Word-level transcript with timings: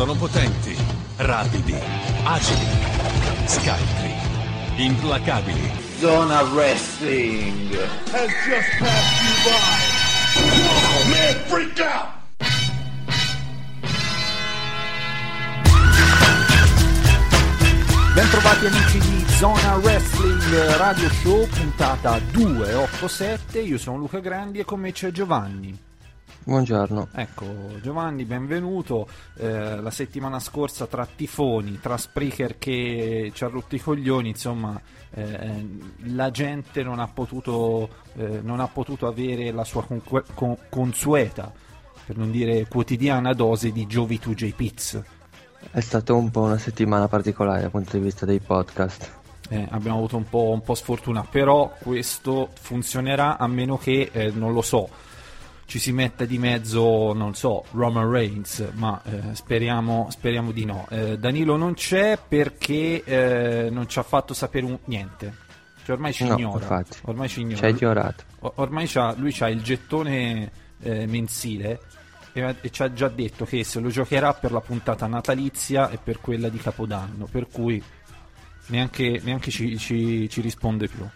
Sono 0.00 0.14
potenti, 0.14 0.74
rapidi, 1.18 1.76
agili, 2.24 2.66
scaltri, 3.44 4.14
implacabili. 4.76 5.70
Zona 5.98 6.40
Wrestling. 6.54 7.70
has 8.10 8.30
just 8.46 8.70
passed 8.78 9.20
you 9.20 9.34
by. 9.44 9.76
Oh 10.70 11.04
man, 11.10 11.34
freak 11.48 11.78
out! 11.80 12.08
Bentrovati 18.14 18.66
amici 18.66 18.98
di 19.00 19.24
Zona 19.36 19.76
Wrestling 19.76 20.76
Radio 20.78 21.10
Show, 21.10 21.46
puntata 21.46 22.18
287. 22.30 23.60
Io 23.60 23.76
sono 23.76 23.98
Luca 23.98 24.20
Grandi 24.20 24.60
e 24.60 24.64
con 24.64 24.80
me 24.80 24.92
c'è 24.92 25.10
Giovanni. 25.10 25.88
Buongiorno. 26.42 27.08
Ecco, 27.12 27.44
Giovanni, 27.82 28.24
benvenuto. 28.24 29.06
Eh, 29.36 29.80
la 29.80 29.90
settimana 29.90 30.40
scorsa 30.40 30.86
tra 30.86 31.06
tifoni, 31.06 31.78
tra 31.80 31.98
Spreaker 31.98 32.56
che 32.56 33.30
ci 33.34 33.44
ha 33.44 33.48
rotto 33.48 33.74
i 33.74 33.80
coglioni, 33.80 34.30
insomma, 34.30 34.80
eh, 35.10 35.66
la 36.04 36.30
gente 36.30 36.82
non 36.82 36.98
ha 36.98 37.08
potuto, 37.08 37.90
eh, 38.16 38.40
non 38.42 38.60
ha 38.60 38.68
potuto 38.68 39.06
avere 39.06 39.52
la 39.52 39.64
sua 39.64 39.84
conque- 39.84 40.24
con- 40.34 40.56
consueta, 40.70 41.52
per 42.06 42.16
non 42.16 42.30
dire 42.30 42.66
quotidiana 42.68 43.34
dose 43.34 43.70
di 43.70 43.86
Jovi 43.86 44.18
2J 44.18 44.54
Pizz. 44.54 44.98
È 45.70 45.80
stata 45.80 46.14
un 46.14 46.30
po' 46.30 46.40
una 46.40 46.58
settimana 46.58 47.06
particolare 47.06 47.60
dal 47.60 47.70
punto 47.70 47.98
di 47.98 48.02
vista 48.02 48.24
dei 48.24 48.40
podcast. 48.40 49.18
Eh, 49.50 49.66
abbiamo 49.70 49.98
avuto 49.98 50.16
un 50.16 50.28
po', 50.28 50.50
un 50.50 50.62
po' 50.62 50.74
sfortuna, 50.74 51.22
però 51.22 51.74
questo 51.80 52.48
funzionerà 52.54 53.36
a 53.36 53.46
meno 53.46 53.76
che, 53.76 54.08
eh, 54.10 54.30
non 54.30 54.52
lo 54.52 54.62
so, 54.62 54.88
ci 55.70 55.78
si 55.78 55.92
metta 55.92 56.24
di 56.24 56.36
mezzo, 56.36 57.12
non 57.12 57.34
so, 57.34 57.64
Roman 57.70 58.10
Reigns, 58.10 58.70
ma 58.74 59.00
eh, 59.04 59.36
speriamo, 59.36 60.08
speriamo 60.10 60.50
di 60.50 60.64
no. 60.64 60.84
Eh, 60.90 61.16
Danilo 61.16 61.56
non 61.56 61.74
c'è 61.74 62.18
perché 62.26 63.04
eh, 63.04 63.68
non 63.70 63.88
ci 63.88 64.00
ha 64.00 64.02
fatto 64.02 64.34
sapere 64.34 64.66
un- 64.66 64.78
niente. 64.86 65.32
Cioè, 65.84 65.94
ormai 65.94 66.12
ci 66.12 66.26
No, 66.26 66.36
ignora. 66.36 66.58
infatti. 66.58 66.98
Ormai 67.02 67.28
ci 67.28 67.42
ignora. 67.42 67.68
Ci 67.68 67.76
ignorato. 67.84 68.24
O- 68.40 68.52
ormai 68.56 68.88
c'ha- 68.88 69.14
lui 69.16 69.32
ha 69.38 69.48
il 69.48 69.62
gettone 69.62 70.50
eh, 70.82 71.06
mensile 71.06 71.78
e, 72.32 72.56
e 72.62 72.70
ci 72.70 72.82
ha 72.82 72.92
già 72.92 73.06
detto 73.06 73.44
che 73.44 73.62
se 73.62 73.78
lo 73.78 73.90
giocherà 73.90 74.34
per 74.34 74.50
la 74.50 74.60
puntata 74.60 75.06
natalizia 75.06 75.88
e 75.90 75.98
per 76.02 76.20
quella 76.20 76.48
di 76.48 76.58
Capodanno, 76.58 77.28
per 77.30 77.46
cui 77.46 77.80
neanche, 78.66 79.20
neanche 79.22 79.52
ci, 79.52 79.78
ci- 79.78 80.28
ci 80.28 80.40
risponde 80.40 80.88
più. 80.88 81.06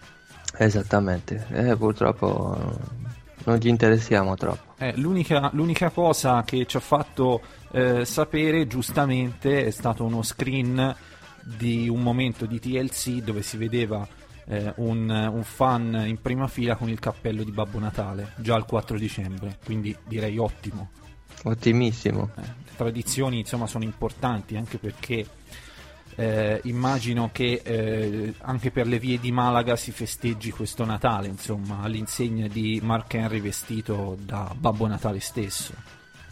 Esattamente. 0.57 1.45
Eh, 1.51 1.75
purtroppo 1.75 3.03
non 3.45 3.57
gli 3.57 3.67
interessiamo 3.67 4.35
troppo. 4.35 4.73
Eh, 4.77 4.93
l'unica, 4.97 5.49
l'unica 5.53 5.89
cosa 5.89 6.43
che 6.43 6.65
ci 6.65 6.77
ha 6.77 6.81
fatto 6.81 7.41
eh, 7.71 8.05
sapere 8.05 8.67
giustamente 8.67 9.65
è 9.65 9.71
stato 9.71 10.03
uno 10.03 10.21
screen 10.21 10.95
di 11.41 11.87
un 11.87 12.01
momento 12.01 12.45
di 12.45 12.59
TLC 12.59 13.21
dove 13.21 13.41
si 13.41 13.57
vedeva 13.57 14.07
eh, 14.47 14.73
un, 14.77 15.09
un 15.09 15.43
fan 15.43 16.03
in 16.07 16.19
prima 16.21 16.47
fila 16.47 16.75
con 16.75 16.89
il 16.89 16.99
cappello 16.99 17.43
di 17.43 17.51
Babbo 17.51 17.79
Natale 17.79 18.33
già 18.37 18.55
il 18.55 18.65
4 18.65 18.97
dicembre, 18.97 19.57
quindi 19.63 19.95
direi 20.05 20.37
ottimo. 20.37 20.89
Ottimissimo. 21.43 22.31
Eh, 22.37 22.41
le 22.41 22.71
tradizioni 22.75 23.39
insomma 23.39 23.67
sono 23.67 23.83
importanti 23.83 24.55
anche 24.55 24.77
perché 24.77 25.25
eh, 26.15 26.61
immagino 26.63 27.29
che 27.33 27.61
eh, 27.63 28.33
anche 28.41 28.71
per 28.71 28.87
le 28.87 28.99
vie 28.99 29.19
di 29.19 29.31
Malaga 29.31 29.75
si 29.75 29.91
festeggi 29.91 30.51
questo 30.51 30.85
Natale 30.85 31.27
insomma 31.27 31.81
all'insegna 31.81 32.47
di 32.47 32.79
Mark 32.81 33.13
Henry 33.13 33.41
vestito 33.41 34.17
da 34.19 34.53
Babbo 34.57 34.87
Natale 34.87 35.19
stesso 35.19 35.73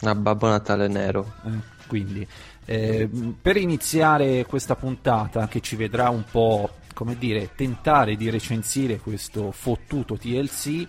A 0.00 0.14
Babbo 0.14 0.48
Natale 0.48 0.88
nero. 0.88 1.34
eh, 1.44 1.50
quindi 1.86 2.26
eh, 2.64 3.08
per 3.40 3.56
iniziare 3.56 4.46
questa 4.46 4.74
puntata 4.74 5.48
che 5.48 5.60
ci 5.60 5.76
vedrà 5.76 6.08
un 6.08 6.24
po' 6.30 6.70
come 6.94 7.18
dire 7.18 7.50
tentare 7.54 8.16
di 8.16 8.30
recensire 8.30 8.98
questo 8.98 9.50
fottuto 9.52 10.16
TLC 10.16 10.86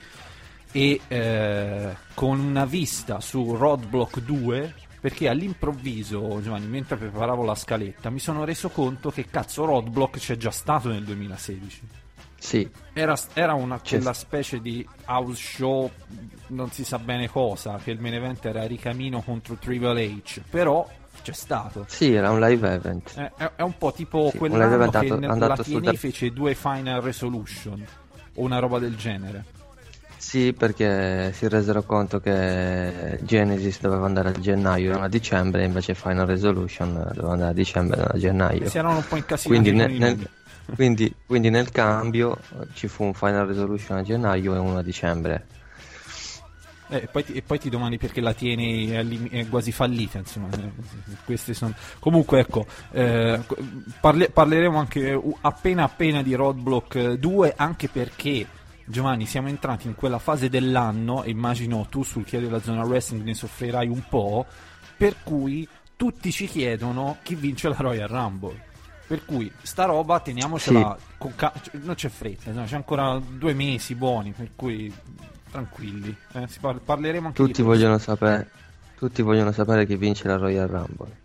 e 0.71 1.01
eh, 1.07 1.95
con 2.13 2.39
una 2.39 2.65
vista 2.65 3.19
su 3.19 3.55
Roadblock 3.55 4.19
2 4.19 4.73
perché 5.05 5.29
all'improvviso 5.29 6.41
Giovanni 6.41 6.65
mentre 6.65 6.95
preparavo 6.95 7.43
la 7.43 7.53
scaletta 7.53 8.09
mi 8.09 8.17
sono 8.17 8.43
reso 8.43 8.69
conto 8.69 9.11
che 9.11 9.27
cazzo 9.29 9.63
Roadblock 9.63 10.17
c'è 10.17 10.35
già 10.35 10.49
stato 10.49 10.89
nel 10.89 11.03
2016 11.03 11.81
Sì, 12.39 12.67
era, 12.91 13.15
era 13.33 13.53
una, 13.53 13.79
quella 13.87 14.13
specie 14.13 14.59
di 14.61 14.83
house 15.05 15.35
show, 15.39 15.91
non 16.47 16.71
si 16.71 16.83
sa 16.83 16.97
bene 16.97 17.29
cosa, 17.29 17.79
che 17.83 17.91
il 17.91 17.99
main 17.99 18.15
event 18.15 18.43
era 18.45 18.65
Ricamino 18.65 19.21
contro 19.21 19.55
Triple 19.55 20.03
H, 20.23 20.41
però 20.49 20.87
c'è 21.21 21.33
stato. 21.33 21.85
sì, 21.87 22.11
era 22.13 22.31
un 22.31 22.39
live 22.39 22.73
event. 22.73 23.13
È, 23.15 23.31
è- 23.37 23.51
è 23.57 23.61
un 23.61 23.77
po' 23.77 23.93
tipo 23.93 24.29
Sì, 24.31 24.37
quell'anno 24.39 24.75
che 24.77 24.83
andato- 24.85 25.19
ne- 25.19 25.27
andato 25.27 25.47
la 25.55 25.63
TNA 25.63 25.91
da- 25.91 25.93
fece 25.93 26.31
due 26.31 26.55
Final 26.55 27.01
Resolution, 27.01 27.85
o 28.35 28.41
una 28.41 28.57
roba 28.59 28.79
del 28.79 28.95
genere. 28.95 29.45
Sì, 30.25 30.53
perché 30.53 31.31
si 31.33 31.47
resero 31.47 31.83
conto 31.83 32.19
che 32.19 33.19
Genesis 33.21 33.79
doveva 33.79 34.07
andare 34.07 34.29
a 34.29 34.31
gennaio 34.31 34.89
e 34.89 34.93
non 34.93 35.03
a 35.03 35.07
dicembre, 35.07 35.63
invece 35.63 35.93
Final 35.93 36.25
Resolution 36.25 36.93
doveva 37.13 37.33
andare 37.33 37.51
a 37.51 37.53
dicembre 37.53 37.97
e 37.97 37.99
non 37.99 38.09
a 38.11 38.17
gennaio. 38.17 38.67
Si 38.67 38.77
erano 38.79 38.97
un 38.97 39.05
po' 39.07 39.17
incasinati 39.17 39.61
Quindi, 39.61 39.97
nel, 39.99 40.29
quindi, 40.73 41.15
quindi 41.27 41.51
nel 41.51 41.69
cambio 41.69 42.39
eh, 42.59 42.65
ci 42.73 42.87
fu 42.87 43.03
un 43.03 43.13
Final 43.13 43.45
Resolution 43.45 43.99
a 43.99 44.01
gennaio 44.01 44.55
e 44.55 44.57
uno 44.57 44.79
a 44.79 44.81
dicembre. 44.81 45.45
Eh, 46.89 46.97
e, 47.03 47.07
poi 47.07 47.23
ti, 47.23 47.33
e 47.33 47.41
poi 47.43 47.59
ti 47.59 47.69
domandi 47.69 47.99
perché 47.99 48.19
la 48.19 48.33
tieni 48.33 48.89
è, 48.89 49.05
è 49.29 49.47
quasi 49.47 49.71
fallita, 49.71 50.17
insomma. 50.17 50.49
eh, 50.57 50.71
queste 51.23 51.53
sono... 51.53 51.75
Comunque, 51.99 52.39
ecco, 52.39 52.65
eh, 52.93 53.39
parle- 53.99 54.31
parleremo 54.31 54.79
anche 54.79 55.21
appena 55.41 55.83
appena 55.83 56.23
di 56.23 56.33
Roadblock 56.33 56.95
eh, 56.95 57.19
2, 57.19 57.53
anche 57.55 57.89
perché, 57.89 58.47
Giovanni, 58.87 59.25
siamo 59.25 59.47
entrati 59.47 59.87
in 59.87 59.95
quella 59.95 60.19
fase 60.19 60.47
dell'anno, 60.49 61.23
e 61.23 61.31
immagino 61.31 61.87
tu 61.89 62.03
sul 62.03 62.23
chiede 62.23 62.45
della 62.45 62.61
zona 62.61 62.83
wrestling 62.83 63.23
ne 63.23 63.33
soffrirai 63.33 63.87
un 63.87 64.03
po', 64.07 64.45
per 64.97 65.15
cui 65.23 65.67
tutti 65.95 66.31
ci 66.31 66.45
chiedono 66.45 67.17
chi 67.23 67.35
vince 67.35 67.67
la 67.67 67.75
Royal 67.77 68.07
Rumble. 68.07 68.63
Per 69.07 69.23
cui 69.25 69.51
sta 69.61 69.85
roba 69.85 70.19
teniamocela 70.19 70.97
con 71.17 71.33
ca- 71.35 71.53
non 71.83 71.95
c'è 71.95 72.09
fretta, 72.09 72.51
no, 72.51 72.63
c'è 72.63 72.75
ancora 72.75 73.19
due 73.19 73.53
mesi 73.53 73.95
buoni, 73.95 74.31
per 74.31 74.51
cui 74.55 74.91
tranquilli. 75.51 76.15
eh, 76.33 76.47
par- 76.59 76.79
parleremo 76.79 77.27
anche 77.27 77.37
Tutti 77.37 77.61
di 77.61 77.63
questo. 77.63 77.83
vogliono 77.83 77.97
sapere, 77.99 78.49
tutti 78.97 79.21
vogliono 79.21 79.51
sapere 79.51 79.85
chi 79.85 79.95
vince 79.95 80.27
la 80.27 80.37
Royal 80.37 80.67
Rumble. 80.67 81.23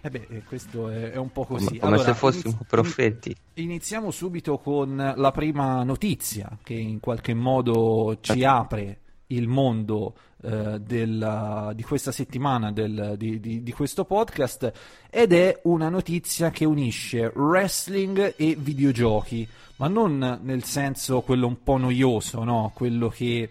Eh 0.00 0.10
beh, 0.10 0.26
eh, 0.30 0.42
questo 0.44 0.88
è, 0.90 1.16
un 1.16 1.32
po' 1.32 1.44
così. 1.44 1.78
come 1.78 1.94
Allora, 1.94 2.02
se 2.12 2.14
fossimo 2.14 2.52
iniz- 2.54 2.66
profeti. 2.68 3.36
Iniziamo 3.54 4.10
subito 4.10 4.58
con 4.58 5.12
la 5.16 5.30
prima 5.32 5.82
notizia 5.82 6.56
che 6.62 6.74
in 6.74 7.00
qualche 7.00 7.34
modo 7.34 8.16
ci 8.20 8.44
apre 8.44 8.98
il 9.28 9.48
mondo 9.48 10.14
eh, 10.40 10.78
della- 10.80 11.72
di 11.74 11.82
questa 11.82 12.12
settimana 12.12 12.70
del- 12.70 13.14
di, 13.18 13.40
di- 13.40 13.62
di 13.64 13.72
questo 13.72 14.04
podcast 14.04 14.72
ed 15.10 15.32
è 15.32 15.60
una 15.64 15.88
notizia 15.88 16.50
che 16.50 16.64
unisce 16.64 17.32
wrestling 17.34 18.34
e 18.36 18.54
videogiochi, 18.56 19.46
ma 19.76 19.88
non 19.88 20.38
nel 20.42 20.62
senso 20.62 21.22
quello 21.22 21.48
un 21.48 21.60
po' 21.64 21.76
noioso, 21.76 22.44
no? 22.44 22.70
quello 22.72 23.08
che, 23.08 23.50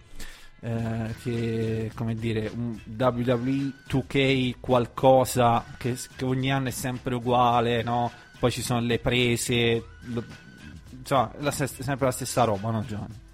eh, 0.60 1.16
che 1.22 1.92
come 1.96 2.16
dire, 2.16 2.52
un 2.54 2.80
WWE 2.86 3.74
2K 3.88 4.56
qualcosa 4.60 5.64
che, 5.78 5.98
che 6.16 6.26
ogni 6.26 6.52
anno 6.52 6.68
è 6.68 6.72
sempre 6.72 7.16
uguale, 7.16 7.84
no? 7.84 8.12
poi 8.40 8.52
ci 8.52 8.62
sono 8.62 8.80
le 8.82 9.00
prese, 9.00 9.84
lo- 10.06 10.24
cioè, 11.04 11.30
la 11.40 11.52
sempre 11.52 12.06
la 12.06 12.12
stessa 12.12 12.44
roba, 12.44 12.70
no 12.72 12.84
Giovanni? 12.86 13.26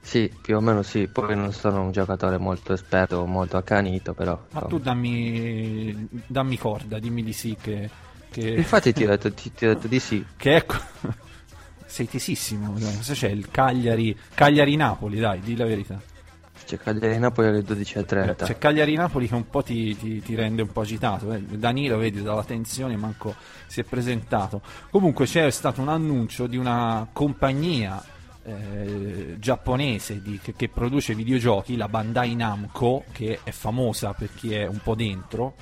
Sì, 0.00 0.32
più 0.40 0.56
o 0.56 0.60
meno 0.60 0.82
sì. 0.82 1.08
Poi 1.08 1.34
non 1.34 1.52
sono 1.52 1.82
un 1.82 1.90
giocatore 1.90 2.38
molto 2.38 2.72
esperto, 2.72 3.26
molto 3.26 3.56
accanito, 3.56 4.14
però. 4.14 4.34
Ma 4.34 4.44
insomma. 4.60 4.66
tu 4.68 4.78
dammi, 4.78 6.08
dammi 6.26 6.56
corda, 6.56 6.98
dimmi 6.98 7.24
di 7.24 7.32
sì 7.32 7.56
che... 7.60 7.90
che... 8.30 8.50
Infatti 8.50 8.92
ti 8.92 9.02
ho 9.02 9.08
detto, 9.08 9.32
ti- 9.32 9.52
ti 9.52 9.66
ho 9.66 9.74
detto 9.74 9.88
di 9.88 9.98
sì. 9.98 10.24
che 10.36 10.56
ecco... 10.56 10.76
Sei 11.86 12.08
tesissimo, 12.08 12.72
cosa 12.72 13.14
c'è? 13.14 13.28
Il 13.28 13.50
Cagliari... 13.50 14.16
Cagliari-Napoli, 14.34 15.18
dai, 15.18 15.40
di 15.40 15.56
la 15.56 15.64
verità. 15.64 16.00
C'è 16.66 16.78
Cagliari 16.78 17.18
Napoli 17.18 17.46
alle 17.48 17.58
Eh, 17.58 17.62
12.30. 17.62 18.44
C'è 18.44 18.58
Cagliari-Napoli 18.58 19.28
che 19.28 19.34
un 19.34 19.48
po' 19.48 19.62
ti, 19.62 19.96
ti- 19.96 20.20
ti 20.20 20.34
rende 20.34 20.62
un 20.62 20.72
po' 20.72 20.80
agitato. 20.80 21.32
eh. 21.32 21.40
Danilo, 21.40 21.96
vedi, 21.96 22.22
dalla 22.22 22.42
tensione 22.44 22.96
manco 22.96 23.34
si 23.66 23.80
è 23.80 23.84
presentato. 23.84 24.60
Comunque 24.90 25.26
c'è 25.26 25.48
stato 25.50 25.80
un 25.80 25.88
annuncio 25.88 26.46
di 26.48 26.56
una 26.56 27.06
compagnia 27.12 28.02
eh, 28.42 29.36
giapponese 29.38 30.20
di- 30.22 30.38
che, 30.42 30.54
che 30.54 30.68
produce 30.68 31.14
videogiochi, 31.14 31.76
la 31.76 31.88
Bandai 31.88 32.34
Namco, 32.34 33.04
che 33.12 33.40
è 33.42 33.50
famosa 33.50 34.12
per 34.12 34.28
chi 34.34 34.52
è 34.54 34.66
un 34.66 34.78
po' 34.82 34.94
dentro, 34.94 35.54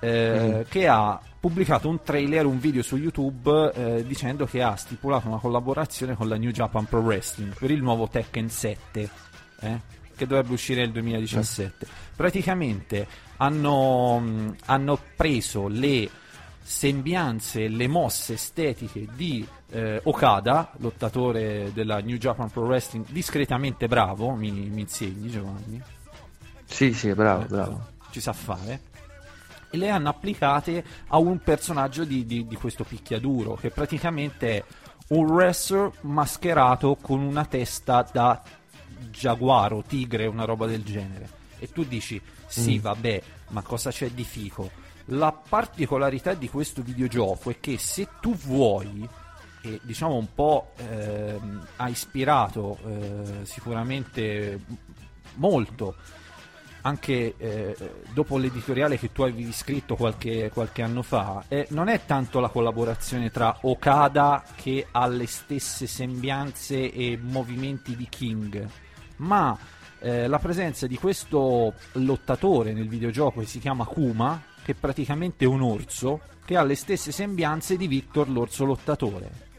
eh, 0.00 0.64
che 0.68 0.88
ha 0.88 1.20
pubblicato 1.40 1.88
un 1.88 2.02
trailer, 2.02 2.44
un 2.46 2.58
video 2.58 2.82
su 2.82 2.96
YouTube 2.96 3.72
eh, 3.74 4.06
dicendo 4.06 4.44
che 4.46 4.62
ha 4.62 4.76
stipulato 4.76 5.28
una 5.28 5.38
collaborazione 5.38 6.14
con 6.14 6.28
la 6.28 6.36
New 6.36 6.50
Japan 6.50 6.84
Pro 6.86 7.00
Wrestling 7.00 7.54
per 7.58 7.70
il 7.70 7.82
nuovo 7.82 8.08
Tekken 8.08 8.48
7, 8.48 9.08
eh, 9.60 9.80
che 10.14 10.26
dovrebbe 10.26 10.52
uscire 10.52 10.80
nel 10.80 10.92
2017. 10.92 11.86
Praticamente 12.16 13.06
hanno, 13.36 14.18
mh, 14.18 14.56
hanno 14.66 14.98
preso 15.16 15.68
le 15.68 16.08
sembianze, 16.62 17.68
le 17.68 17.88
mosse 17.88 18.34
estetiche 18.34 19.06
di 19.14 19.46
eh, 19.70 20.00
Okada, 20.04 20.72
lottatore 20.78 21.72
della 21.72 22.00
New 22.00 22.16
Japan 22.16 22.50
Pro 22.50 22.64
Wrestling, 22.64 23.06
discretamente 23.08 23.88
bravo, 23.88 24.30
mi, 24.30 24.50
mi 24.50 24.82
insegni 24.82 25.28
Giovanni? 25.28 25.82
Sì, 26.64 26.92
sì, 26.92 27.12
bravo, 27.12 27.44
bravo. 27.46 27.86
Ci 28.10 28.20
sa 28.20 28.32
fare. 28.32 28.80
E 29.70 29.76
le 29.76 29.88
hanno 29.88 30.10
applicate 30.10 30.84
a 31.08 31.18
un 31.18 31.38
personaggio 31.38 32.04
di, 32.04 32.26
di, 32.26 32.46
di 32.46 32.56
questo 32.56 32.84
picchiaduro, 32.84 33.54
che 33.54 33.70
praticamente 33.70 34.56
è 34.56 34.64
un 35.08 35.24
wrestler 35.26 35.90
mascherato 36.02 36.96
con 37.00 37.20
una 37.20 37.44
testa 37.44 38.06
da 38.10 38.42
giaguaro, 39.10 39.82
tigre, 39.86 40.26
una 40.26 40.44
roba 40.44 40.66
del 40.66 40.82
genere. 40.82 41.28
E 41.58 41.70
tu 41.70 41.84
dici, 41.84 42.20
sì, 42.46 42.78
Mm. 42.78 42.80
vabbè, 42.80 43.22
ma 43.48 43.62
cosa 43.62 43.90
c'è 43.90 44.10
di 44.10 44.24
fico? 44.24 44.70
La 45.06 45.32
particolarità 45.32 46.34
di 46.34 46.48
questo 46.48 46.82
videogioco 46.82 47.50
è 47.50 47.60
che 47.60 47.78
se 47.78 48.08
tu 48.20 48.34
vuoi, 48.34 49.08
e 49.62 49.80
diciamo 49.82 50.14
un 50.16 50.26
po' 50.34 50.72
ehm, 50.76 51.66
ha 51.76 51.88
ispirato 51.88 52.78
eh, 52.84 53.44
sicuramente 53.44 54.60
molto 55.34 55.94
anche 56.84 57.34
eh, 57.36 57.76
dopo 58.12 58.38
l'editoriale 58.38 58.98
che 58.98 59.12
tu 59.12 59.22
avevi 59.22 59.52
scritto 59.52 59.94
qualche, 59.94 60.50
qualche 60.52 60.82
anno 60.82 61.02
fa, 61.02 61.44
eh, 61.46 61.66
non 61.70 61.86
è 61.88 62.04
tanto 62.04 62.40
la 62.40 62.48
collaborazione 62.48 63.30
tra 63.30 63.56
Okada 63.60 64.42
che 64.56 64.88
ha 64.90 65.06
le 65.06 65.28
stesse 65.28 65.86
sembianze 65.86 66.92
e 66.92 67.16
movimenti 67.22 67.94
di 67.94 68.08
King, 68.08 68.68
ma 69.16 69.56
eh, 70.00 70.26
la 70.26 70.38
presenza 70.38 70.86
di 70.86 70.96
questo 70.96 71.74
lottatore 71.92 72.72
nel 72.72 72.88
videogioco 72.88 73.40
che 73.40 73.46
si 73.46 73.58
chiama 73.58 73.84
Kuma, 73.84 74.42
che 74.64 74.72
è 74.72 74.74
praticamente 74.74 75.44
un 75.44 75.62
orso, 75.62 76.20
che 76.44 76.56
ha 76.56 76.62
le 76.64 76.74
stesse 76.74 77.12
sembianze 77.12 77.76
di 77.76 77.86
Victor 77.86 78.28
l'orso 78.28 78.64
lottatore. 78.64 79.50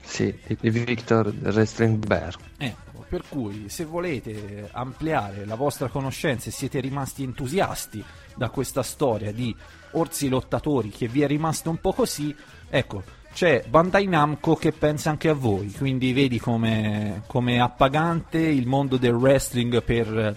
Sì, 0.00 0.34
di 0.58 0.70
Victor 0.70 1.32
Wrestling 1.42 2.04
Bear. 2.04 2.34
Ecco, 2.56 3.04
per 3.08 3.24
cui 3.28 3.68
se 3.68 3.84
volete 3.84 4.68
ampliare 4.72 5.44
la 5.44 5.54
vostra 5.54 5.88
conoscenza 5.88 6.48
e 6.48 6.52
siete 6.52 6.80
rimasti 6.80 7.22
entusiasti 7.22 8.02
da 8.34 8.48
questa 8.48 8.82
storia 8.82 9.32
di 9.32 9.54
orsi 9.92 10.28
lottatori 10.28 10.88
che 10.88 11.08
vi 11.08 11.22
è 11.22 11.26
rimasto 11.26 11.70
un 11.70 11.78
po' 11.78 11.92
così, 11.92 12.34
ecco, 12.68 13.02
c'è 13.32 13.64
Bandai 13.68 14.06
Namco 14.06 14.56
che 14.56 14.72
pensa 14.72 15.10
anche 15.10 15.28
a 15.28 15.34
voi, 15.34 15.72
quindi 15.72 16.12
vedi 16.12 16.38
come 16.38 17.22
come 17.26 17.60
appagante 17.60 18.38
il 18.38 18.66
mondo 18.66 18.96
del 18.96 19.14
wrestling 19.14 19.82
per, 19.82 20.36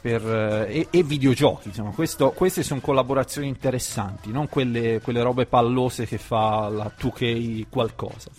per, 0.00 0.26
eh, 0.26 0.78
e, 0.78 0.86
e 0.90 1.02
videogiochi, 1.02 1.68
insomma, 1.68 1.90
questo- 1.90 2.30
queste 2.30 2.62
sono 2.62 2.80
collaborazioni 2.80 3.46
interessanti, 3.46 4.32
non 4.32 4.48
quelle, 4.48 5.00
quelle 5.02 5.22
robe 5.22 5.46
pallose 5.46 6.06
che 6.06 6.18
fa 6.18 6.68
la 6.68 6.90
2K 6.96 7.66
qualcosa. 7.68 8.30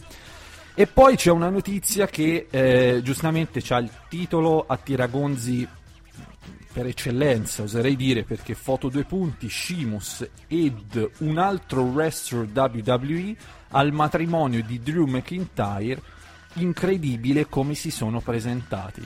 E 0.74 0.88
poi 0.88 1.16
c'è 1.16 1.32
una 1.32 1.50
notizia 1.50 2.08
che 2.08 2.48
eh, 2.50 3.02
giustamente 3.04 3.62
ha 3.70 3.78
il 3.78 3.92
titolo 4.08 4.66
a 4.68 4.78
tiragonzi 4.78 5.68
per 6.72 6.86
eccellenza, 6.86 7.64
oserei 7.64 7.96
dire, 7.98 8.24
perché 8.24 8.56
foto 8.56 8.88
due 8.88 9.04
punti, 9.04 9.50
Shimus 9.50 10.28
ed 10.48 11.12
un 11.20 11.38
altro 11.38 11.82
wrestler 11.82 12.48
WWE 12.52 13.36
al 13.72 13.92
matrimonio 13.92 14.64
di 14.64 14.80
Drew 14.82 15.06
McIntyre, 15.06 16.02
incredibile 16.56 17.48
come 17.48 17.74
si 17.76 17.92
sono 17.92 18.20
presentati. 18.22 19.06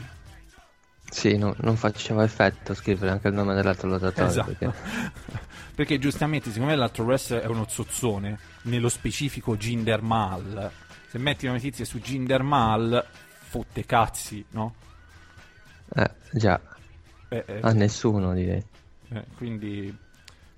Sì, 1.08 1.36
no- 1.36 1.54
non 1.60 1.76
faceva 1.76 2.24
effetto 2.24 2.74
scrivere 2.74 3.12
anche 3.12 3.28
il 3.28 3.34
nome 3.34 3.54
dell'altro 3.54 3.88
lottatore. 3.88 4.26
Esatto. 4.28 4.52
perché- 4.58 4.74
Perché 5.76 5.98
giustamente, 5.98 6.50
siccome 6.50 6.74
l'altro 6.74 7.04
wrestler 7.04 7.42
è 7.42 7.46
uno 7.46 7.66
zozzone, 7.68 8.38
nello 8.62 8.88
specifico 8.88 9.56
Jinder 9.56 10.00
Mahal, 10.02 10.70
se 11.08 11.18
metti 11.18 11.44
una 11.44 11.54
notizia 11.54 11.84
su 11.84 12.00
Jinder 12.00 12.42
Mahal, 12.42 13.04
fotte 13.40 13.84
cazzi, 13.84 14.44
no? 14.50 14.74
Eh, 15.94 16.10
già, 16.32 16.58
Eh, 17.28 17.44
eh, 17.46 17.58
a 17.62 17.72
nessuno 17.72 18.32
direi. 18.34 18.64
Eh, 19.10 19.24
quindi, 19.36 19.94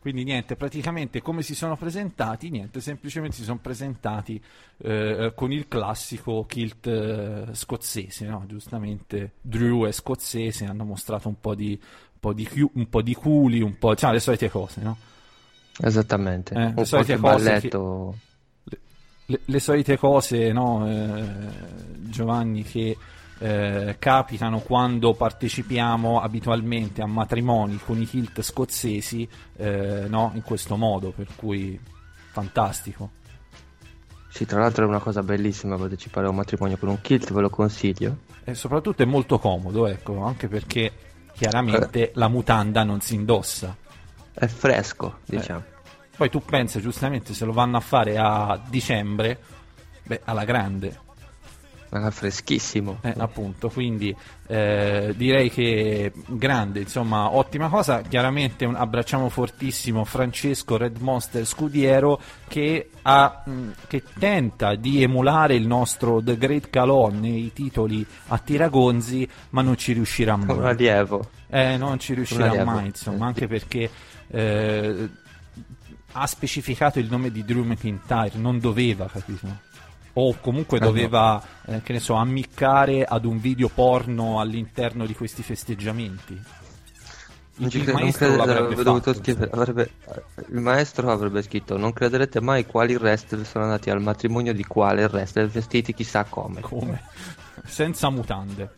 quindi 0.09 0.25
niente, 0.25 0.57
praticamente 0.57 1.21
come 1.21 1.43
si 1.43 1.55
sono 1.55 1.77
presentati? 1.77 2.49
Niente, 2.49 2.81
semplicemente 2.81 3.37
si 3.37 3.45
sono 3.45 3.59
presentati 3.59 4.43
eh, 4.79 5.33
con 5.35 5.53
il 5.53 5.69
classico 5.69 6.47
kilt 6.47 6.87
eh, 6.87 7.45
scozzese, 7.53 8.27
no? 8.27 8.45
giustamente 8.47 9.33
Drew 9.43 9.87
è 9.87 9.93
scozzese, 9.93 10.65
hanno 10.65 10.85
mostrato 10.85 11.29
un 11.29 11.39
po' 11.39 11.55
di, 11.55 11.79
un 11.79 12.19
po' 12.21 12.33
di, 12.33 12.47
chiu- 12.47 12.71
un 12.73 12.89
po' 12.89 13.03
di 13.03 13.13
culi, 13.13 13.61
un 13.61 13.77
po' 13.77 13.95
cioè, 13.95 14.13
le 14.13 14.21
solite 14.21 14.49
cose, 14.49 14.81
no? 14.81 14.97
Esattamente. 15.79 16.55
Eh, 16.55 16.59
le 16.59 16.73
Un 16.75 16.87
solite 16.87 17.19
cose 17.19 17.51
balletto. 17.51 18.17
le, 19.27 19.41
le 19.45 19.61
solite 19.61 19.99
cose, 19.99 20.53
no, 20.53 20.89
eh, 20.89 21.23
Giovanni, 22.09 22.63
che 22.63 22.97
eh, 23.39 23.97
capitano 23.99 24.59
quando 24.61 25.15
partecipiamo 25.15 26.21
abitualmente 26.21 27.03
a 27.03 27.07
matrimoni 27.07 27.79
con 27.79 28.01
i 28.01 28.07
kilt 28.07 28.41
scozzesi, 28.43 29.29
eh, 29.57 30.07
no, 30.09 30.33
in 30.35 30.43
questo 30.43 30.77
modo, 30.77 31.11
per 31.11 31.29
cui 31.37 31.79
fantastico. 32.31 33.11
Sì, 34.29 34.45
tra 34.45 34.61
l'altro 34.61 34.85
è 34.85 34.89
una 34.89 34.99
cosa 34.99 35.23
bellissima 35.23 35.77
partecipare 35.77 36.27
a 36.27 36.31
un 36.31 36.37
matrimonio 36.37 36.77
con 36.77 36.91
un 36.91 37.01
kilt, 37.01 37.33
ve 37.33 37.41
lo 37.41 37.51
consiglio. 37.51 38.19
E 38.45 38.55
soprattutto 38.55 39.03
è 39.03 39.07
molto 39.07 39.39
comodo, 39.39 39.87
ecco, 39.87 40.23
anche 40.23 40.49
perché 40.49 40.93
chiaramente 41.33 42.13
la 42.15 42.29
mutanda 42.29 42.83
non 42.83 43.01
si 43.01 43.15
indossa. 43.15 43.75
È 44.33 44.47
fresco, 44.47 45.19
diciamo. 45.25 45.65
Poi 46.17 46.31
tu 46.31 46.41
pensi 46.41 46.81
giustamente 46.81 47.33
se 47.33 47.45
lo 47.45 47.53
vanno 47.53 47.77
a 47.77 47.81
fare 47.81 48.17
a 48.19 48.61
dicembre, 48.69 49.39
beh, 50.05 50.23
alla 50.25 50.45
grande. 50.45 51.07
È 51.91 52.11
freschissimo. 52.11 52.99
Eh, 53.01 53.15
appunto, 53.17 53.71
quindi 53.71 54.15
eh, 54.47 55.15
direi 55.17 55.51
che 55.51 56.13
grande, 56.27 56.81
insomma, 56.81 57.35
ottima 57.35 57.69
cosa. 57.69 58.03
Chiaramente 58.03 58.67
un- 58.67 58.75
abbracciamo 58.75 59.29
fortissimo 59.31 60.05
Francesco 60.05 60.77
Red 60.77 60.99
Monster 61.01 61.47
Scudiero 61.47 62.21
che, 62.47 62.91
ha, 63.03 63.43
mh, 63.45 63.69
che 63.87 64.03
tenta 64.19 64.75
di 64.75 65.03
emulare 65.03 65.55
il 65.55 65.67
nostro 65.67 66.23
The 66.23 66.37
Great 66.37 66.69
Calon 66.69 67.21
nei 67.21 67.53
titoli 67.55 68.05
a 68.29 68.39
tiragonzi, 68.39 69.27
ma 69.51 69.63
non 69.63 69.77
ci 69.77 69.93
riuscirà 69.95 70.35
Un 70.35 70.41
mai. 70.45 70.69
allievo. 70.71 71.31
Eh, 71.49 71.79
non 71.79 71.99
ci 71.99 72.13
riuscirà 72.13 72.53
Un 72.53 72.65
mai, 72.65 72.87
insomma, 72.87 73.27
anche 73.27 73.47
perché 73.47 73.89
eh, 74.29 75.09
ha 76.13 76.27
specificato 76.27 76.99
il 76.99 77.07
nome 77.11 77.31
di 77.31 77.45
Drew 77.45 77.65
McIntyre, 77.65 78.33
non 78.35 78.59
doveva, 78.59 79.07
capito? 79.07 79.47
O 80.15 80.37
comunque 80.41 80.79
Eh, 80.79 80.81
doveva, 80.81 81.43
eh, 81.67 81.83
che 81.83 81.93
ne 81.93 82.01
so, 82.01 82.15
ammiccare 82.15 83.05
ad 83.05 83.25
un 83.25 83.41
video 83.41 83.69
porno 83.69 84.41
all'interno 84.41 85.07
di 85.07 85.15
questi 85.15 85.43
festeggiamenti. 85.43 86.41
Il 87.61 87.85
non 87.85 87.95
maestro 87.95 88.37
fatto, 88.37 89.15
scrivere- 89.15 89.51
avrebbe- 89.53 89.91
il 90.51 90.61
maestro 90.61 91.11
avrebbe 91.11 91.43
scritto 91.43 91.77
non 91.77 91.93
crederete 91.93 92.41
mai 92.41 92.65
quali 92.65 92.95
wrestler 92.95 93.45
sono 93.45 93.65
andati 93.65 93.91
al 93.91 94.01
matrimonio 94.01 94.53
di 94.55 94.63
quale 94.63 95.05
wrestler 95.07 95.49
vestiti 95.49 95.93
chissà 95.93 96.23
come 96.23 96.61
Come? 96.61 97.03
senza 97.67 98.11
mutande. 98.11 98.71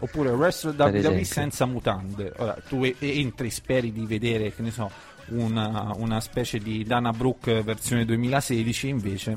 Oppure 0.00 0.30
wrestler 0.30 0.74
WWE 0.78 1.24
senza 1.24 1.64
mutande. 1.66 2.32
Ora, 2.36 2.56
tu 2.68 2.84
e- 2.84 2.94
entri, 3.00 3.50
speri 3.50 3.90
di 3.92 4.06
vedere, 4.06 4.54
che 4.54 4.62
ne 4.62 4.70
so, 4.70 4.88
una, 5.30 5.92
una 5.96 6.20
specie 6.20 6.58
di 6.58 6.84
Dana 6.84 7.10
Brooke 7.10 7.62
versione 7.62 8.04
2016, 8.04 8.88
invece 8.88 9.36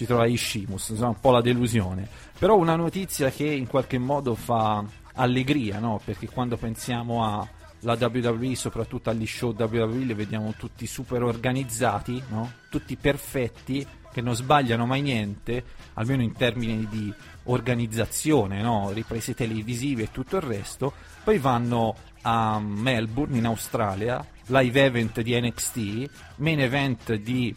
ci 0.00 0.06
trovai 0.06 0.34
Shimus, 0.34 0.88
insomma, 0.88 1.10
un 1.10 1.20
po' 1.20 1.30
la 1.30 1.42
delusione. 1.42 2.08
Però 2.38 2.56
una 2.56 2.74
notizia 2.74 3.28
che 3.30 3.44
in 3.44 3.66
qualche 3.66 3.98
modo 3.98 4.34
fa 4.34 4.82
allegria, 5.16 5.78
no? 5.78 6.00
Perché 6.02 6.26
quando 6.26 6.56
pensiamo 6.56 7.22
alla 7.22 7.98
WWE, 8.00 8.54
soprattutto 8.54 9.10
agli 9.10 9.26
show 9.26 9.54
WWE, 9.54 9.98
li 9.98 10.14
vediamo 10.14 10.54
tutti 10.56 10.86
super 10.86 11.22
organizzati, 11.22 12.22
no? 12.28 12.50
Tutti 12.70 12.96
perfetti, 12.96 13.86
che 14.10 14.22
non 14.22 14.34
sbagliano 14.34 14.86
mai 14.86 15.02
niente, 15.02 15.62
almeno 15.92 16.22
in 16.22 16.32
termini 16.32 16.88
di 16.88 17.12
organizzazione, 17.44 18.62
no? 18.62 18.92
Riprese 18.92 19.34
televisive 19.34 20.04
e 20.04 20.10
tutto 20.10 20.36
il 20.36 20.42
resto. 20.42 20.94
Poi 21.22 21.36
vanno 21.36 21.94
a 22.22 22.58
Melbourne, 22.58 23.36
in 23.36 23.44
Australia, 23.44 24.26
live 24.46 24.82
event 24.82 25.20
di 25.20 25.38
NXT, 25.38 26.10
main 26.36 26.60
event 26.60 27.12
di 27.16 27.54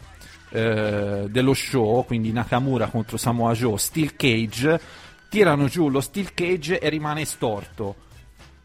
eh, 0.54 1.26
dello 1.28 1.52
show, 1.52 2.04
quindi 2.04 2.30
Nakamura 2.30 2.86
contro 2.86 3.16
Samoa 3.16 3.54
Joe, 3.54 3.76
Steel 3.76 4.14
Cage, 4.14 4.80
tirano 5.28 5.66
giù 5.66 5.88
lo 5.88 6.00
Steel 6.00 6.32
Cage 6.32 6.78
e 6.78 6.88
rimane 6.88 7.24
storto. 7.24 7.96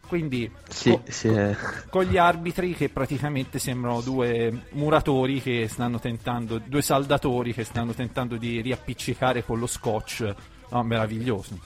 Quindi 0.06 0.50
sì, 0.68 0.90
co- 0.90 1.02
sì, 1.08 1.28
eh. 1.28 1.56
con 1.88 2.04
gli 2.04 2.16
arbitri 2.16 2.74
che 2.74 2.88
praticamente 2.90 3.58
sembrano 3.58 4.00
due 4.00 4.66
muratori 4.70 5.40
che 5.40 5.66
stanno 5.68 5.98
tentando, 5.98 6.60
due 6.64 6.82
saldatori 6.82 7.52
che 7.52 7.64
stanno 7.64 7.92
tentando 7.92 8.36
di 8.36 8.60
riappiccicare 8.60 9.44
con 9.44 9.58
lo 9.58 9.66
scotch. 9.66 10.34
No, 10.70 10.82
meraviglioso. 10.84 11.58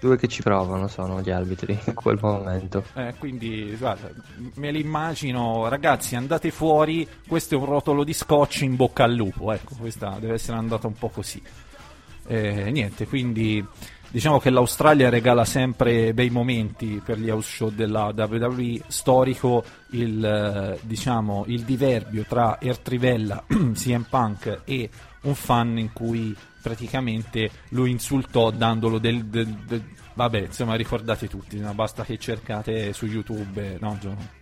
Due 0.00 0.16
che 0.16 0.26
ci 0.26 0.42
provano 0.42 0.88
sono 0.88 1.20
gli 1.20 1.30
arbitri 1.30 1.78
in 1.84 1.94
quel 1.94 2.18
momento. 2.20 2.84
Eh, 2.94 3.14
quindi, 3.18 3.76
guarda, 3.78 4.10
me 4.54 4.70
li 4.70 4.80
immagino, 4.80 5.68
ragazzi, 5.68 6.16
andate 6.16 6.50
fuori, 6.50 7.06
questo 7.28 7.54
è 7.54 7.58
un 7.58 7.66
rotolo 7.66 8.02
di 8.02 8.12
scotch 8.12 8.62
in 8.62 8.76
bocca 8.76 9.04
al 9.04 9.14
lupo, 9.14 9.52
ecco, 9.52 9.74
questa 9.78 10.16
deve 10.18 10.34
essere 10.34 10.56
andata 10.56 10.86
un 10.86 10.94
po' 10.94 11.10
così. 11.10 11.40
Eh, 12.26 12.70
niente, 12.70 13.06
quindi 13.06 13.64
diciamo 14.10 14.38
che 14.38 14.50
l'Australia 14.50 15.08
regala 15.08 15.44
sempre 15.44 16.12
bei 16.12 16.30
momenti 16.30 17.00
per 17.04 17.18
gli 17.18 17.30
house 17.30 17.48
show 17.48 17.70
della 17.70 18.12
WWE 18.14 18.82
storico 18.88 19.64
il, 19.90 20.24
eh, 20.24 20.78
diciamo, 20.82 21.44
il 21.46 21.62
diverbio 21.62 22.24
tra 22.28 22.60
Ertrivella, 22.60 23.44
CM 23.46 24.06
Punk 24.10 24.62
e 24.64 24.90
un 25.22 25.34
fan 25.34 25.78
in 25.78 25.92
cui 25.92 26.34
praticamente 26.62 27.50
lo 27.70 27.86
insultò 27.86 28.50
dandolo 28.50 28.98
del, 28.98 29.24
del, 29.26 29.46
del 29.46 29.84
vabbè 30.14 30.40
insomma 30.46 30.74
ricordate 30.74 31.28
tutti 31.28 31.58
no? 31.58 31.72
basta 31.74 32.04
che 32.04 32.18
cercate 32.18 32.92
su 32.92 33.06
youtube 33.06 33.78
no 33.80 33.96
Gio? 34.00 34.38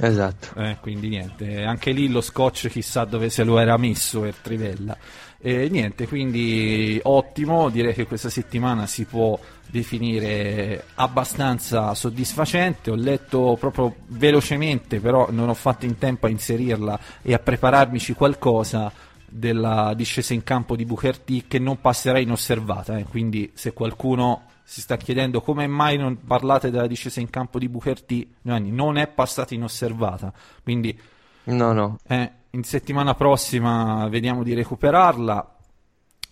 Esatto. 0.00 0.58
Eh, 0.58 0.78
quindi 0.80 1.08
niente, 1.08 1.64
anche 1.64 1.92
lì 1.92 2.08
lo 2.08 2.20
scotch 2.20 2.68
chissà 2.68 3.04
dove 3.04 3.28
se 3.30 3.44
lo 3.44 3.58
era 3.58 3.76
messo 3.76 4.24
Ertrivella. 4.24 4.96
E 5.38 5.68
niente, 5.68 6.06
quindi 6.06 7.00
ottimo, 7.02 7.68
direi 7.68 7.92
che 7.92 8.06
questa 8.06 8.30
settimana 8.30 8.86
si 8.86 9.04
può 9.04 9.38
definire 9.68 10.84
abbastanza 10.94 11.94
soddisfacente. 11.94 12.90
Ho 12.90 12.94
letto 12.94 13.56
proprio 13.58 13.96
velocemente, 14.06 15.00
però 15.00 15.28
non 15.30 15.48
ho 15.48 15.54
fatto 15.54 15.84
in 15.84 15.98
tempo 15.98 16.26
a 16.26 16.30
inserirla 16.30 16.98
e 17.22 17.34
a 17.34 17.38
prepararmici 17.38 18.14
qualcosa 18.14 18.92
della 19.32 19.94
discesa 19.94 20.34
in 20.34 20.42
campo 20.42 20.76
di 20.76 20.84
Booker 20.84 21.18
T 21.18 21.46
che 21.48 21.58
non 21.58 21.80
passerà 21.80 22.18
inosservata. 22.18 22.98
Eh. 22.98 23.04
Quindi 23.04 23.50
se 23.54 23.72
qualcuno 23.72 24.44
si 24.62 24.80
sta 24.80 24.96
chiedendo 24.96 25.40
come 25.40 25.66
mai 25.66 25.96
non 25.96 26.24
parlate 26.24 26.70
della 26.70 26.86
discesa 26.86 27.20
in 27.20 27.30
campo 27.30 27.58
di 27.58 27.68
Booker 27.68 28.02
T, 28.02 28.26
non 28.42 28.96
è 28.98 29.08
passata 29.08 29.54
inosservata. 29.54 30.32
Quindi 30.62 30.98
no, 31.44 31.72
no. 31.72 31.98
Eh, 32.06 32.30
in 32.50 32.62
settimana 32.64 33.14
prossima 33.14 34.06
vediamo 34.08 34.42
di 34.42 34.54
recuperarla 34.54 35.56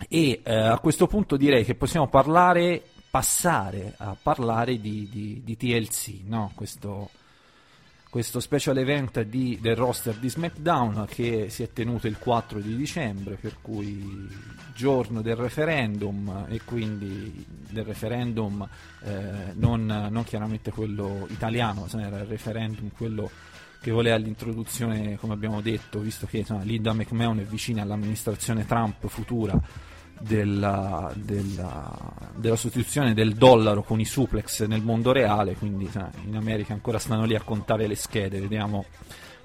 e 0.08 0.40
eh, 0.42 0.54
a 0.54 0.78
questo 0.78 1.06
punto 1.06 1.36
direi 1.36 1.64
che 1.64 1.74
possiamo 1.74 2.08
parlare, 2.08 2.82
passare 3.10 3.94
a 3.96 4.16
parlare 4.20 4.80
di, 4.80 5.08
di, 5.10 5.42
di 5.44 5.56
TLC, 5.56 6.20
no? 6.24 6.52
questo, 6.54 7.10
questo, 8.10 8.40
special 8.40 8.76
event 8.76 9.22
di, 9.22 9.58
del 9.60 9.76
roster 9.76 10.16
di 10.16 10.28
SmackDown 10.28 11.06
che 11.08 11.48
si 11.48 11.62
è 11.62 11.72
tenuto 11.72 12.08
il 12.08 12.18
4 12.18 12.58
di 12.58 12.76
dicembre, 12.76 13.36
per 13.36 13.58
cui 13.62 14.28
giorno 14.74 15.22
del 15.22 15.36
referendum 15.36 16.46
e 16.48 16.60
quindi 16.64 17.46
del 17.70 17.84
referendum 17.84 18.68
eh, 19.04 19.52
non, 19.54 20.08
non, 20.10 20.24
chiaramente 20.24 20.72
quello 20.72 21.26
italiano, 21.30 21.86
era 21.92 22.18
il 22.18 22.26
referendum 22.26 22.90
quello 22.90 23.30
che 23.80 23.92
voleva 23.92 24.16
l'introduzione, 24.16 25.16
come 25.16 25.32
abbiamo 25.32 25.60
detto, 25.60 26.00
visto 26.00 26.26
che 26.26 26.38
insomma, 26.38 26.64
Linda 26.64 26.92
McMahon 26.92 27.38
è 27.38 27.44
vicina 27.44 27.82
all'amministrazione 27.82 28.66
Trump 28.66 29.06
futura 29.06 29.58
della, 30.20 31.10
della, 31.14 31.96
della, 32.34 32.56
sostituzione 32.56 33.14
del 33.14 33.34
dollaro 33.34 33.82
con 33.82 33.98
i 34.00 34.04
suplex 34.04 34.66
nel 34.66 34.82
mondo 34.82 35.12
reale, 35.12 35.54
quindi 35.54 35.84
insomma, 35.84 36.10
in 36.26 36.36
America 36.36 36.72
ancora 36.74 36.98
stanno 36.98 37.24
lì 37.24 37.34
a 37.34 37.42
contare 37.42 37.86
le 37.86 37.96
schede, 37.96 38.38
vediamo 38.38 38.84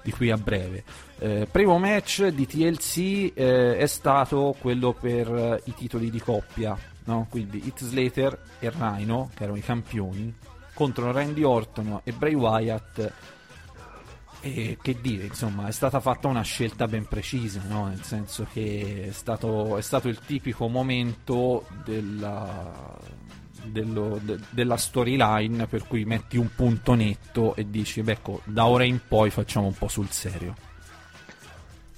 di 0.02 0.12
qui 0.12 0.30
a 0.30 0.36
breve. 0.36 0.84
Eh, 1.18 1.48
primo 1.50 1.78
match 1.78 2.26
di 2.26 2.46
TLC 2.46 3.32
eh, 3.34 3.78
è 3.78 3.86
stato 3.86 4.54
quello 4.60 4.92
per 4.92 5.34
eh, 5.34 5.62
i 5.64 5.74
titoli 5.74 6.10
di 6.10 6.20
coppia, 6.20 6.78
no? 7.04 7.26
quindi 7.30 7.66
Hit 7.66 7.82
Slater 7.82 8.38
e 8.58 8.70
Rhino, 8.70 9.30
che 9.34 9.44
erano 9.44 9.58
i 9.58 9.62
campioni, 9.62 10.32
contro 10.74 11.10
Randy 11.10 11.42
Orton 11.42 12.00
e 12.04 12.12
Bray 12.12 12.34
Wyatt 12.34 13.12
e 14.54 14.78
che 14.80 14.96
dire, 15.00 15.26
insomma, 15.26 15.66
è 15.66 15.72
stata 15.72 16.00
fatta 16.00 16.28
una 16.28 16.42
scelta 16.42 16.86
ben 16.86 17.06
precisa, 17.06 17.62
no? 17.68 17.88
nel 17.88 18.02
senso 18.02 18.46
che 18.52 19.06
è 19.08 19.12
stato, 19.12 19.76
è 19.76 19.82
stato 19.82 20.08
il 20.08 20.18
tipico 20.20 20.68
momento 20.68 21.66
della, 21.84 22.98
dello, 23.64 24.18
de, 24.22 24.38
della 24.50 24.76
storyline 24.76 25.66
per 25.66 25.86
cui 25.86 26.04
metti 26.04 26.36
un 26.36 26.48
punto 26.54 26.94
netto 26.94 27.54
e 27.56 27.68
dici, 27.68 28.02
beh, 28.02 28.12
ecco, 28.12 28.40
da 28.44 28.66
ora 28.66 28.84
in 28.84 29.00
poi 29.06 29.30
facciamo 29.30 29.66
un 29.66 29.74
po' 29.74 29.88
sul 29.88 30.10
serio. 30.10 30.54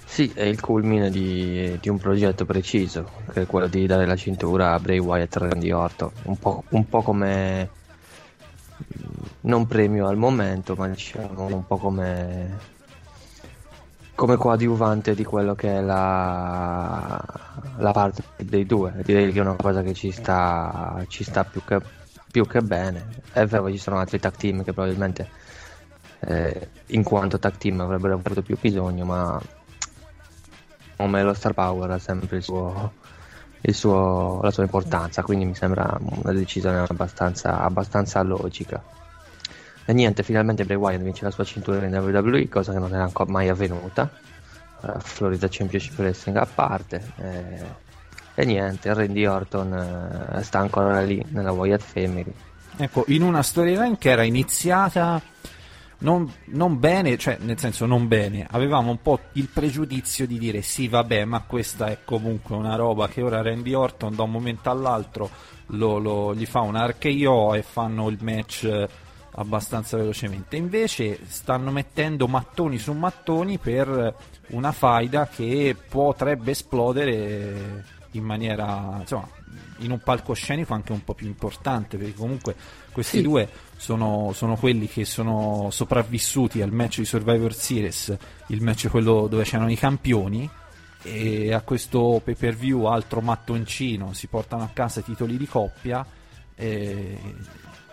Sì, 0.05 0.33
è 0.35 0.43
il 0.43 0.61
culmine 0.61 1.11
di, 1.11 1.79
di, 1.81 1.89
un 1.91 1.99
progetto 1.99 2.47
preciso, 2.47 3.11
che 3.31 3.43
è 3.43 3.47
quello 3.47 3.67
di 3.67 3.87
dare 3.87 4.07
la 4.07 4.17
cintura 4.17 4.73
a 4.73 4.81
Bray 4.81 4.99
Wyatt 4.99 5.37
e 5.37 5.39
Randy 5.39 5.71
Orton, 5.71 6.11
un 6.23 6.39
po', 6.39 6.65
un 6.71 6.89
po' 6.89 7.03
come 7.03 7.69
non 9.43 9.67
premio 9.67 10.07
al 10.07 10.17
momento, 10.17 10.75
ma 10.75 10.89
diciamo 10.89 11.47
un 11.47 11.67
po' 11.67 11.77
come, 11.77 12.59
come 14.15 14.37
coadiuvante 14.37 15.15
di 15.15 15.25
quello 15.25 15.55
che 15.55 15.77
è 15.77 15.81
la, 15.81 17.23
la 17.77 17.93
parte 17.93 18.25
dei 18.39 18.67
due. 18.67 18.95
Direi 19.05 19.33
che 19.33 19.39
è 19.39 19.43
una 19.43 19.57
cosa 19.57 19.83
che 19.83 19.95
ci 19.95 20.11
sta, 20.11 21.05
ci 21.09 21.25
sta 21.25 21.45
più, 21.45 21.63
che, 21.65 21.81
più 22.31 22.47
che 22.47 22.61
bene. 22.61 23.23
È 23.33 23.45
vero 23.47 23.71
ci 23.71 23.79
sono 23.79 23.99
altri 23.99 24.19
tag 24.19 24.35
team 24.37 24.65
che 24.65 24.73
probabilmente 24.73 25.29
eh, 26.21 26.69
in 26.87 27.03
quanto 27.03 27.39
tag 27.39 27.57
team 27.57 27.81
avrebbero 27.81 28.15
avuto 28.15 28.43
più 28.43 28.57
bisogno, 28.61 29.05
ma 29.05 29.41
come 30.97 31.23
lo 31.23 31.33
Star 31.33 31.55
Power 31.55 31.91
ha 31.93 31.99
sempre 31.99 32.39
il 32.39 32.43
suo, 32.43 32.93
suo, 33.73 34.41
la 34.43 34.51
sua 34.51 34.63
importanza, 34.63 35.23
quindi 35.23 35.45
mi 35.45 35.55
sembra 35.55 35.97
una 36.01 36.33
decisione 36.33 36.79
abbastanza, 36.79 37.61
abbastanza 37.61 38.23
logica. 38.23 38.83
E 39.85 39.93
niente, 39.93 40.23
finalmente 40.23 40.65
Bray 40.65 40.77
Wyatt 40.77 41.03
vince 41.03 41.25
la 41.25 41.31
sua 41.31 41.45
cintura 41.45 41.85
in 41.85 41.95
WWE, 41.95 42.49
cosa 42.49 42.73
che 42.73 42.79
non 42.79 42.93
era 42.93 43.05
ancora 43.05 43.31
mai 43.31 43.49
avvenuta. 43.49 44.11
Uh, 44.81 44.99
Florida 45.01 45.49
Championship 45.51 45.99
Wrestling 45.99 46.37
a 46.37 46.47
parte. 46.47 47.13
Eh, 47.17 47.87
e 48.35 48.45
niente, 48.45 48.93
Randy 48.93 49.25
Orton 49.25 50.29
uh, 50.37 50.43
sta 50.43 50.59
ancora 50.59 51.01
lì 51.01 51.25
nella 51.31 51.53
Wyatt 51.53 51.83
Family. 51.83 52.33
Ecco, 52.77 53.05
in 53.09 53.23
una 53.23 53.43
storyline 53.43 53.99
che 53.99 54.11
era 54.11 54.23
iniziata 54.23 55.21
non, 55.99 56.33
non, 56.47 56.79
bene, 56.79 57.17
cioè 57.19 57.39
nel 57.41 57.59
senso 57.59 57.87
non 57.87 58.07
bene, 58.07 58.47
avevamo 58.51 58.91
un 58.91 59.03
po' 59.03 59.21
il 59.33 59.49
pregiudizio 59.49 60.27
di 60.27 60.39
dire 60.39 60.63
sì 60.63 60.87
vabbè 60.87 61.25
ma 61.25 61.43
questa 61.43 61.87
è 61.87 61.99
comunque 62.05 62.55
una 62.55 62.77
roba 62.77 63.09
che 63.09 63.23
ora 63.23 63.43
Randy 63.43 63.73
Orton 63.73 64.15
da 64.15 64.23
un 64.23 64.31
momento 64.31 64.71
all'altro 64.71 65.29
lo, 65.69 65.99
lo, 65.99 66.35
gli 66.35 66.47
fa 66.47 66.61
un 66.61 66.77
archeo 66.77 67.55
e 67.55 67.63
fanno 67.63 68.09
il 68.09 68.19
match 68.21 68.87
abbastanza 69.39 69.97
velocemente. 69.97 70.57
Invece 70.57 71.21
stanno 71.27 71.71
mettendo 71.71 72.27
mattoni 72.27 72.79
su 72.79 72.93
mattoni 72.93 73.59
per 73.59 74.15
una 74.49 74.73
faida 74.73 75.29
che 75.29 75.77
potrebbe 75.89 76.51
esplodere 76.51 77.85
in 78.13 78.25
maniera, 78.25 78.97
insomma, 78.99 79.29
in 79.79 79.93
un 79.93 80.01
palcoscenico 80.01 80.75
anche 80.75 80.93
un 80.93 81.05
po' 81.05 81.15
più 81.15 81.27
importante, 81.27 81.97
perché 81.97 82.15
comunque 82.15 82.57
questi 82.99 83.19
sì. 83.19 83.23
due 83.23 83.49
sono, 83.77 84.33
sono, 84.35 84.57
quelli 84.57 84.89
che 84.89 85.05
sono 85.05 85.69
sopravvissuti 85.71 86.61
al 86.63 86.73
match 86.73 86.99
di 86.99 87.05
Survivor 87.05 87.55
Series, 87.55 88.17
il 88.49 88.61
match 88.61 88.89
quello 88.89 89.29
dove 89.29 89.45
c'erano 89.45 89.71
i 89.71 89.77
campioni, 89.77 90.51
e 91.03 91.53
a 91.53 91.61
questo 91.61 92.21
pay 92.25 92.35
per 92.35 92.57
view 92.57 92.87
altro 92.87 93.21
mattoncino 93.21 94.13
si 94.15 94.27
portano 94.27 94.65
a 94.65 94.71
casa 94.73 94.99
i 94.99 95.05
titoli 95.05 95.37
di 95.37 95.47
coppia. 95.47 96.05
E 96.57 97.17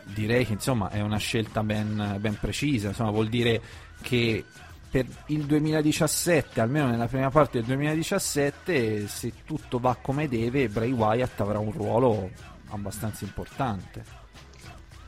direi 0.06 0.44
che 0.44 0.54
insomma 0.54 0.90
è 0.90 1.02
una 1.02 1.18
scelta 1.18 1.62
ben, 1.62 2.18
ben 2.20 2.38
precisa, 2.40 2.88
insomma, 2.88 3.12
vuol 3.12 3.30
dire 3.30 3.62
che 4.02 4.44
per 4.90 5.06
il 5.28 5.46
2017, 5.46 6.62
almeno 6.62 6.88
nella 6.88 7.08
prima 7.08 7.30
parte 7.30 7.60
del 7.60 7.68
2017, 7.68 9.08
se 9.08 9.34
tutto 9.46 9.78
va 9.78 9.96
come 10.02 10.28
deve, 10.28 10.68
Bray 10.68 10.92
Wyatt 10.92 11.40
avrà 11.42 11.60
un 11.60 11.72
ruolo 11.72 12.32
abbastanza 12.70 13.24
importante. 13.24 14.25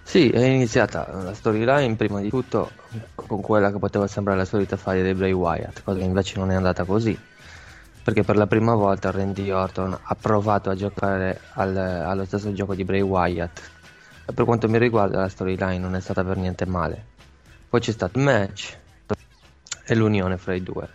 Sì, 0.08 0.30
è 0.30 0.46
iniziata 0.46 1.06
la 1.22 1.34
storyline 1.34 1.98
prima 1.98 2.22
di 2.22 2.30
tutto 2.30 2.72
con 3.14 3.42
quella 3.42 3.74
che 3.74 3.78
poteva 3.78 4.08
sembrare 4.08 4.40
la 4.40 4.46
solita 4.46 4.78
faglia 4.78 5.04
di 5.04 5.14
Bray 5.14 5.34
Wyatt, 5.34 5.84
cosa 5.84 6.00
che 6.00 6.06
invece 6.06 6.40
non 6.40 6.50
è 6.50 6.56
andata 6.56 6.86
così. 6.86 7.20
Perché 8.06 8.24
per 8.24 8.38
la 8.38 8.48
prima 8.48 8.74
volta 8.74 9.12
Randy 9.12 9.50
Orton 9.52 10.00
ha 10.02 10.16
provato 10.16 10.70
a 10.70 10.76
giocare 10.76 11.42
al, 11.56 11.76
allo 11.76 12.24
stesso 12.24 12.54
gioco 12.54 12.74
di 12.74 12.86
Bray 12.86 13.02
Wyatt, 13.02 13.62
per 14.34 14.46
quanto 14.46 14.70
mi 14.70 14.78
riguarda 14.78 15.20
la 15.20 15.28
storyline 15.28 15.78
non 15.78 15.94
è 15.94 16.00
stata 16.00 16.24
per 16.24 16.38
niente 16.38 16.66
male. 16.66 17.06
Poi 17.70 17.82
c'è 17.82 17.92
stato 17.92 18.18
il 18.18 18.24
match 18.24 18.78
e 19.84 19.94
l'unione 19.94 20.38
fra 20.38 20.54
i 20.54 20.64
due. 20.64 20.88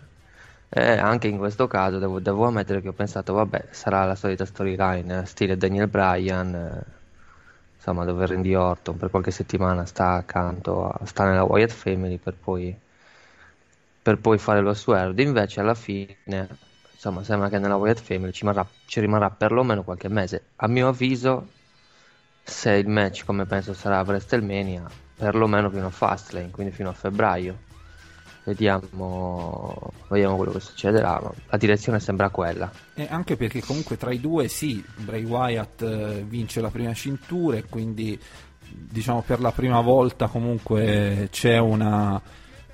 E 0.70 0.96
anche 0.96 1.28
in 1.28 1.36
questo 1.36 1.66
caso 1.66 1.98
devo, 1.98 2.18
devo 2.18 2.46
ammettere 2.46 2.80
che 2.80 2.88
ho 2.88 2.94
pensato, 2.94 3.34
vabbè, 3.34 3.66
sarà 3.72 4.06
la 4.06 4.14
solita 4.14 4.46
storyline, 4.46 5.26
stile 5.26 5.58
Daniel 5.58 5.88
Bryan, 5.88 6.54
eh, 6.54 7.00
insomma, 7.82 8.04
dove 8.04 8.24
Randy 8.26 8.54
Orton 8.54 8.96
per 8.96 9.10
qualche 9.10 9.32
settimana 9.32 9.84
sta 9.86 10.12
accanto, 10.12 10.88
a, 10.88 11.04
sta 11.04 11.24
nella 11.24 11.42
Wyatt 11.42 11.72
Family 11.72 12.16
per 12.16 12.34
poi, 12.34 12.72
per 14.00 14.18
poi 14.18 14.38
fare 14.38 14.60
lo 14.60 14.72
swerve. 14.72 15.20
Invece 15.20 15.58
alla 15.58 15.74
fine, 15.74 16.16
insomma, 16.92 17.24
sembra 17.24 17.48
che 17.48 17.58
nella 17.58 17.74
Wyatt 17.74 17.98
Family 17.98 18.30
ci 18.30 18.42
rimarrà, 18.42 18.64
ci 18.86 19.00
rimarrà 19.00 19.30
perlomeno 19.30 19.82
qualche 19.82 20.08
mese. 20.08 20.44
A 20.56 20.68
mio 20.68 20.86
avviso 20.86 21.48
se 22.44 22.70
il 22.70 22.88
match 22.88 23.24
come 23.24 23.46
penso 23.46 23.74
sarà 23.74 23.98
a 23.98 24.02
WrestleMania, 24.02 24.88
perlomeno 25.16 25.68
fino 25.68 25.86
a 25.86 25.90
Fastlane, 25.90 26.50
quindi 26.50 26.72
fino 26.72 26.88
a 26.88 26.92
febbraio. 26.92 27.70
Vediamo, 28.44 29.92
vediamo 30.08 30.36
quello 30.36 30.52
che 30.52 30.60
succederà. 30.60 31.20
La 31.48 31.56
direzione 31.56 32.00
sembra 32.00 32.28
quella. 32.30 32.70
E 32.94 33.06
anche 33.08 33.36
perché 33.36 33.62
comunque 33.62 33.96
tra 33.96 34.12
i 34.12 34.20
due 34.20 34.48
sì, 34.48 34.84
Bray 34.96 35.22
Wyatt 35.22 35.82
eh, 35.82 36.24
vince 36.26 36.60
la 36.60 36.70
prima 36.70 36.92
cintura 36.92 37.56
e 37.56 37.64
quindi 37.64 38.18
diciamo 38.74 39.22
per 39.22 39.40
la 39.40 39.52
prima 39.52 39.80
volta 39.80 40.28
comunque 40.28 41.28
c'è 41.30 41.58
una, 41.58 42.20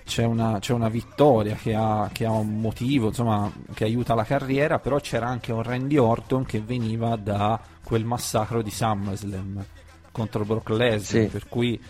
c'è 0.04 0.24
una, 0.24 0.58
c'è 0.58 0.72
una 0.72 0.88
vittoria 0.88 1.54
che 1.54 1.74
ha, 1.74 2.08
che 2.12 2.24
ha, 2.24 2.30
un 2.30 2.60
motivo, 2.60 3.08
insomma, 3.08 3.52
che 3.74 3.84
aiuta 3.84 4.14
la 4.14 4.24
carriera, 4.24 4.78
però 4.78 4.98
c'era 4.98 5.26
anche 5.26 5.52
un 5.52 5.62
Randy 5.62 5.98
Orton 5.98 6.44
che 6.44 6.60
veniva 6.60 7.14
da 7.16 7.60
quel 7.84 8.04
massacro 8.04 8.62
di 8.62 8.70
SummerSlam 8.70 9.64
contro 10.10 10.44
Brock 10.44 10.70
Lesnar, 10.70 11.24
sì. 11.24 11.26
per 11.26 11.46
cui 11.46 11.80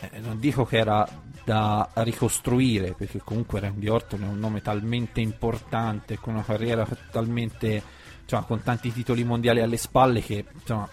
eh, 0.00 0.18
non 0.18 0.38
dico 0.40 0.64
che 0.64 0.78
era 0.78 1.08
da 1.44 1.88
ricostruire, 1.94 2.92
perché 2.92 3.20
comunque 3.24 3.60
Randy 3.60 3.88
Orton 3.88 4.22
è 4.22 4.26
un 4.26 4.38
nome 4.38 4.60
talmente 4.62 5.20
importante, 5.20 6.18
con 6.18 6.34
una 6.34 6.44
carriera 6.44 6.86
talmente, 7.10 7.82
insomma, 8.22 8.44
con 8.44 8.62
tanti 8.62 8.92
titoli 8.92 9.24
mondiali 9.24 9.60
alle 9.60 9.76
spalle 9.76 10.20
che, 10.20 10.44
insomma, 10.52 10.88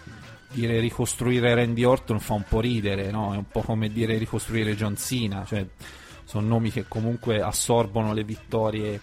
dire 0.52 0.80
ricostruire 0.80 1.54
Randy 1.54 1.84
Orton 1.84 2.18
fa 2.18 2.34
un 2.34 2.44
po' 2.48 2.60
ridere, 2.60 3.10
no? 3.10 3.32
È 3.32 3.36
un 3.36 3.48
po' 3.48 3.62
come 3.62 3.90
dire 3.90 4.18
ricostruire 4.18 4.74
John 4.74 4.96
Cena, 4.96 5.44
cioè 5.44 5.66
sono 6.24 6.46
nomi 6.46 6.70
che 6.70 6.86
comunque 6.86 7.40
assorbono 7.40 8.12
le 8.12 8.24
vittorie 8.24 9.00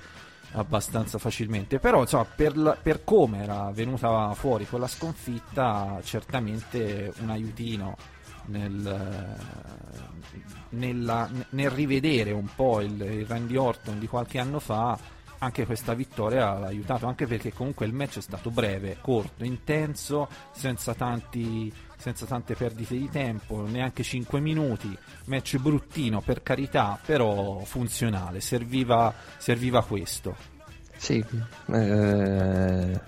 abbastanza 0.51 1.17
facilmente. 1.17 1.79
Però, 1.79 2.01
insomma, 2.01 2.25
per, 2.25 2.57
la, 2.57 2.77
per 2.81 3.03
come 3.03 3.43
era 3.43 3.71
venuta 3.71 4.33
fuori 4.33 4.65
quella 4.65 4.87
sconfitta, 4.87 5.99
certamente 6.03 7.13
un 7.19 7.29
aiutino 7.29 7.95
nel, 8.47 9.35
nella, 10.69 11.29
nel 11.49 11.69
rivedere 11.69 12.31
un 12.31 12.47
po' 12.53 12.81
il, 12.81 13.01
il 13.01 13.25
Randy 13.25 13.55
Orton 13.55 13.99
di 13.99 14.07
qualche 14.07 14.39
anno 14.39 14.59
fa 14.59 14.97
anche 15.39 15.65
questa 15.65 15.93
vittoria 15.93 16.57
l'ha 16.57 16.67
aiutato, 16.67 17.07
anche 17.07 17.27
perché 17.27 17.53
comunque 17.53 17.85
il 17.85 17.93
match 17.93 18.17
è 18.17 18.21
stato 18.21 18.49
breve, 18.49 18.97
corto, 19.01 19.43
intenso, 19.43 20.27
senza, 20.51 20.93
tanti, 20.93 21.71
senza 21.97 22.25
tante 22.25 22.55
perdite 22.55 22.97
di 22.97 23.09
tempo, 23.09 23.61
neanche 23.67 24.03
5 24.03 24.39
minuti, 24.39 24.97
match 25.25 25.57
bruttino 25.57 26.21
per 26.21 26.41
carità, 26.41 26.97
però 27.03 27.59
funzionale, 27.59 28.39
serviva, 28.39 29.13
serviva 29.37 29.83
questo. 29.83 30.35
Sì, 30.95 31.23
eh, 31.67 33.01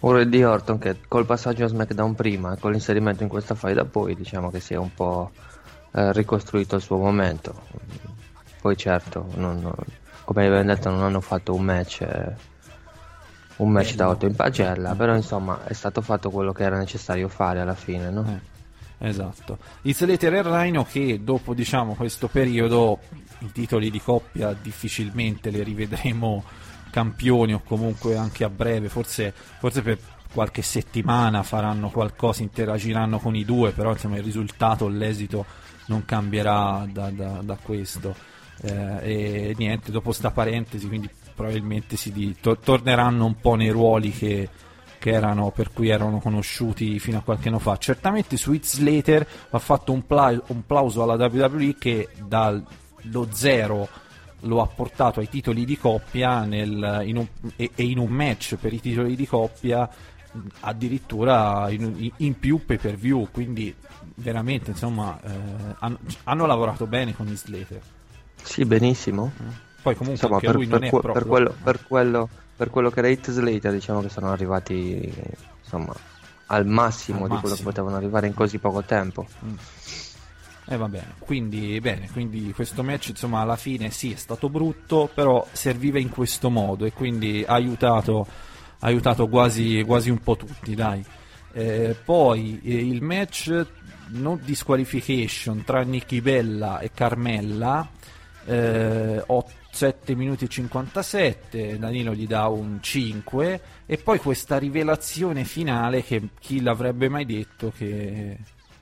un 0.00 0.28
di 0.28 0.42
Orton 0.42 0.78
che 0.78 1.00
col 1.06 1.26
passaggio 1.26 1.64
a 1.64 1.68
SmackDown 1.68 2.14
prima 2.14 2.54
e 2.54 2.58
con 2.58 2.70
l'inserimento 2.70 3.22
in 3.22 3.28
questa 3.28 3.54
fight 3.54 3.74
da 3.74 3.84
poi 3.84 4.14
diciamo 4.14 4.50
che 4.50 4.60
si 4.60 4.72
è 4.72 4.76
un 4.76 4.94
po' 4.94 5.30
eh, 5.98 6.12
ricostruito 6.12 6.76
il 6.76 6.82
suo 6.82 6.98
momento. 6.98 7.62
Poi 8.60 8.76
certo, 8.76 9.26
non, 9.34 9.72
come 10.28 10.44
abbiamo 10.44 10.74
detto 10.74 10.90
non 10.90 11.04
hanno 11.04 11.22
fatto 11.22 11.54
un 11.54 11.62
match 11.62 12.02
eh, 12.02 12.34
un 13.56 13.70
match 13.70 13.94
da 13.94 14.10
8 14.10 14.26
in 14.26 14.36
pagella 14.36 14.94
però 14.94 15.14
insomma 15.14 15.64
è 15.64 15.72
stato 15.72 16.02
fatto 16.02 16.28
quello 16.28 16.52
che 16.52 16.64
era 16.64 16.76
necessario 16.76 17.28
fare 17.28 17.60
alla 17.60 17.74
fine 17.74 18.10
no? 18.10 18.40
Eh, 18.98 19.08
esatto 19.08 19.56
Slater 19.82 20.34
e 20.34 20.42
Rhino 20.42 20.84
che 20.84 21.24
dopo 21.24 21.54
diciamo 21.54 21.94
questo 21.94 22.28
periodo 22.28 22.98
i 23.38 23.52
titoli 23.52 23.90
di 23.90 24.02
coppia 24.02 24.52
difficilmente 24.52 25.48
li 25.48 25.62
rivedremo 25.62 26.44
campioni 26.90 27.54
o 27.54 27.62
comunque 27.64 28.14
anche 28.16 28.44
a 28.44 28.50
breve 28.50 28.90
forse, 28.90 29.32
forse 29.32 29.80
per 29.80 29.98
qualche 30.30 30.60
settimana 30.60 31.42
faranno 31.42 31.88
qualcosa 31.88 32.42
interagiranno 32.42 33.18
con 33.18 33.34
i 33.34 33.46
due 33.46 33.70
però 33.70 33.92
insomma 33.92 34.18
il 34.18 34.24
risultato 34.24 34.88
l'esito 34.88 35.46
non 35.88 36.04
cambierà 36.04 36.86
da, 36.90 37.10
da, 37.10 37.40
da 37.42 37.58
questo 37.60 38.14
eh, 38.62 39.50
e 39.50 39.54
niente, 39.56 39.90
dopo 39.90 40.12
sta 40.12 40.30
parentesi, 40.30 40.86
quindi 40.86 41.08
probabilmente 41.34 41.96
si 41.96 42.12
di, 42.12 42.34
to- 42.40 42.58
torneranno 42.58 43.24
un 43.24 43.36
po' 43.38 43.54
nei 43.54 43.70
ruoli 43.70 44.10
che, 44.10 44.48
che 44.98 45.10
erano, 45.10 45.50
per 45.50 45.72
cui 45.72 45.88
erano 45.88 46.18
conosciuti 46.18 46.98
fino 46.98 47.18
a 47.18 47.22
qualche 47.22 47.48
anno 47.48 47.58
fa. 47.58 47.76
Certamente 47.76 48.36
su 48.36 48.52
It's 48.52 48.76
Slater 48.76 49.26
ha 49.50 49.58
fatto 49.58 49.92
un, 49.92 50.06
pla- 50.06 50.42
un 50.48 50.66
plauso 50.66 51.02
alla 51.02 51.14
WWE 51.14 51.76
che 51.78 52.08
dallo 52.24 53.28
zero 53.30 53.88
lo 54.42 54.60
ha 54.60 54.66
portato 54.66 55.20
ai 55.20 55.28
titoli 55.28 55.64
di 55.64 55.76
coppia 55.76 56.44
nel, 56.44 57.02
in 57.04 57.16
un, 57.16 57.26
e, 57.56 57.70
e, 57.74 57.84
in 57.84 57.98
un 57.98 58.10
match 58.10 58.54
per 58.54 58.72
i 58.72 58.80
titoli 58.80 59.16
di 59.16 59.26
coppia 59.26 59.88
addirittura 60.60 61.68
in, 61.70 62.08
in 62.18 62.38
più 62.38 62.64
pay 62.64 62.76
per 62.76 62.94
view 62.94 63.26
quindi 63.32 63.74
veramente 64.18 64.70
insomma 64.70 65.18
eh, 65.22 65.74
hanno, 65.78 65.98
hanno, 66.24 66.46
lavorato 66.46 66.86
bene 66.86 67.14
con 67.14 67.28
Slater 67.34 67.80
sì, 68.42 68.64
benissimo. 68.64 69.32
Poi 69.82 69.94
comunque 69.94 70.26
Insomma, 70.26 70.40
per, 70.40 70.56
per, 70.56 70.88
que- 70.88 71.00
proprio... 71.00 71.12
per, 71.12 71.26
quello, 71.26 71.54
per, 71.62 71.86
quello, 71.86 72.28
per 72.56 72.70
quello 72.70 72.90
che 72.90 72.98
era 72.98 73.08
Hit 73.08 73.30
Slater, 73.30 73.72
diciamo 73.72 74.00
che 74.00 74.08
sono 74.08 74.30
arrivati 74.30 75.12
insomma, 75.62 75.94
al 76.46 76.66
massimo 76.66 77.20
al 77.20 77.24
di 77.24 77.28
massimo. 77.28 77.40
quello 77.40 77.56
che 77.56 77.62
potevano 77.62 77.96
arrivare 77.96 78.26
in 78.26 78.34
così 78.34 78.58
poco 78.58 78.82
tempo. 78.82 79.26
Mm. 79.44 79.54
E 80.70 80.74
eh, 80.74 80.76
va 80.76 80.88
bene, 80.88 81.14
quindi, 81.18 81.80
bene, 81.80 82.10
quindi 82.10 82.52
questo 82.52 82.82
match 82.82 83.08
insomma 83.08 83.40
alla 83.40 83.56
fine 83.56 83.90
sì 83.90 84.12
è 84.12 84.16
stato 84.16 84.50
brutto, 84.50 85.10
però 85.12 85.46
serviva 85.52 85.98
in 85.98 86.10
questo 86.10 86.50
modo 86.50 86.84
e 86.84 86.92
quindi 86.92 87.42
ha 87.46 87.54
aiutato, 87.54 88.26
ha 88.78 88.86
aiutato 88.86 89.28
quasi, 89.28 89.82
quasi, 89.86 90.10
un 90.10 90.18
po' 90.18 90.36
tutti, 90.36 90.74
dai. 90.74 91.02
Eh, 91.52 91.96
poi 92.04 92.60
eh, 92.62 92.74
il 92.74 93.02
match 93.02 93.66
no 94.10 94.38
disqualification 94.42 95.64
tra 95.64 95.82
Nicky 95.82 96.20
Bella 96.20 96.80
e 96.80 96.90
Carmella 96.92 97.88
eh, 98.44 99.24
7 99.70 100.14
minuti 100.16 100.44
e 100.44 100.48
57, 100.48 101.78
Danilo 101.78 102.14
gli 102.14 102.26
dà 102.26 102.48
un 102.48 102.78
5 102.80 103.60
e 103.86 103.96
poi 103.98 104.18
questa 104.18 104.58
rivelazione 104.58 105.44
finale 105.44 106.02
che 106.02 106.30
chi 106.40 106.60
l'avrebbe 106.62 107.08
mai 107.08 107.24
detto 107.24 107.70
che 107.76 108.38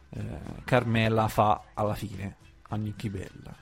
eh, 0.09 0.23
Carmela 0.65 1.29
fa 1.29 1.65
alla 1.75 1.95
fine 1.95 2.37
a 2.69 2.77
Nicky 2.77 3.11
Bella. 3.11 3.55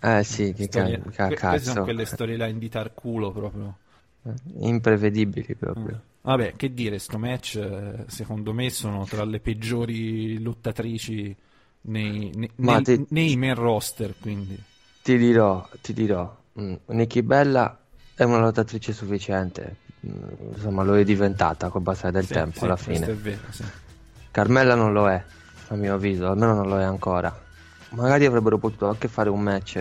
Eh 0.00 0.22
sì, 0.22 0.52
che 0.52 0.64
Storia... 0.64 1.00
ca- 1.10 1.28
cazzo. 1.28 1.48
Queste 1.48 1.70
sono 1.70 1.84
quelle 1.84 2.04
storyline 2.04 2.58
di 2.58 2.68
Tarculo 2.68 3.32
proprio. 3.32 3.78
Eh, 4.24 4.34
imprevedibili 4.60 5.54
proprio. 5.54 6.02
Mm. 6.04 6.15
Vabbè, 6.26 6.54
che 6.56 6.74
dire, 6.74 6.98
sto 6.98 7.18
match 7.18 7.54
eh, 7.54 8.04
secondo 8.08 8.52
me 8.52 8.68
sono 8.70 9.04
tra 9.04 9.22
le 9.22 9.38
peggiori 9.38 10.42
lottatrici 10.42 11.36
nei, 11.82 12.32
nei, 12.34 12.50
nei, 12.56 12.82
te... 12.82 13.04
nei 13.10 13.36
main 13.36 13.54
roster, 13.54 14.12
quindi. 14.20 14.60
Ti 15.04 15.16
dirò, 15.16 15.68
ti 15.80 15.92
dirò, 15.92 16.36
mm, 16.60 16.74
Nikki 16.86 17.22
Bella 17.22 17.78
è 18.12 18.24
una 18.24 18.40
lottatrice 18.40 18.92
sufficiente, 18.92 19.76
mm, 20.04 20.54
insomma 20.54 20.82
lo 20.82 20.96
è 20.96 21.04
diventata 21.04 21.68
col 21.68 21.82
passare 21.82 22.14
del 22.14 22.26
sì, 22.26 22.32
tempo 22.32 22.58
sì, 22.58 22.64
alla 22.64 22.76
fine. 22.76 23.06
È 23.06 23.14
vero, 23.14 23.42
sì. 23.50 23.64
Carmella 24.32 24.74
non 24.74 24.92
lo 24.92 25.08
è, 25.08 25.22
a 25.68 25.74
mio 25.76 25.94
avviso, 25.94 26.26
almeno 26.26 26.54
non 26.54 26.66
lo 26.66 26.80
è 26.80 26.84
ancora. 26.84 27.44
Magari 27.90 28.26
avrebbero 28.26 28.58
potuto 28.58 28.88
anche 28.88 29.06
fare 29.06 29.30
un 29.30 29.42
match, 29.42 29.76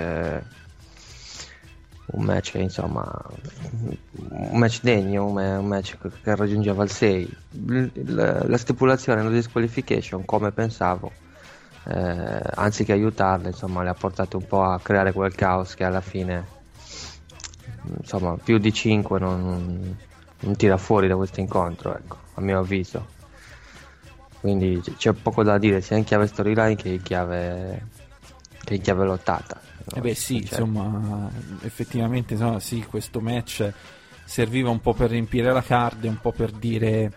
un 2.08 2.24
match 2.24 2.54
insomma, 2.56 3.04
un 4.30 4.58
match 4.58 4.82
degno, 4.82 5.26
un 5.26 5.65
match 5.65 5.98
che 6.00 6.36
raggiungeva 6.36 6.84
il 6.84 6.91
6. 6.91 7.38
La 8.06 8.58
stipulazione, 8.58 9.24
la 9.24 9.30
disqualification, 9.30 10.24
come 10.26 10.52
pensavo, 10.52 11.12
eh, 11.88 12.41
anziché 12.56 12.94
aiutarle, 12.94 13.50
insomma, 13.50 13.84
le 13.84 13.89
ha 13.89 13.94
portate 13.94 14.36
un 14.36 14.46
po' 14.46 14.63
a 14.63 14.80
creare 14.80 15.12
quel 15.12 15.34
caos 15.34 15.74
che 15.74 15.84
alla 15.84 16.02
fine, 16.02 16.46
insomma, 17.98 18.38
più 18.38 18.58
di 18.58 18.72
5 18.72 19.20
non, 19.20 19.98
non 20.39 20.56
tira 20.56 20.78
fuori 20.78 21.08
da 21.08 21.15
questo 21.15 21.39
incontro, 21.39 21.96
ecco, 21.96 22.18
a 22.36 22.41
mio 22.41 22.60
avviso. 22.60 23.13
Quindi 24.39 24.80
c'è 24.98 25.12
poco 25.13 25.41
da 25.41 25.58
dire 25.58 25.82
sia 25.82 25.98
in 25.98 26.04
chiave 26.04 26.28
storyline 26.28 26.76
che 26.76 26.89
in 26.89 27.02
chiave, 27.02 27.88
che 28.63 28.76
in 28.76 28.82
chiave 28.82 29.06
lottata. 29.06 29.64
Eh 29.93 30.02
beh 30.02 30.15
sì, 30.15 30.45
certo. 30.45 30.63
insomma, 30.63 31.30
effettivamente 31.62 32.34
insomma, 32.34 32.60
sì, 32.60 32.84
questo 32.84 33.19
match 33.19 33.71
serviva 34.26 34.69
un 34.69 34.82
po' 34.82 34.93
per 34.93 35.12
riempire 35.12 35.52
la 35.52 35.62
card 35.62 36.06
e 36.06 36.08
un 36.08 36.19
po' 36.19 36.32
per 36.32 36.52
dire... 36.52 37.12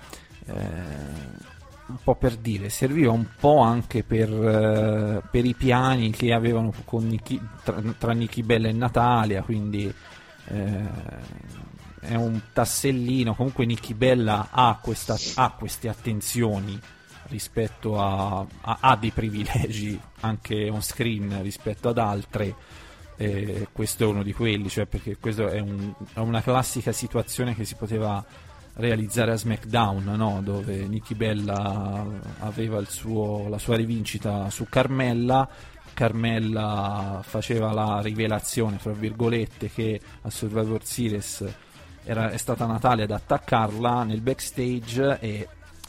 Eh, 0.47 1.47
un 1.89 1.97
po' 2.03 2.17
per 2.17 2.37
dire, 2.37 2.69
serviva 2.69 3.13
un 3.13 3.27
po' 3.41 3.61
anche 3.61 4.05
per, 4.05 4.31
uh, 4.31 5.23
per 5.31 5.47
i 5.47 5.55
piani 5.55 6.11
che 6.11 6.35
avevano 6.35 6.71
Nicky, 6.91 7.41
tra, 7.65 7.83
tra 7.97 8.13
Nicky 8.13 8.43
Bella 8.43 8.69
e 8.69 8.73
Natalia, 8.73 9.43
quindi 9.43 9.91
eh, 10.49 10.89
è 12.01 12.15
un 12.15 12.41
tassellino, 12.53 13.35
comunque 13.35 13.65
Nicky 13.65 13.95
Bella 13.95 14.49
ha, 14.51 14.79
questa, 14.83 15.17
ha 15.37 15.51
queste 15.53 15.89
attenzioni 15.89 16.79
rispetto 17.29 18.01
a, 18.01 18.47
ha 18.61 18.97
dei 18.97 19.11
privilegi 19.11 19.99
anche 20.21 20.69
on 20.71 20.83
screen 20.83 21.43
rispetto 21.43 21.89
ad 21.89 21.99
altre 21.99 22.55
eh, 23.17 23.69
questo 23.73 24.05
è 24.05 24.07
uno 24.07 24.23
di 24.23 24.33
quelli 24.33 24.69
cioè 24.69 24.87
perché 24.87 25.17
questa 25.19 25.51
è, 25.51 25.61
un, 25.61 25.93
è 26.15 26.21
una 26.21 26.43
classica 26.43 26.93
situazione 26.93 27.55
che 27.55 27.65
si 27.65 27.75
poteva 27.75 28.25
realizzare 28.79 29.33
a 29.33 29.37
SmackDown, 29.37 30.05
no? 30.17 30.41
dove 30.43 30.87
Nicky 30.87 31.15
Bella 31.15 32.07
aveva 32.41 32.83
suo, 32.85 33.49
la 33.49 33.59
sua 33.59 33.77
rivincita 33.77 34.51
su 34.51 34.67
Carmella. 34.69 35.49
Carmella 35.93 37.21
faceva 37.25 37.73
la 37.73 38.01
rivelazione, 38.01 38.79
fra 38.79 38.93
virgolette, 38.93 39.69
che 39.69 40.01
a 40.23 40.31
Survivor 40.31 40.85
Series 40.85 41.45
era, 42.05 42.31
è 42.31 42.37
stata 42.37 42.67
Natalia 42.67 43.05
ad 43.05 43.11
attaccarla 43.11 44.05
nel 44.05 44.21
backstage 44.21 45.19
e 45.19 45.49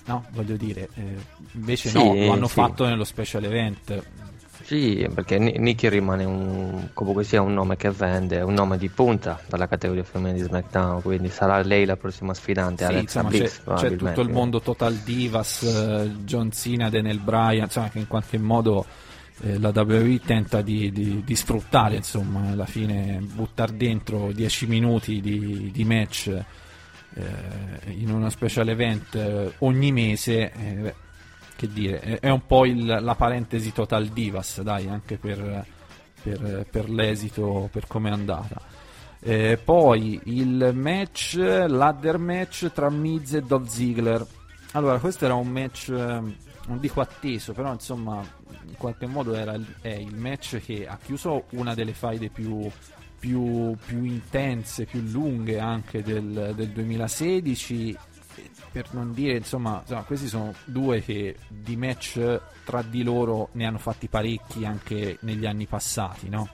no, 0.09 0.25
voglio 0.31 0.55
dire, 0.55 0.89
eh, 0.95 1.15
invece 1.51 1.89
sì, 1.89 1.97
no, 1.97 2.13
lo 2.15 2.31
hanno 2.31 2.47
sì. 2.47 2.53
fatto 2.53 2.85
nello 2.85 3.03
special 3.03 3.43
event. 3.43 4.03
Sì, 4.63 5.07
perché 5.13 5.39
Ni- 5.39 5.57
Nikki 5.57 5.87
rimane 5.89 6.23
un, 6.25 6.89
comunque 6.93 7.23
sia 7.23 7.41
un 7.41 7.53
nome 7.53 7.75
che 7.75 7.89
vende, 7.91 8.37
è 8.37 8.41
un 8.43 8.53
nome 8.53 8.77
di 8.77 8.89
punta 8.89 9.39
per 9.47 9.57
la 9.57 9.67
categoria 9.67 10.03
femminile 10.03 10.41
di 10.41 10.47
SmackDown, 10.47 11.01
quindi 11.01 11.29
sarà 11.29 11.61
lei 11.63 11.85
la 11.85 11.95
prossima 11.95 12.33
sfidante, 12.33 12.85
Sì, 12.85 12.97
insomma, 12.97 13.29
c'è, 13.29 13.37
Bliss 13.37 13.55
c'è 13.57 13.63
probabilmente. 13.63 14.05
tutto 14.05 14.21
il 14.21 14.29
mondo 14.29 14.61
Total 14.61 14.93
Divas, 14.95 15.63
eh, 15.63 16.11
John 16.23 16.51
Cena, 16.51 16.89
Daniel 16.89 17.19
Bryan, 17.19 17.63
insomma, 17.63 17.89
che 17.89 17.99
in 17.99 18.07
qualche 18.07 18.37
modo 18.37 18.85
eh, 19.41 19.57
la 19.59 19.71
WWE 19.73 20.19
tenta 20.25 20.61
di, 20.61 20.91
di- 20.91 21.23
di 21.25 21.35
sfruttare, 21.35 21.95
insomma, 21.95 22.49
alla 22.51 22.65
fine 22.67 23.19
buttare 23.21 23.75
dentro 23.75 24.31
10 24.31 24.67
minuti 24.67 25.19
di, 25.21 25.71
di 25.73 25.83
match 25.83 26.43
eh, 27.15 27.91
in 27.91 28.11
uno 28.11 28.29
special 28.29 28.67
event 28.69 29.15
eh, 29.15 29.53
ogni 29.59 29.91
mese. 29.91 30.51
eh, 30.51 30.93
che 31.59 31.67
dire, 31.67 31.99
è, 32.19 32.29
un 32.29 32.45
po' 32.45 32.65
il- 32.65 32.85
la 32.85 33.15
parentesi 33.15 33.73
Total 33.73 34.05
Divas, 34.07 34.61
dai, 34.61 34.87
anche 34.87 35.17
per, 35.17 35.65
per- 36.23 36.65
per 36.71 36.89
l'esito, 36.89 37.67
per 37.69 37.85
come 37.85 38.07
è 38.07 38.13
andata. 38.13 38.61
Eh, 39.19 39.59
poi 39.61 40.21
il 40.25 40.71
match, 40.73 41.35
ladder 41.35 42.17
match 42.17 42.71
tra 42.71 42.89
Miz 42.89 43.33
e 43.33 43.41
Dolph 43.41 43.67
Ziggler. 43.67 44.25
Allora, 44.71 44.99
questo 44.99 45.25
era 45.25 45.33
un 45.33 45.49
match, 45.49 45.89
eh, 45.89 45.93
non 46.67 46.79
dico 46.79 47.01
atteso, 47.01 47.51
però 47.51 47.73
insomma, 47.73 48.23
in 48.65 48.75
qualche 48.77 49.05
modo 49.07 49.33
era 49.33 49.59
è 49.81 49.89
il 49.89 50.15
match 50.15 50.61
che 50.63 50.87
ha 50.87 50.97
chiuso 51.03 51.43
una 51.49 51.73
delle 51.73 51.93
faide 51.93 52.29
più, 52.29 52.71
più, 53.19 53.75
più 53.85 54.03
intense, 54.03 54.85
più 54.85 55.01
lunghe 55.01 55.59
anche 55.59 56.01
del, 56.01 56.53
del 56.55 56.69
2016. 56.69 57.97
Per 58.71 58.87
non 58.91 59.13
dire, 59.13 59.37
insomma, 59.37 59.79
insomma, 59.81 60.03
questi 60.03 60.27
sono 60.27 60.53
due 60.65 61.03
che 61.03 61.35
di 61.47 61.75
match 61.75 62.39
tra 62.63 62.81
di 62.81 63.03
loro 63.03 63.49
ne 63.53 63.65
hanno 63.65 63.79
fatti 63.79 64.07
parecchi 64.07 64.63
anche 64.63 65.17
negli 65.21 65.45
anni 65.45 65.65
passati, 65.65 66.29
no? 66.29 66.47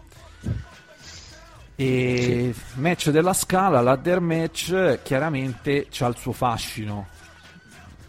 E 1.76 2.56
match 2.76 3.10
della 3.10 3.34
scala, 3.34 3.82
ladder 3.82 4.22
match, 4.22 5.02
chiaramente 5.04 5.88
c'ha 5.90 6.08
il 6.08 6.16
suo 6.16 6.32
fascino, 6.32 7.08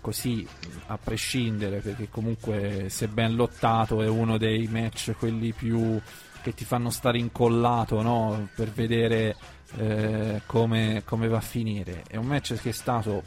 così 0.01 0.47
a 0.87 0.97
prescindere, 0.97 1.81
perché 1.81 2.09
comunque 2.09 2.87
se 2.89 3.09
ben 3.09 3.35
lottato 3.35 4.03
è 4.03 4.07
uno 4.07 4.39
dei 4.39 4.69
match 4.69 5.15
quelli 5.19 5.53
più 5.53 6.01
che 6.47 6.55
ti 6.55 6.65
fanno 6.65 6.91
stare 6.91 7.19
incollato 7.19 8.01
no? 8.03 8.51
per 8.55 8.71
vedere 8.71 9.35
eh, 9.79 10.43
come, 10.47 11.03
come 11.05 11.27
va 11.27 11.39
a 11.39 11.41
finire. 11.41 12.05
È 12.07 12.15
un 12.15 12.27
match 12.27 12.55
che 12.61 12.69
è 12.69 12.73
stato 12.73 13.25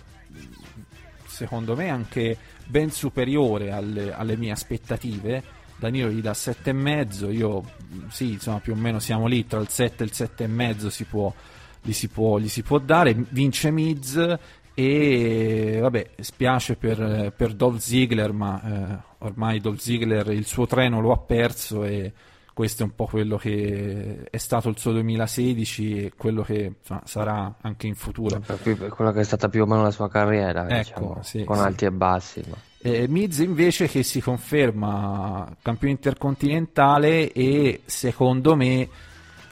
secondo 1.26 1.76
me 1.76 1.90
anche 1.90 2.38
ben 2.66 2.92
superiore 2.92 3.72
alle, 3.72 4.14
alle 4.14 4.38
mie 4.38 4.52
aspettative. 4.52 5.44
Danilo 5.76 6.10
gli 6.10 6.22
dà 6.22 6.32
7,5, 6.32 7.34
io 7.34 7.64
sì, 8.10 8.34
insomma 8.34 8.60
più 8.60 8.72
o 8.72 8.78
meno 8.78 9.00
siamo 9.00 9.28
lì 9.28 9.46
tra 9.46 9.60
il 9.60 9.68
7 9.68 10.02
e 10.02 10.06
il 10.06 10.14
7,5 10.16 10.88
si 10.88 11.04
può, 11.04 11.34
gli, 11.82 11.92
si 11.92 12.08
può, 12.08 12.40
gli 12.40 12.48
si 12.48 12.64
può 12.64 12.80
dare, 12.80 13.14
vince 13.14 13.70
Miz 13.70 14.38
e 14.74 15.78
vabbè, 15.82 16.12
spiace 16.22 16.78
per, 16.78 17.34
per 17.36 17.54
Dolph 17.54 17.80
Ziggler, 17.80 18.32
ma 18.32 18.62
eh, 18.64 18.98
ormai 19.20 19.60
Dolph 19.60 19.80
Ziggler 19.80 20.32
il 20.32 20.46
suo 20.46 20.66
treno 20.68 21.02
lo 21.02 21.12
ha 21.12 21.18
perso 21.18 21.84
e 21.84 22.14
questo 22.60 22.84
è 22.84 22.86
un 22.88 22.94
po' 22.94 23.06
quello 23.06 23.38
che 23.38 24.28
è 24.30 24.36
stato 24.36 24.68
il 24.68 24.78
suo 24.78 24.92
2016 24.92 26.04
e 26.04 26.12
quello 26.18 26.42
che 26.42 26.74
insomma, 26.78 27.02
sarà 27.06 27.56
anche 27.62 27.88
in 27.88 27.96
futuro. 27.96 28.42
Quello 28.90 29.14
che 29.14 29.22
è 29.22 29.24
stata 29.24 29.48
più 29.48 29.62
o 29.62 29.66
meno 29.66 29.84
la 29.84 29.92
sua 29.92 30.10
carriera, 30.10 30.68
Ecco, 30.68 30.76
diciamo, 30.76 31.20
sì, 31.22 31.44
con 31.46 31.56
sì. 31.56 31.62
alti 31.62 31.86
e 31.86 31.92
bassi. 31.92 32.44
ma- 32.50 32.58
Eh, 32.82 33.08
Miz 33.08 33.38
invece 33.38 33.88
che 33.88 34.04
si 34.04 34.20
conferma 34.20 35.56
campione 35.62 35.94
intercontinentale 35.94 37.32
e 37.32 37.80
secondo 37.86 38.58
me, 38.58 38.90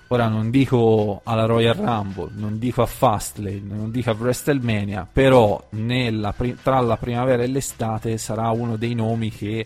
ora 0.07 0.27
non 0.27 0.49
dico 0.49 1.21
alla 1.23 1.45
Royal 1.45 1.75
Rumble, 1.75 2.31
non 2.33 2.59
dico 2.59 2.81
a 2.81 2.87
Fastlane, 2.87 3.61
non 3.63 3.89
dico 3.89 4.09
a 4.09 4.17
WrestleMania, 4.19 5.07
però 5.09 5.65
nella 5.69 6.35
tra 6.61 6.81
la 6.81 6.97
primavera 6.97 7.41
e 7.41 7.47
l'estate 7.47 8.17
sarà 8.17 8.49
uno 8.49 8.75
dei 8.75 8.95
nomi 8.95 9.31
che 9.31 9.65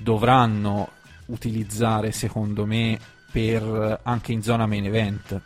dovranno 0.00 0.90
utilizzare 1.28 2.12
secondo 2.12 2.66
me 2.66 2.98
per 3.30 4.00
anche 4.02 4.32
in 4.32 4.42
zona 4.42 4.66
main 4.66 4.84
event 4.84 5.40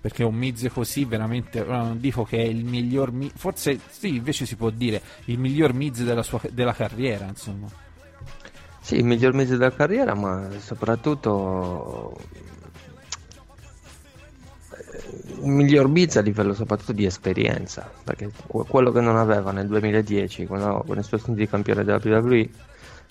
perché 0.00 0.22
un 0.22 0.34
Miz 0.34 0.68
così 0.72 1.04
veramente 1.04 1.64
non 1.64 1.98
dico 1.98 2.24
che 2.24 2.38
è 2.38 2.46
il 2.46 2.64
miglior 2.64 3.12
Miz 3.12 3.32
forse 3.36 3.80
sì 3.88 4.16
invece 4.16 4.46
si 4.46 4.56
può 4.56 4.70
dire 4.70 5.00
il 5.26 5.38
miglior 5.38 5.72
Miz 5.74 6.02
della 6.02 6.22
sua 6.22 6.40
della 6.50 6.74
carriera 6.74 7.26
insomma 7.26 7.68
Sì, 8.80 8.96
il 8.96 9.04
miglior 9.04 9.32
mese 9.32 9.56
della 9.56 9.72
carriera, 9.72 10.14
ma 10.14 10.48
soprattutto 10.58 12.14
eh, 14.70 15.14
il 15.42 15.48
miglior 15.50 15.88
Biz 15.88 16.16
a 16.16 16.20
livello 16.20 16.54
soprattutto 16.54 16.92
di 16.92 17.04
esperienza, 17.06 17.90
perché 18.04 18.30
que- 18.46 18.64
quello 18.66 18.92
che 18.92 19.00
non 19.00 19.16
aveva 19.16 19.52
nel 19.52 19.66
2010 19.68 20.46
quando, 20.46 20.82
con 20.86 20.98
il 20.98 21.04
suo 21.04 21.18
stint 21.18 21.36
di 21.36 21.48
campione 21.48 21.84
della 21.84 22.00
WWE 22.02 22.50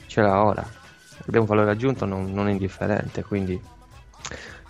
ce 0.08 0.22
l'ha 0.22 0.44
ora. 0.44 0.83
È 1.30 1.38
un 1.38 1.46
valore 1.46 1.72
aggiunto 1.72 2.06
non, 2.06 2.32
non 2.32 2.50
indifferente, 2.50 3.24
quindi, 3.24 3.60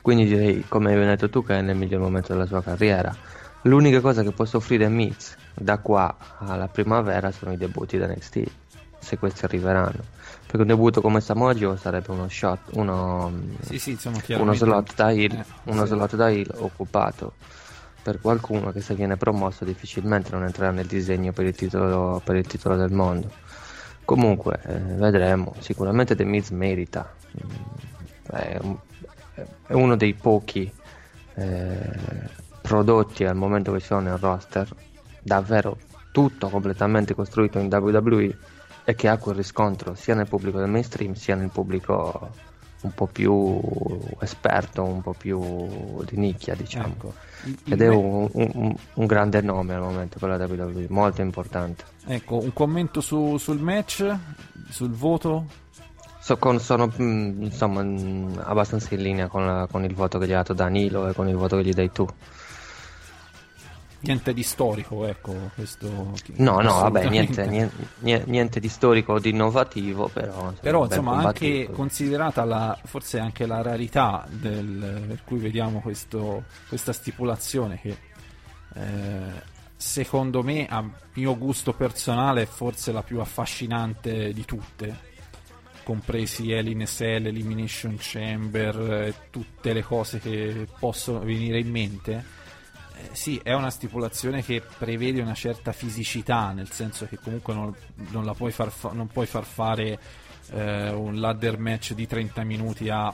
quindi 0.01 0.25
direi, 0.25 0.65
come 0.67 0.93
hai 0.93 1.05
detto 1.05 1.29
tu, 1.29 1.43
che 1.43 1.57
è 1.57 1.61
nel 1.61 1.75
miglior 1.75 2.01
momento 2.01 2.33
della 2.33 2.45
sua 2.45 2.61
carriera. 2.61 3.15
L'unica 3.63 4.01
cosa 4.01 4.23
che 4.23 4.31
può 4.31 4.45
soffrire 4.45 4.89
Miz 4.89 5.35
da 5.53 5.77
qua 5.77 6.15
alla 6.39 6.67
primavera 6.67 7.31
sono 7.31 7.53
i 7.53 7.57
debutti 7.57 7.97
da 7.97 8.07
NXT, 8.07 8.43
se 8.99 9.17
questi 9.17 9.45
arriveranno. 9.45 10.03
Perché 10.41 10.61
un 10.61 10.67
debutto 10.67 11.01
come 11.01 11.21
Samoa 11.21 11.53
Joe 11.53 11.77
sarebbe 11.77 12.11
uno 12.11 12.27
shot, 12.29 12.59
uno, 12.73 13.31
sì 13.61 13.79
sì 13.79 13.97
uno 14.29 14.53
slot 14.53 14.93
da 14.95 15.11
heel, 15.11 15.31
Eh, 15.31 15.45
uno 15.71 15.85
sì. 15.85 15.93
slot 15.93 16.15
da 16.15 16.29
heel 16.29 16.53
occupato 16.57 17.33
per 18.03 18.19
qualcuno 18.19 18.71
che 18.71 18.81
se 18.81 18.93
viene 18.95 19.15
promosso 19.15 19.63
difficilmente 19.63 20.29
non 20.31 20.43
entrerà 20.43 20.71
nel 20.71 20.85
disegno 20.85 21.31
per 21.31 21.45
il 21.45 21.55
titolo, 21.55 22.21
per 22.23 22.35
il 22.35 22.45
titolo 22.45 22.75
del 22.75 22.91
mondo. 22.91 23.31
Comunque, 24.05 24.59
eh, 24.63 24.77
vedremo. 24.95 25.55
Sicuramente 25.59 26.15
The 26.15 26.23
Miz 26.25 26.49
merita. 26.49 27.15
Mm, 27.45 27.49
È, 28.25 28.57
un- 28.61 28.77
è 29.67 29.73
uno 29.73 29.95
dei 29.97 30.13
pochi 30.13 30.71
eh, 31.35 32.29
prodotti 32.61 33.25
al 33.25 33.35
momento 33.35 33.71
che 33.73 33.79
ci 33.79 33.87
sono 33.87 34.01
nel 34.01 34.17
roster, 34.17 34.73
davvero 35.21 35.77
tutto 36.11 36.49
completamente 36.49 37.13
costruito 37.15 37.59
in 37.59 37.67
WWE 37.73 38.37
e 38.85 38.95
che 38.95 39.07
ha 39.07 39.17
quel 39.17 39.35
riscontro 39.35 39.95
sia 39.95 40.13
nel 40.15 40.27
pubblico 40.27 40.59
del 40.59 40.69
mainstream 40.69 41.13
sia 41.13 41.35
nel 41.35 41.49
pubblico 41.49 42.35
un 42.83 42.91
po' 42.93 43.07
più 43.07 43.59
esperto, 44.19 44.83
un 44.83 45.01
po' 45.01 45.13
più 45.13 46.03
di 46.05 46.17
nicchia, 46.17 46.55
diciamo. 46.55 46.87
ecco. 46.87 47.13
Il- 47.45 47.57
il 47.65 47.73
Ed 47.73 47.81
è 47.81 47.87
un, 47.89 48.29
un- 48.31 48.75
un 48.93 49.05
grande 49.05 49.41
nome 49.41 49.73
al 49.73 49.81
momento 49.81 50.17
per 50.19 50.29
la 50.29 50.37
WWE, 50.37 50.85
molto 50.89 51.21
importante. 51.21 51.83
ecco 52.05 52.37
un 52.41 52.53
commento 52.53 52.99
su- 53.01 53.37
sul 53.37 53.59
match 53.59 54.13
sul 54.69 54.91
voto 54.91 55.45
So- 56.19 56.37
con- 56.37 56.59
sono 56.59 56.87
mm, 57.01 57.41
insomma 57.43 57.83
mm, 57.83 58.37
abbastanza 58.43 58.93
in 58.95 59.01
linea 59.01 59.27
con, 59.27 59.45
la- 59.45 59.67
con 59.69 59.83
il 59.83 59.93
voto 59.93 60.17
che 60.19 60.27
gli 60.27 60.31
ha 60.31 60.37
dato 60.37 60.53
Danilo 60.53 61.07
e 61.09 61.13
con 61.13 61.27
il 61.27 61.35
voto 61.35 61.57
che 61.57 61.63
gli 61.65 61.73
dai 61.73 61.91
tu. 61.91 62.07
Niente 64.03 64.33
di 64.33 64.43
storico 64.43 65.05
ecco 65.05 65.51
questo 65.55 66.13
No, 66.35 66.59
no, 66.61 66.81
vabbè, 66.81 67.09
niente, 67.09 67.45
niente, 67.45 68.25
niente- 68.27 68.59
di 68.59 68.67
storico 68.69 69.13
o 69.13 69.19
di 69.19 69.29
innovativo, 69.29 70.07
però, 70.07 70.31
insomma, 70.33 70.53
Però 70.61 70.85
insomma 70.85 71.23
anche 71.23 71.69
considerata 71.71 72.43
la, 72.43 72.77
forse 72.83 73.19
anche 73.19 73.45
la 73.45 73.61
rarità 73.61 74.25
del, 74.29 75.03
per 75.07 75.23
cui 75.23 75.39
vediamo 75.39 75.79
questo- 75.79 76.43
questa 76.67 76.93
stipulazione 76.93 77.79
che 77.79 77.97
eh, 78.75 79.51
secondo 79.75 80.43
me 80.43 80.65
a 80.67 80.83
mio 81.13 81.37
gusto 81.37 81.73
personale 81.73 82.43
è 82.43 82.45
forse 82.45 82.91
la 82.91 83.03
più 83.03 83.19
affascinante 83.19 84.33
di 84.33 84.45
tutte 84.45 85.11
compresi 85.83 86.51
Hell 86.51 86.67
in 86.67 86.85
Cell, 86.87 87.25
Elimination 87.25 87.97
Chamber 87.99 89.03
eh, 89.03 89.13
tutte 89.29 89.73
le 89.73 89.83
cose 89.83 90.19
che 90.19 90.67
possono 90.79 91.19
venire 91.19 91.59
in 91.59 91.69
mente 91.69 92.41
eh, 92.95 93.09
sì, 93.13 93.39
è 93.43 93.53
una 93.53 93.69
stipulazione 93.69 94.43
che 94.43 94.61
prevede 94.77 95.21
una 95.21 95.33
certa 95.33 95.71
fisicità, 95.71 96.51
nel 96.51 96.71
senso 96.71 97.05
che 97.07 97.17
comunque 97.17 97.53
non, 97.53 97.73
non 98.09 98.25
la 98.25 98.33
puoi 98.33 98.51
far 98.51 98.71
fa- 98.71 98.91
non 98.91 99.07
puoi 99.07 99.25
far 99.25 99.45
fare 99.45 99.99
eh, 100.51 100.89
un 100.91 101.19
ladder 101.19 101.57
match 101.57 101.93
di 101.93 102.07
30 102.07 102.43
minuti 102.43 102.89
a, 102.89 103.13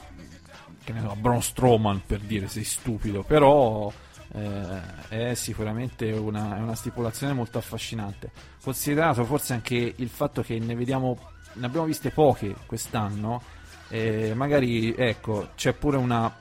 che 0.82 0.94
so, 0.98 1.10
a 1.10 1.16
Braun 1.16 1.42
Strowman 1.42 2.02
per 2.06 2.20
dire, 2.20 2.48
sei 2.48 2.64
stupido, 2.64 3.22
però 3.22 3.92
eh, 4.32 4.80
è 5.08 5.34
sicuramente 5.34 6.10
una, 6.12 6.56
è 6.56 6.60
una 6.60 6.74
stipulazione 6.74 7.32
molto 7.32 7.58
affascinante. 7.58 8.30
Considerato 8.62 9.24
forse 9.24 9.54
anche 9.54 9.94
il 9.96 10.08
fatto 10.08 10.42
che 10.42 10.58
ne 10.58 10.74
vediamo, 10.74 11.18
ne 11.54 11.66
abbiamo 11.66 11.86
viste 11.86 12.10
poche 12.10 12.54
quest'anno, 12.66 13.42
eh, 13.88 14.32
magari 14.34 14.94
ecco, 14.94 15.50
c'è 15.56 15.72
pure 15.72 15.96
una, 15.96 16.32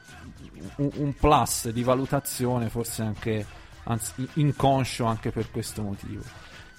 un, 0.78 0.89
un 0.95 1.13
plus 1.13 1.69
di 1.69 1.84
valutazione, 1.84 2.69
forse 2.69 3.02
anche 3.02 3.45
anzi, 3.84 4.28
inconscio 4.34 5.06
anche 5.06 5.32
per 5.32 5.52
questo 5.52 5.82
motivo. 5.82 6.22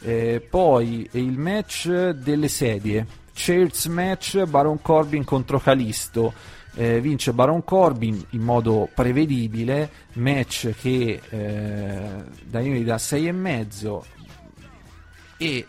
Eh, 0.03 0.47
poi 0.49 1.09
il 1.13 1.39
match 1.39 1.89
delle 2.11 2.49
sedie, 2.49 3.07
Chairs 3.33 3.87
match 3.87 4.45
Baron 4.45 4.81
Corbin 4.81 5.25
contro 5.25 5.59
Calisto. 5.59 6.59
Eh, 6.75 7.01
vince 7.01 7.33
Baron 7.33 7.65
Corbin 7.65 8.25
in 8.31 8.43
modo 8.43 8.89
prevedibile, 8.95 9.91
match 10.15 10.73
che 10.81 11.21
eh, 11.29 12.25
Daniele 12.45 12.85
da 12.85 12.95
6,5 12.95 14.01
e 15.37 15.67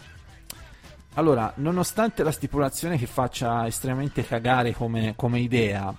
allora, 1.15 1.51
nonostante 1.55 2.23
la 2.23 2.31
stipulazione 2.31 2.97
che 2.97 3.05
faccia 3.05 3.67
estremamente 3.67 4.25
cagare 4.25 4.73
come, 4.73 5.13
come 5.17 5.39
idea, 5.39 5.93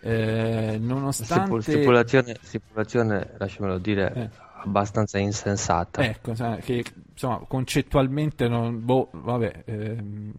eh, 0.00 0.78
nonostante... 0.80 1.60
Stipulazione, 1.62 2.36
stipulazione, 2.40 3.34
lasciamelo 3.38 3.78
dire, 3.78 4.12
eh. 4.14 4.30
abbastanza 4.62 5.18
insensata. 5.18 6.02
Ecco, 6.02 6.32
che 6.60 6.84
insomma, 7.12 7.44
concettualmente 7.46 8.48
non... 8.48 8.84
Boh, 8.84 9.08
vabbè, 9.12 9.62
ehm, 9.66 10.32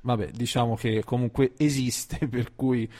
vabbè, 0.00 0.30
diciamo 0.30 0.76
che 0.76 1.02
comunque 1.04 1.52
esiste, 1.56 2.26
per 2.28 2.54
cui... 2.54 2.90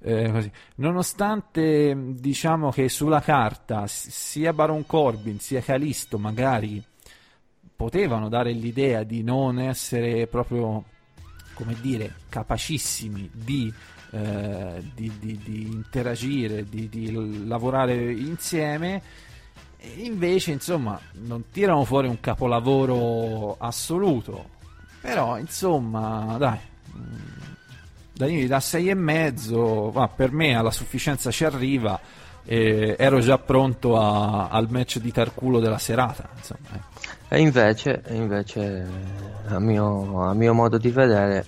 Eh. 0.00 0.52
Nonostante 0.76 1.92
diciamo 2.14 2.70
che 2.70 2.88
sulla 2.88 3.20
carta 3.20 3.88
sia 3.88 4.52
Baron 4.52 4.86
Corbin 4.86 5.40
sia 5.40 5.60
Calisto 5.60 6.18
magari 6.18 6.80
potevano 7.78 8.28
dare 8.28 8.50
l'idea 8.50 9.04
di 9.04 9.22
non 9.22 9.60
essere 9.60 10.26
proprio, 10.26 10.82
come 11.54 11.76
dire, 11.80 12.14
capacissimi 12.28 13.30
di, 13.32 13.72
eh, 14.10 14.82
di, 14.94 15.12
di, 15.18 15.38
di 15.42 15.62
interagire, 15.70 16.64
di, 16.68 17.46
lavorare 17.46 18.12
insieme, 18.12 19.02
invece, 19.96 20.52
insomma, 20.52 20.98
non 21.24 21.44
tirano 21.50 21.84
fuori 21.84 22.08
un 22.08 22.20
capolavoro 22.20 23.56
assoluto. 23.58 24.56
Però, 25.00 25.38
insomma, 25.38 26.36
dai. 26.38 26.58
Danilo 28.12 28.48
da 28.48 28.58
6 28.58 28.88
e 28.88 28.94
mezzo, 28.94 29.92
ma 29.94 30.08
per 30.08 30.32
me 30.32 30.56
alla 30.56 30.72
sufficienza 30.72 31.30
ci 31.30 31.44
arriva. 31.44 32.00
Eh, 32.44 32.96
ero 32.98 33.20
già 33.20 33.38
pronto 33.38 33.96
a, 33.96 34.48
al 34.48 34.68
match 34.70 34.98
di 34.98 35.12
Tarculo 35.12 35.60
della 35.60 35.78
serata. 35.78 36.28
Insomma, 36.36 36.68
ecco. 36.72 37.16
E 37.28 37.40
invece, 37.40 38.02
invece 38.08 38.86
a, 39.46 39.58
mio, 39.60 40.22
a 40.22 40.34
mio 40.34 40.54
modo 40.54 40.78
di 40.78 40.90
vedere, 40.90 41.44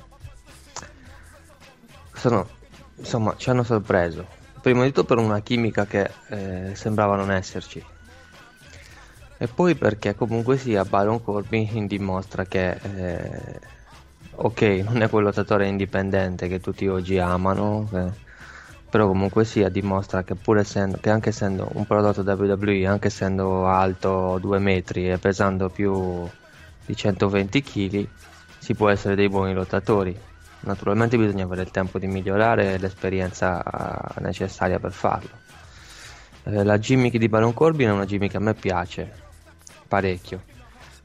sono, 2.20 2.46
insomma, 2.96 3.34
ci 3.36 3.48
hanno 3.48 3.62
sorpreso. 3.62 4.26
Prima 4.60 4.84
di 4.84 4.92
tutto 4.92 5.04
per 5.04 5.16
una 5.16 5.40
chimica 5.40 5.86
che 5.86 6.10
eh, 6.28 6.74
sembrava 6.74 7.16
non 7.16 7.32
esserci. 7.32 7.82
E 9.38 9.46
poi 9.48 9.74
perché 9.74 10.14
comunque 10.14 10.58
sia 10.58 10.84
Baron 10.84 11.22
Corbin 11.22 11.86
dimostra 11.86 12.44
che 12.44 12.72
eh, 12.72 13.60
ok, 14.34 14.60
non 14.84 15.00
è 15.00 15.08
quel 15.08 15.24
lottatore 15.24 15.66
indipendente 15.66 16.46
che 16.46 16.60
tutti 16.60 16.86
oggi 16.86 17.18
amano, 17.18 17.88
eh, 17.94 18.10
però 18.90 19.06
comunque 19.06 19.46
sia 19.46 19.70
dimostra 19.70 20.22
che 20.22 20.34
pur 20.34 20.58
essendo 20.58 20.98
che 21.00 21.08
anche 21.08 21.30
essendo 21.30 21.70
un 21.72 21.86
prodotto 21.86 22.20
WWE 22.20 22.86
anche 22.86 23.06
essendo 23.06 23.66
alto 23.66 24.36
2 24.38 24.58
metri 24.58 25.08
e 25.08 25.16
pesando 25.16 25.70
più 25.70 26.28
di 26.84 26.94
120 26.94 27.62
kg 27.62 28.08
si 28.58 28.74
può 28.74 28.90
essere 28.90 29.14
dei 29.14 29.28
buoni 29.28 29.54
lottatori 29.54 30.28
naturalmente 30.60 31.16
bisogna 31.16 31.44
avere 31.44 31.62
il 31.62 31.70
tempo 31.70 31.98
di 31.98 32.06
migliorare 32.06 32.78
l'esperienza 32.78 33.62
necessaria 34.18 34.78
per 34.78 34.92
farlo. 34.92 35.30
Eh, 36.44 36.64
la 36.64 36.78
gimmick 36.78 37.16
di 37.16 37.28
Baron 37.28 37.54
Corbin 37.54 37.88
è 37.88 37.92
una 37.92 38.06
gimmick 38.06 38.32
che 38.32 38.36
a 38.36 38.40
me 38.40 38.54
piace 38.54 39.12
parecchio 39.86 40.42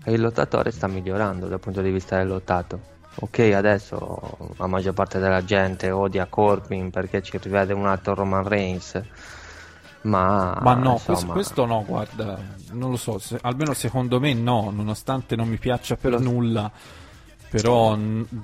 e 0.04 0.14
il 0.14 0.22
lottatore 0.22 0.72
sta 0.72 0.88
migliorando 0.88 1.48
dal 1.48 1.60
punto 1.60 1.82
di 1.82 1.92
vista 1.92 2.18
del 2.18 2.28
lottato. 2.28 2.94
Ok 3.18 3.40
adesso 3.56 4.38
la 4.58 4.68
maggior 4.68 4.94
parte 4.94 5.20
della 5.20 5.44
gente 5.44 5.90
odia 5.90 6.26
Corbin 6.26 6.90
perché 6.92 7.22
ci 7.22 7.38
rivede 7.42 7.74
un 7.74 7.88
altro 7.88 8.14
Roman 8.14 8.46
Reigns 8.46 9.02
ma, 10.02 10.58
ma 10.62 10.74
no 10.74 10.94
insomma... 10.94 11.00
questo, 11.00 11.32
questo, 11.32 11.66
no 11.66 11.84
guarda 11.86 12.38
non 12.72 12.92
lo 12.92 12.98
so 12.98 13.18
se, 13.18 13.40
almeno 13.42 13.74
secondo 13.74 14.20
me 14.20 14.34
no 14.34 14.70
nonostante 14.70 15.36
non 15.36 15.48
mi 15.48 15.58
piaccia 15.58 15.96
per 15.96 16.12
lo... 16.12 16.20
nulla 16.20 16.70
però 17.62 17.98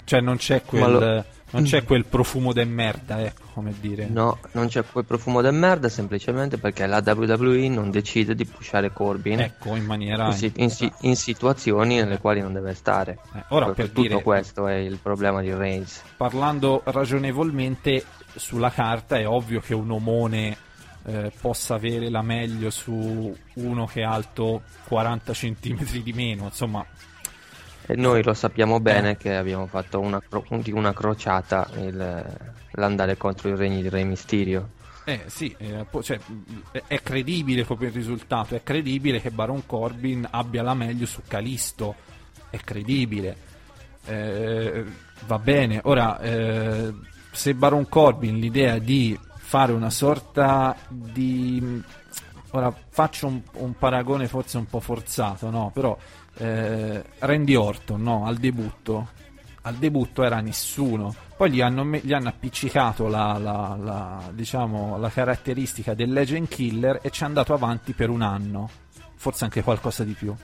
cioè, 0.06 0.22
non 0.22 0.38
c'è 0.38 0.64
quel. 0.64 1.26
Non 1.54 1.64
c'è 1.64 1.84
quel 1.86 2.06
profumo 2.06 2.54
de 2.54 2.64
merda, 2.64 3.22
ecco, 3.22 3.42
come 3.54 3.74
dire. 3.78 4.08
No, 4.08 4.40
non 4.54 4.68
c'è 4.68 4.86
quel 4.86 5.04
profumo 5.04 5.42
de 5.42 5.52
merda 5.52 5.90
semplicemente 5.90 6.58
perché 6.58 6.86
la 6.88 7.04
WWE 7.06 7.68
non 7.68 7.92
decide 7.92 8.36
di 8.36 8.46
pushare 8.46 8.94
Corbin. 8.94 9.42
Ecco, 9.42 9.76
in 9.76 9.84
maniera... 9.84 10.28
In, 10.28 10.34
si- 10.34 10.54
in, 10.56 10.70
si- 10.70 10.92
in 11.02 11.18
situazioni 11.18 11.96
nelle 11.96 12.20
quali 12.20 12.40
non 12.40 12.54
deve 12.54 12.74
stare. 12.74 13.20
Eh, 13.36 13.44
ora, 13.50 13.66
per, 13.66 13.76
per 13.76 13.88
tutto 13.90 14.02
dire, 14.02 14.22
questo 14.22 14.68
è 14.68 14.76
il 14.76 14.98
problema 15.02 15.42
di 15.42 15.54
Reigns. 15.54 16.02
Parlando 16.16 16.84
ragionevolmente, 16.86 18.06
sulla 18.36 18.72
carta 18.72 19.18
è 19.18 19.28
ovvio 19.28 19.60
che 19.60 19.74
un 19.74 19.92
omone 19.92 20.58
eh, 21.04 21.34
possa 21.40 21.76
avere 21.76 22.10
la 22.10 22.22
meglio 22.22 22.70
su 22.70 23.36
uno 23.56 23.86
che 23.88 24.02
è 24.02 24.06
alto 24.06 24.62
40 24.88 25.34
cm 25.34 26.02
di 26.02 26.14
meno, 26.14 26.46
insomma 26.46 26.86
e 27.92 27.96
noi 27.98 28.24
lo 28.24 28.34
sappiamo 28.34 28.80
bene 28.80 29.18
che 29.18 29.36
abbiamo 29.36 29.68
fatto 29.68 30.00
una, 30.00 30.22
una 30.68 30.94
crociata 30.94 31.68
il, 31.76 32.26
l'andare 32.72 33.18
contro 33.18 33.50
i 33.50 33.56
regni 33.58 33.82
di 33.82 33.90
Re 33.90 34.06
Mysterio. 34.06 34.70
Eh 35.04 35.24
sì, 35.26 35.54
eh, 35.58 35.86
cioè, 36.02 36.18
è 36.88 37.02
credibile 37.02 37.66
proprio 37.66 37.90
il 37.90 37.94
risultato, 37.94 38.56
è 38.56 38.64
credibile 38.64 39.20
che 39.20 39.30
Baron 39.30 39.66
Corbin 39.66 40.26
abbia 40.30 40.64
la 40.64 40.74
meglio 40.74 41.06
su 41.06 41.22
Calisto, 41.28 41.96
è 42.50 42.60
credibile. 42.60 43.36
Eh, 44.06 44.86
va 45.26 45.40
bene, 45.40 45.82
ora 45.84 46.18
eh, 46.22 46.94
se 47.30 47.54
Baron 47.56 47.90
Corbin 47.90 48.40
l'idea 48.40 48.78
di 48.78 49.20
fare 49.36 49.74
una 49.74 49.90
sorta 49.90 50.78
di... 50.88 51.84
Ora 52.54 52.74
faccio 52.90 53.28
un, 53.28 53.42
un 53.54 53.78
paragone 53.78 54.28
forse 54.28 54.58
un 54.58 54.66
po' 54.66 54.80
forzato, 54.82 55.50
no? 55.50 55.72
Però 55.74 55.98
eh, 56.38 57.04
Randy 57.20 57.56
Orton 57.56 58.02
no? 58.02 58.26
al 58.26 58.38
debutto 58.38 59.10
al 59.64 59.76
debutto 59.76 60.24
era 60.24 60.40
nessuno 60.40 61.14
poi 61.38 61.52
gli 61.52 61.62
hanno, 61.62 61.84
gli 61.86 62.14
hanno 62.14 62.30
appiccicato 62.30 63.08
la, 63.08 63.38
la, 63.38 63.76
la, 63.80 64.30
diciamo, 64.32 64.98
la 64.98 65.10
caratteristica 65.10 65.94
del 65.94 66.12
legend 66.12 66.48
killer 66.48 67.00
e 67.02 67.10
ci 67.10 67.24
è 67.24 67.26
andato 67.26 67.54
avanti 67.54 67.94
per 67.94 68.10
un 68.10 68.22
anno 68.22 68.70
forse 69.16 69.44
anche 69.44 69.62
qualcosa 69.64 70.04
di 70.04 70.14
più 70.14 70.36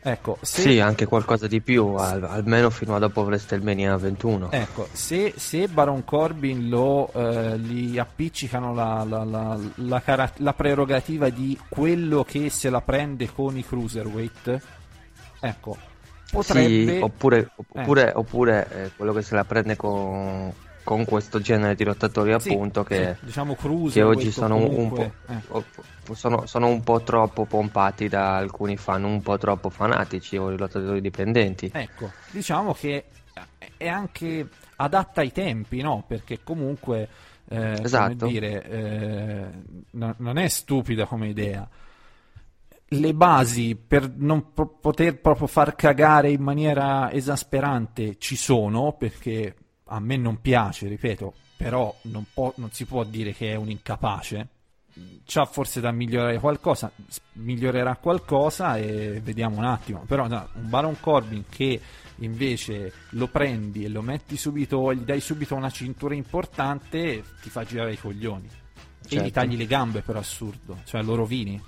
Ecco, 0.00 0.38
se... 0.40 0.62
Sì, 0.62 0.80
anche 0.80 1.06
qualcosa 1.06 1.46
di 1.46 1.60
più, 1.60 1.94
al, 1.94 2.22
almeno 2.22 2.70
fino 2.70 2.94
a 2.94 2.98
dopo 2.98 3.22
WrestleMania 3.22 3.96
21. 3.96 4.52
Ecco, 4.52 4.88
se, 4.92 5.34
se 5.36 5.66
Baron 5.66 6.04
Corbin 6.04 6.68
lo, 6.68 7.10
eh, 7.12 7.58
gli 7.58 7.98
appiccicano 7.98 8.72
la, 8.72 9.04
la, 9.06 9.24
la, 9.24 9.58
la, 9.74 10.32
la 10.36 10.52
prerogativa 10.54 11.28
di 11.30 11.58
quello 11.68 12.24
che 12.24 12.48
se 12.48 12.70
la 12.70 12.80
prende 12.80 13.30
con 13.32 13.58
i 13.58 13.64
cruiserweight, 13.64 14.60
Ecco, 15.40 15.76
potrebbe... 16.30 16.94
Sì, 16.94 17.00
oppure, 17.00 17.50
oppure, 17.54 18.08
eh. 18.08 18.12
oppure 18.14 18.68
eh, 18.70 18.90
quello 18.96 19.12
che 19.12 19.22
se 19.22 19.34
la 19.34 19.44
prende 19.44 19.76
con, 19.76 20.52
con 20.88 21.04
questo 21.04 21.40
genere 21.40 21.74
di 21.74 21.84
lottatori 21.84 22.32
appunto 22.32 22.82
sì, 22.82 22.88
che, 22.88 23.16
sì, 23.18 23.26
diciamo 23.26 23.54
cruise, 23.54 23.94
che 23.94 24.02
oggi 24.02 24.30
sono 24.30 24.58
comunque, 24.58 25.12
un, 25.26 25.40
po', 25.46 25.64
eh. 26.12 26.14
sono, 26.14 26.46
sono 26.46 26.68
un 26.68 26.82
po' 26.82 27.02
troppo 27.02 27.44
pompati 27.44 28.08
da 28.08 28.36
alcuni 28.36 28.76
fan 28.76 29.04
un 29.04 29.20
po' 29.20 29.36
troppo 29.36 29.68
fanatici 29.68 30.38
o 30.38 30.48
lottatori 30.50 31.02
dipendenti 31.02 31.70
ecco 31.74 32.10
diciamo 32.30 32.72
che 32.72 33.04
è 33.76 33.86
anche 33.86 34.48
adatta 34.76 35.20
ai 35.20 35.30
tempi 35.30 35.82
no? 35.82 36.04
perché 36.06 36.40
comunque 36.42 37.08
eh, 37.48 37.80
esatto. 37.82 38.26
dire, 38.26 38.62
eh, 38.64 39.46
no, 39.90 40.14
non 40.18 40.38
è 40.38 40.48
stupida 40.48 41.06
come 41.06 41.28
idea 41.28 41.68
le 42.90 43.14
basi 43.14 43.76
per 43.76 44.10
non 44.16 44.52
pro- 44.52 44.78
poter 44.80 45.20
proprio 45.20 45.46
far 45.46 45.74
cagare 45.74 46.30
in 46.30 46.42
maniera 46.42 47.12
esasperante 47.12 48.16
ci 48.18 48.36
sono, 48.36 48.92
perché 48.92 49.54
a 49.84 50.00
me 50.00 50.16
non 50.16 50.40
piace, 50.40 50.88
ripeto, 50.88 51.34
però 51.56 51.94
non, 52.02 52.24
po- 52.32 52.54
non 52.56 52.70
si 52.70 52.86
può 52.86 53.04
dire 53.04 53.32
che 53.32 53.52
è 53.52 53.56
un 53.56 53.70
incapace. 53.70 54.48
C'ha 55.24 55.44
forse 55.44 55.80
da 55.80 55.92
migliorare 55.92 56.40
qualcosa, 56.40 56.90
migliorerà 57.34 57.96
qualcosa 57.96 58.76
e 58.78 59.20
vediamo 59.22 59.58
un 59.58 59.64
attimo. 59.64 60.04
Però 60.06 60.26
no, 60.26 60.48
un 60.54 60.68
Baron 60.68 60.96
Corbin 60.98 61.44
che 61.48 61.80
invece 62.16 62.92
lo 63.10 63.28
prendi 63.28 63.84
e 63.84 63.88
lo 63.88 64.02
metti 64.02 64.36
subito, 64.36 64.92
gli 64.92 65.02
dai 65.02 65.20
subito 65.20 65.54
una 65.54 65.70
cintura 65.70 66.14
importante, 66.14 67.22
ti 67.40 67.50
fa 67.50 67.64
girare 67.64 67.92
i 67.92 67.98
coglioni. 67.98 68.48
Certo. 68.48 69.14
E 69.14 69.16
gli 69.16 69.18
certo. 69.18 69.32
tagli 69.32 69.56
le 69.56 69.66
gambe 69.66 70.00
per 70.00 70.16
assurdo, 70.16 70.78
cioè 70.84 71.02
lo 71.02 71.14
rovini. 71.14 71.62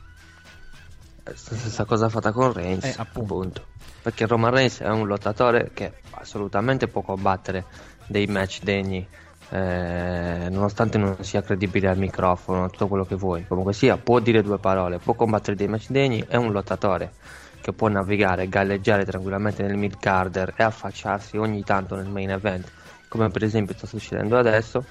Stessa 1.35 1.85
cosa 1.85 2.09
fatta 2.09 2.33
con 2.33 2.53
Reigns, 2.53 2.85
Eh, 2.85 2.95
appunto. 2.97 3.35
appunto. 3.35 3.65
Perché 4.03 4.27
Roman 4.27 4.51
Reigns 4.53 4.81
è 4.81 4.89
un 4.89 5.07
lottatore 5.07 5.71
che 5.75 5.93
assolutamente 6.13 6.89
può 6.89 7.03
combattere 7.03 7.65
dei 8.07 8.27
match 8.27 8.63
degni, 8.63 9.07
eh, 9.51 10.47
nonostante 10.51 10.97
non 10.99 11.17
sia 11.21 11.43
credibile 11.43 11.89
al 11.89 11.99
microfono, 11.99 12.69
tutto 12.71 12.89
quello 12.89 13.05
che 13.05 13.17
vuoi. 13.17 13.47
Comunque 13.47 13.73
sia, 13.73 13.97
può 13.99 14.19
dire 14.21 14.43
due 14.43 14.59
parole, 14.59 14.99
può 14.99 15.15
combattere 15.15 15.57
dei 15.57 15.69
match 15.69 15.91
degni, 15.91 16.25
è 16.27 16.37
un 16.37 16.53
lottatore 16.53 17.13
che 17.61 17.73
può 17.73 17.89
navigare, 17.89 18.49
galleggiare 18.49 19.05
tranquillamente 19.05 19.63
nel 19.63 19.77
mid 19.77 19.99
carder 19.99 20.55
e 20.57 20.63
affacciarsi 20.63 21.37
ogni 21.37 21.63
tanto 21.63 21.95
nel 21.95 22.09
main 22.09 22.31
event, 22.31 22.67
come 23.09 23.29
per 23.29 23.43
esempio 23.43 23.75
sta 23.77 23.87
succedendo 23.87 24.39
adesso. 24.39 24.85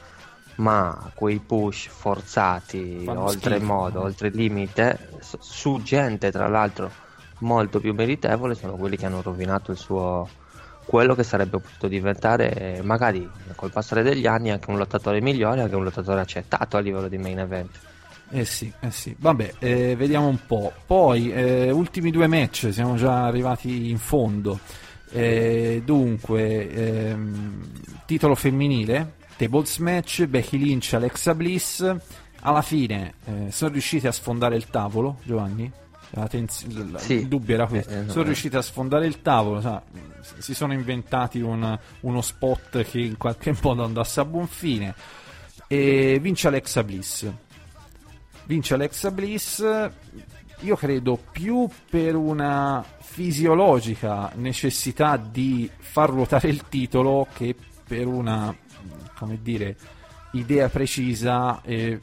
Ma 0.59 1.11
quei 1.13 1.39
push 1.39 1.87
forzati 1.87 3.03
Fanno 3.05 3.23
oltre 3.23 3.55
schifo. 3.55 3.73
modo, 3.73 4.01
oltre 4.01 4.27
il 4.27 4.35
limite, 4.35 5.09
su 5.39 5.81
gente 5.81 6.31
tra 6.31 6.47
l'altro 6.47 6.91
molto 7.39 7.79
più 7.79 7.93
meritevole, 7.93 8.55
sono 8.55 8.75
quelli 8.75 8.97
che 8.97 9.05
hanno 9.05 9.21
rovinato 9.21 9.71
il 9.71 9.77
suo 9.77 10.27
quello 10.85 11.13
che 11.13 11.21
sarebbe 11.21 11.59
potuto 11.59 11.87
diventare 11.87 12.81
magari 12.83 13.29
col 13.55 13.71
passare 13.71 14.01
degli 14.01 14.25
anni 14.25 14.49
anche 14.49 14.71
un 14.71 14.77
lottatore 14.77 15.21
migliore, 15.21 15.61
anche 15.61 15.75
un 15.75 15.83
lottatore 15.83 16.19
accettato 16.19 16.77
a 16.77 16.79
livello 16.79 17.07
di 17.07 17.17
main 17.19 17.37
event. 17.37 17.79
Eh 18.31 18.43
sì, 18.43 18.71
eh 18.79 18.91
sì. 18.91 19.15
Vabbè, 19.17 19.53
eh, 19.59 19.95
vediamo 19.95 20.27
un 20.27 20.39
po'. 20.45 20.73
Poi, 20.85 21.31
eh, 21.31 21.71
ultimi 21.71 22.09
due 22.09 22.27
match, 22.27 22.69
siamo 22.71 22.95
già 22.95 23.25
arrivati 23.25 23.89
in 23.89 23.97
fondo. 23.99 24.59
Eh, 25.11 25.81
dunque, 25.85 26.71
ehm, 26.71 27.61
titolo 28.05 28.35
femminile, 28.35 29.13
tables 29.39 29.77
match, 29.77 30.25
Becky 30.25 30.57
Lynch, 30.57 30.93
Alexa 30.93 31.33
Bliss. 31.33 31.95
Alla 32.41 32.61
fine 32.61 33.13
eh, 33.25 33.51
sono 33.51 33.71
riusciti 33.71 34.05
a 34.05 34.11
sfondare 34.11 34.57
il 34.57 34.67
tavolo, 34.67 35.19
Giovanni? 35.23 35.71
Tenz- 36.27 36.65
Sì. 36.97 37.13
Il 37.13 37.27
dubbio 37.29 37.55
era 37.55 37.65
questo. 37.65 37.91
Eh, 37.93 37.97
eh, 37.97 38.01
no, 38.01 38.09
sono 38.11 38.23
eh. 38.23 38.27
riusciti 38.27 38.57
a 38.57 38.61
sfondare 38.61 39.05
il 39.05 39.21
tavolo, 39.21 39.61
sa, 39.61 39.81
si 40.39 40.53
sono 40.53 40.73
inventati 40.73 41.39
un- 41.39 41.77
uno 42.01 42.21
spot 42.21 42.83
che 42.83 42.99
in 42.99 43.15
qualche 43.17 43.55
modo 43.63 43.83
andasse 43.85 44.19
a 44.19 44.25
buon 44.25 44.47
fine. 44.47 44.93
E 45.67 46.17
vince 46.21 46.47
Alexa 46.47 46.83
Bliss 46.83 47.31
vince 48.45 48.73
Alexa 48.73 49.11
Bliss 49.11 49.63
io 50.61 50.75
credo 50.75 51.21
più 51.31 51.69
per 51.87 52.15
una 52.15 52.83
fisiologica 52.99 54.31
necessità 54.35 55.17
di 55.17 55.69
far 55.77 56.09
ruotare 56.09 56.49
il 56.49 56.63
titolo 56.67 57.27
che 57.31 57.55
per 57.87 58.07
una 58.07 58.53
come 59.19 59.39
dire 59.41 59.75
idea 60.31 60.69
precisa 60.69 61.61
e 61.63 61.99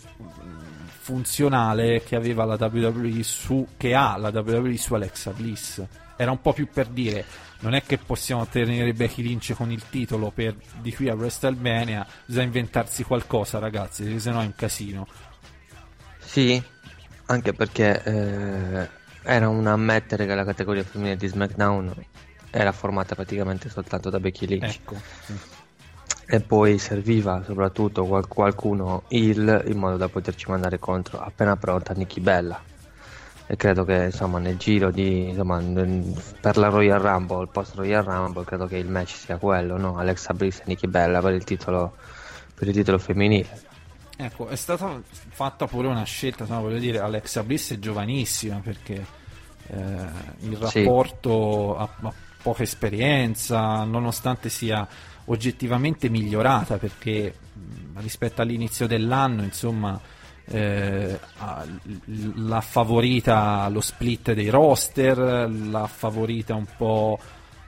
funzionale 0.99 2.03
che 2.03 2.17
aveva 2.17 2.45
la 2.45 2.57
WWE 2.59 3.23
su 3.23 3.67
che 3.77 3.95
ha 3.95 4.17
la 4.17 4.29
WWE 4.29 4.77
su 4.77 4.95
Alexa 4.95 5.31
Bliss 5.31 5.83
era 6.17 6.31
un 6.31 6.41
po' 6.41 6.53
più 6.53 6.69
per 6.73 6.89
dire 6.89 7.25
non 7.61 7.75
è 7.75 7.83
che 7.83 7.97
possiamo 7.97 8.47
tenere 8.47 8.93
Becky 8.93 9.23
Lynch 9.23 9.55
con 9.55 9.71
il 9.71 9.83
titolo 9.89 10.31
per 10.31 10.57
di 10.81 10.93
qui 10.95 11.09
a 11.09 11.15
WrestleMania 11.15 12.07
bisogna 12.25 12.45
inventarsi 12.47 13.03
qualcosa 13.05 13.59
ragazzi 13.59 14.19
se 14.19 14.31
no 14.31 14.43
è 14.43 14.45
un 14.45 14.55
casino 14.55 15.07
Sì, 16.19 16.61
anche 17.27 17.53
perché 17.53 18.03
eh, 18.03 18.89
era 19.23 19.49
un 19.49 19.67
ammettere 19.67 20.27
che 20.27 20.35
la 20.35 20.45
categoria 20.45 20.83
femminile 20.83 21.17
di 21.17 21.29
SmackDown 21.29 21.95
era 22.51 22.73
formata 22.73 23.15
praticamente 23.15 23.69
soltanto 23.69 24.11
da 24.11 24.19
Becky 24.19 24.47
Lynch. 24.47 24.75
ecco 24.75 25.01
sì. 25.25 25.35
E 26.29 26.41
poi 26.41 26.79
serviva 26.79 27.43
soprattutto 27.45 28.05
qual- 28.05 28.27
qualcuno 28.27 29.05
il 29.09 29.65
in 29.69 29.79
modo 29.79 29.97
da 29.97 30.09
poterci 30.09 30.51
mandare 30.51 30.79
contro 30.81 31.21
appena 31.21 31.57
pronta 31.57 31.93
Nikki 31.95 32.21
Bella. 32.21 32.61
E 33.49 33.55
credo 33.55 33.85
che 33.85 34.07
insomma 34.07 34.39
nel 34.41 34.57
giro 34.57 34.91
di 34.91 35.29
insomma, 35.29 35.63
per 36.41 36.57
la 36.57 36.67
Royal 36.69 36.99
Rumble, 37.01 37.47
post 37.47 37.77
Royal 37.77 38.03
Rumble, 38.03 38.45
credo 38.45 38.67
che 38.67 38.77
il 38.77 38.89
match 38.89 39.11
sia 39.15 39.37
quello, 39.37 39.77
no? 39.77 39.99
Alexa 39.99 40.35
Bliss 40.35 40.59
e 40.59 40.65
Nikki 40.67 40.89
Bella 40.89 41.21
per 41.21 41.33
il 41.35 41.45
titolo, 41.45 41.95
per 42.55 42.67
il 42.67 42.75
titolo 42.75 42.99
femminile. 42.99 43.63
Ecco, 44.17 44.49
è 44.49 44.57
stata 44.57 45.01
fatta 45.05 45.67
pure 45.69 45.87
una 45.87 46.03
scelta, 46.03 46.45
no, 46.49 46.63
voglio 46.63 46.79
dire, 46.79 46.99
Alexa 46.99 47.45
Bliss 47.45 47.73
è 47.75 47.79
giovanissima 47.79 48.61
perché 48.65 49.07
eh, 49.69 49.77
il 50.41 50.59
Sì. 50.67 50.83
rapporto 50.83 51.77
ha, 51.79 51.89
ha 52.01 52.13
poca 52.47 52.63
esperienza, 52.63 53.83
nonostante 53.83 54.49
sia 54.51 54.87
oggettivamente 55.25 56.09
migliorata 56.09 56.79
perché 56.79 57.35
rispetto 57.97 58.41
all'inizio 58.41 58.87
dell'anno, 58.87 59.43
insomma, 59.43 60.01
eh, 60.45 61.19
l'ha 62.37 62.61
favorita 62.61 63.69
lo 63.69 63.81
split 63.81 64.33
dei 64.33 64.49
roster, 64.49 65.19
l'ha 65.51 65.89
favorita 65.89 66.55
un 66.55 66.67
po' 66.77 67.19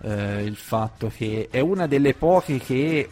eh, 0.02 0.44
il 0.44 0.54
fatto 0.54 1.10
che 1.12 1.48
è 1.50 1.58
una 1.58 1.88
delle 1.88 2.14
poche 2.14 2.58
che 2.58 3.10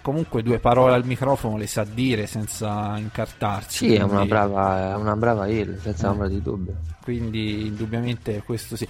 comunque 0.00 0.44
due 0.44 0.60
parole 0.60 0.94
al 0.94 1.04
microfono 1.04 1.56
le 1.56 1.66
sa 1.66 1.82
dire 1.82 2.26
senza 2.28 2.94
incartarsi. 2.98 3.88
Sì, 3.88 3.94
è 3.94 4.02
una 4.02 4.24
brava, 4.26 4.92
è 4.92 4.94
una 4.94 5.16
brava 5.16 5.48
heel, 5.48 5.76
senza 5.82 6.06
Mm. 6.06 6.10
ombra 6.12 6.28
di 6.28 6.40
dubbio. 6.40 6.76
quindi 7.02 7.66
indubbiamente 7.66 8.42
questo 8.44 8.76
sì. 8.76 8.86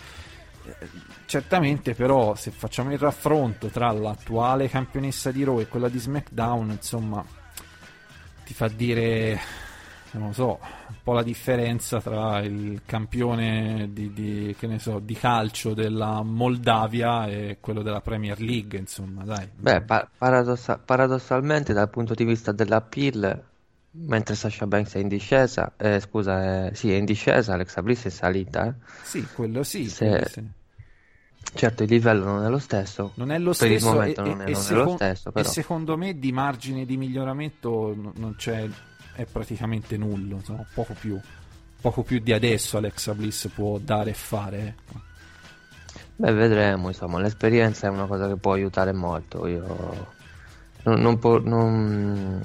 Certamente 1.35 1.95
però 1.95 2.37
se 2.37 2.53
facciamo 2.53 2.93
il 2.93 2.99
raffronto 3.01 3.67
tra 3.67 3.91
l'attuale 3.91 4.69
campionessa 4.69 5.33
di 5.33 5.43
Raw 5.43 5.59
e 5.59 5.67
quella 5.67 5.89
di 5.89 5.99
SmackDown, 5.99 6.71
insomma, 6.71 7.25
ti 8.45 8.55
fa 8.55 8.69
dire, 8.69 9.41
non 10.13 10.29
lo 10.29 10.33
so, 10.33 10.61
un 10.61 10.95
po' 11.03 11.13
la 11.13 11.25
differenza 11.25 12.01
tra 12.01 12.39
il 12.39 12.83
campione 12.87 13.89
di, 13.93 14.13
di, 14.13 14.55
che 14.57 14.69
ne 14.69 14.79
so, 14.79 15.01
di 15.01 15.15
calcio 15.15 15.75
della 15.75 16.23
Moldavia 16.23 17.27
e 17.27 17.57
quello 17.59 17.83
della 17.83 18.01
Premier 18.01 18.39
League, 18.39 18.79
insomma, 18.79 19.25
dai. 19.25 19.49
Beh, 19.57 19.81
pa- 19.81 20.09
paradossa- 20.17 20.79
paradossalmente 20.79 21.73
dal 21.73 21.91
punto 21.91 22.15
di 22.15 22.23
vista 22.23 22.53
dell'appeal, 22.53 23.43
mentre 23.91 24.37
Sasha 24.37 24.69
Banks 24.69 24.95
è 24.95 24.99
in 25.01 25.09
discesa, 25.09 25.73
eh, 25.79 25.99
scusa, 25.99 26.69
eh, 26.69 26.75
sì, 26.77 26.93
è 26.93 26.95
in 26.95 27.05
discesa, 27.05 27.55
Alexa 27.55 27.83
Bliss 27.83 28.05
è 28.05 28.11
salita, 28.11 28.69
eh. 28.69 28.75
Sì, 29.03 29.27
quello 29.35 29.65
sì. 29.65 29.89
Se- 29.89 30.07
quello 30.07 30.27
sì. 30.29 30.63
Certo, 31.53 31.83
il 31.83 31.89
livello 31.91 32.25
non 32.25 32.45
è 32.45 32.49
lo 32.49 32.59
stesso, 32.59 33.13
Non 33.15 33.31
è 33.31 33.39
lo 33.39 33.53
per 33.57 33.71
il 33.71 33.79
stesso, 33.79 33.95
momento 33.95 34.25
e, 34.25 34.29
non 34.29 34.41
è, 34.41 34.45
e- 34.47 34.49
e 34.49 34.53
non 34.53 34.61
è 34.61 34.65
secon- 34.65 34.85
lo 34.85 34.95
stesso, 34.97 35.29
e 35.29 35.33
però. 35.33 35.49
secondo 35.51 35.97
me 35.97 36.19
di 36.19 36.33
margine 36.33 36.85
di 36.85 36.97
miglioramento 36.97 37.95
non 38.17 38.35
c'è, 38.37 38.69
è 39.15 39.25
praticamente 39.27 39.97
nullo, 39.97 40.37
insomma, 40.37 40.65
poco 40.75 40.95
più, 40.99 41.19
poco 41.81 42.03
più 42.03 42.19
di 42.21 42.33
adesso 42.33 42.77
Alexa 42.79 43.15
Bliss 43.15 43.49
può 43.49 43.79
dare 43.79 44.11
e 44.11 44.15
fare. 44.15 44.59
ecco. 44.79 45.01
Beh, 46.17 46.33
vedremo, 46.33 46.89
insomma, 46.89 47.19
l'esperienza 47.21 47.87
è 47.87 47.91
una 47.91 48.07
cosa 48.07 48.27
che 48.29 48.37
può 48.37 48.53
aiutare 48.53 48.93
molto. 48.93 49.47
Io 49.47 50.13
non, 50.85 51.01
non 51.01 51.19
po- 51.19 51.41
non- 51.41 52.41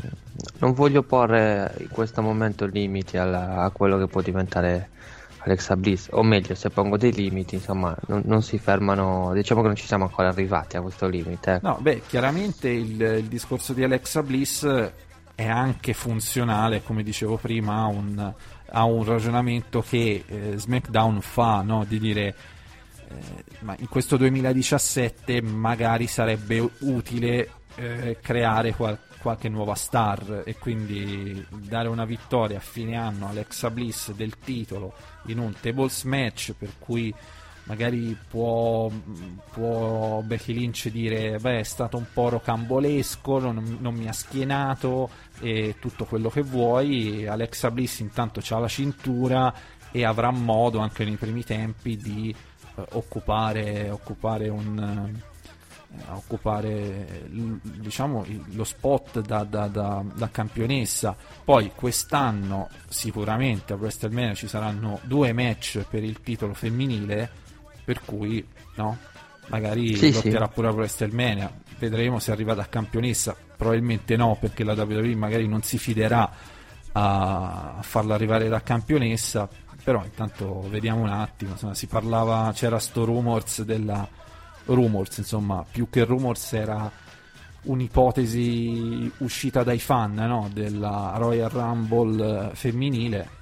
non 0.59 0.73
voglio 0.73 1.03
porre 1.03 1.73
in 1.79 1.89
questo 1.89 2.21
momento 2.21 2.65
limiti 2.65 3.17
alla- 3.17 3.63
a 3.63 3.69
quello 3.71 3.97
che 3.97 4.07
può 4.07 4.21
diventare 4.21 4.89
Alexa 5.39 5.75
Bliss, 5.75 6.07
o 6.11 6.23
meglio, 6.23 6.55
se 6.55 6.69
pongo 6.69 6.97
dei 6.97 7.13
limiti, 7.13 7.55
insomma, 7.55 7.95
non, 8.07 8.21
non 8.25 8.41
si 8.41 8.57
fermano, 8.57 9.31
diciamo 9.33 9.61
che 9.61 9.67
non 9.67 9.75
ci 9.75 9.87
siamo 9.87 10.03
ancora 10.03 10.29
arrivati 10.29 10.77
a 10.77 10.81
questo 10.81 11.07
limite. 11.07 11.59
No, 11.63 11.77
beh, 11.79 12.01
chiaramente 12.07 12.69
il, 12.69 13.01
il 13.01 13.27
discorso 13.27 13.73
di 13.73 13.83
Alexa 13.83 14.21
Bliss 14.21 14.65
è 15.35 15.47
anche 15.47 15.93
funzionale, 15.93 16.83
come 16.83 17.03
dicevo 17.03 17.37
prima, 17.37 17.77
a 17.77 17.85
un, 17.85 18.33
a 18.71 18.83
un 18.83 19.03
ragionamento 19.05 19.81
che 19.81 20.23
eh, 20.27 20.53
SmackDown 20.57 21.21
fa, 21.21 21.61
no? 21.61 21.85
di 21.87 21.97
dire 21.97 22.35
eh, 23.09 23.43
ma 23.61 23.75
in 23.79 23.87
questo 23.87 24.17
2017 24.17 25.41
magari 25.41 26.07
sarebbe 26.07 26.59
utile 26.79 27.49
eh, 27.75 28.17
creare 28.21 28.73
qual- 28.73 28.99
qualche 29.21 29.49
nuova 29.49 29.75
star 29.75 30.43
e 30.45 30.57
quindi 30.57 31.45
dare 31.49 31.87
una 31.87 32.05
vittoria 32.05 32.57
a 32.57 32.61
fine 32.61 32.95
anno 32.95 33.27
Alexa 33.27 33.69
Bliss 33.69 34.11
del 34.11 34.37
titolo 34.39 34.93
in 35.25 35.39
un 35.39 35.53
tables 35.59 36.03
match 36.03 36.53
per 36.57 36.73
cui 36.79 37.13
magari 37.63 38.17
può, 38.27 38.89
può 39.51 40.21
Becky 40.21 40.53
Lynch 40.53 40.89
dire 40.89 41.37
beh 41.37 41.59
è 41.59 41.63
stato 41.63 41.97
un 41.97 42.05
po' 42.11 42.29
rocambolesco 42.29 43.39
non, 43.39 43.77
non 43.79 43.93
mi 43.93 44.07
ha 44.07 44.13
schienato 44.13 45.09
e 45.39 45.75
tutto 45.79 46.05
quello 46.05 46.29
che 46.29 46.41
vuoi. 46.41 47.27
Alexa 47.27 47.71
Bliss 47.71 47.99
intanto 47.99 48.41
ha 48.49 48.59
la 48.59 48.67
cintura 48.67 49.53
e 49.91 50.05
avrà 50.05 50.31
modo 50.31 50.79
anche 50.79 51.03
nei 51.03 51.15
primi 51.15 51.43
tempi 51.43 51.97
di 51.97 52.33
eh, 52.75 52.85
occupare, 52.91 53.89
occupare 53.89 54.49
un 54.49 55.27
a 56.05 56.15
occupare 56.15 57.25
diciamo 57.29 58.23
lo 58.51 58.63
spot 58.63 59.21
da, 59.21 59.43
da- 59.43 59.67
da- 59.67 60.03
da 60.13 60.29
campionessa. 60.29 61.15
Poi 61.43 61.71
quest'anno 61.75 62.69
sicuramente 62.87 63.73
a 63.73 63.75
WrestleMania 63.75 64.33
ci 64.35 64.47
saranno 64.47 64.99
due 65.03 65.33
match 65.33 65.83
per 65.89 66.03
il 66.03 66.21
titolo 66.21 66.53
femminile 66.53 67.29
per 67.83 68.01
cui 68.05 68.45
no 68.75 68.97
magari 69.47 69.95
Sì, 69.95 70.11
lotterà 70.13 70.45
sì. 70.45 70.51
pure 70.53 70.67
a 70.67 70.71
WrestleMania. 70.71 71.51
Vedremo 71.79 72.19
se 72.19 72.31
arriva 72.31 72.53
da 72.53 72.67
campionessa. 72.69 73.35
Probabilmente 73.57 74.15
no 74.15 74.37
perché 74.39 74.63
la 74.63 74.73
WWE 74.73 75.15
magari 75.15 75.47
non 75.47 75.63
si 75.63 75.77
fiderà 75.79 76.31
a, 76.91 77.75
a 77.77 77.81
farla 77.81 78.13
arrivare 78.13 78.47
da 78.47 78.61
campionessa. 78.61 79.49
Però 79.83 80.03
intanto 80.03 80.67
vediamo 80.69 81.01
un 81.01 81.09
attimo, 81.09 81.51
insomma, 81.53 81.73
si 81.73 81.87
parlava, 81.87 82.51
c'era 82.53 82.77
sto 82.79 83.05
rumors 83.05 83.63
della 83.63 84.07
rumors, 84.73 85.17
insomma, 85.17 85.65
più 85.69 85.89
che 85.89 86.03
rumors 86.05 86.53
era 86.53 86.91
un'ipotesi 87.61 89.11
uscita 89.17 89.63
dai 89.63 89.79
fan 89.79 90.13
no? 90.13 90.49
della 90.53 91.13
Royal 91.17 91.49
Rumble 91.49 92.51
femminile. 92.53 93.37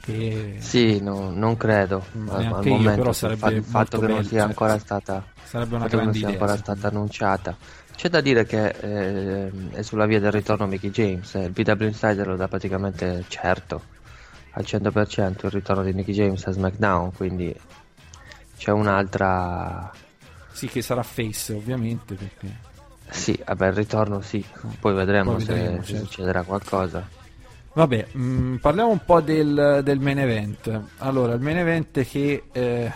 Che... 0.00 0.56
Sì, 0.58 1.00
no, 1.00 1.30
non 1.30 1.56
credo. 1.56 2.04
Neanche 2.12 2.54
al 2.54 2.66
io, 2.66 2.72
momento, 2.72 3.00
però 3.00 3.12
sarebbe 3.12 3.52
il 3.52 3.62
fatto 3.62 3.98
che 3.98 4.06
molto 4.06 4.06
non 4.06 4.16
bello, 4.16 4.28
sia 4.28 4.38
cioè, 4.38 4.48
ancora 4.48 4.78
stata, 4.78 5.24
sarebbe 5.42 5.74
una 5.74 5.86
che 5.86 5.96
non 5.96 6.04
grande 6.04 6.18
sia 6.18 6.28
idea. 6.28 6.40
ancora 6.40 6.56
sì. 6.56 6.62
stata 6.62 6.88
annunciata. 6.88 7.56
C'è 7.94 8.08
da 8.08 8.20
dire 8.20 8.46
che 8.46 8.68
eh, 8.68 9.52
è 9.72 9.82
sulla 9.82 10.06
via 10.06 10.20
del 10.20 10.30
ritorno 10.30 10.66
Mickey 10.66 10.90
James. 10.90 11.34
eh, 11.34 11.44
Il 11.44 11.50
BW 11.50 11.84
Insider 11.84 12.26
lo 12.28 12.36
dà 12.36 12.46
praticamente 12.46 13.24
certo 13.28 13.96
al 14.52 14.64
100% 14.64 15.44
il 15.44 15.50
ritorno 15.50 15.82
di 15.82 15.92
Mickey 15.92 16.14
James 16.14 16.46
a 16.46 16.52
SmackDown. 16.52 17.12
Quindi 17.12 17.54
c'è 18.56 18.70
un'altra. 18.70 19.90
Sì, 20.58 20.66
che 20.66 20.82
sarà 20.82 21.04
face 21.04 21.52
ovviamente 21.54 22.14
perché 22.16 22.48
Sì, 23.10 23.40
vabbè, 23.46 23.68
il 23.68 23.72
ritorno 23.74 24.20
sì. 24.20 24.44
Poi 24.80 24.92
vedremo, 24.92 25.32
Poi 25.34 25.40
se- 25.40 25.52
vedremo, 25.54 25.82
se, 25.82 25.92
certo. 25.92 26.06
succederà 26.06 26.42
qualcosa. 26.42 27.08
Vabbè, 27.74 28.08
mh, 28.10 28.56
parliamo 28.56 28.90
un 28.90 29.04
po' 29.04 29.20
del, 29.20 29.82
del 29.84 30.00
main 30.00 30.18
event. 30.18 30.80
Allora, 30.98 31.34
il 31.34 31.40
main 31.40 31.58
event 31.58 32.02
che 32.04 32.42
eh, 32.50 32.92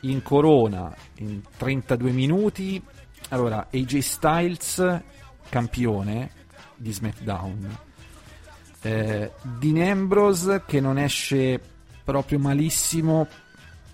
in 0.00 0.20
corona 0.22 0.92
in 1.18 1.42
32 1.56 2.10
minuti. 2.10 2.82
Allora, 3.28 3.68
AJ 3.72 3.98
Styles, 3.98 5.00
campione 5.48 6.30
di 6.74 6.92
SmackDown. 6.92 7.78
Eh, 8.82 9.30
Dean 9.42 9.88
Ambrose 9.88 10.62
che 10.66 10.80
non 10.80 10.98
esce 10.98 11.60
proprio 12.04 12.38
malissimo 12.38 13.26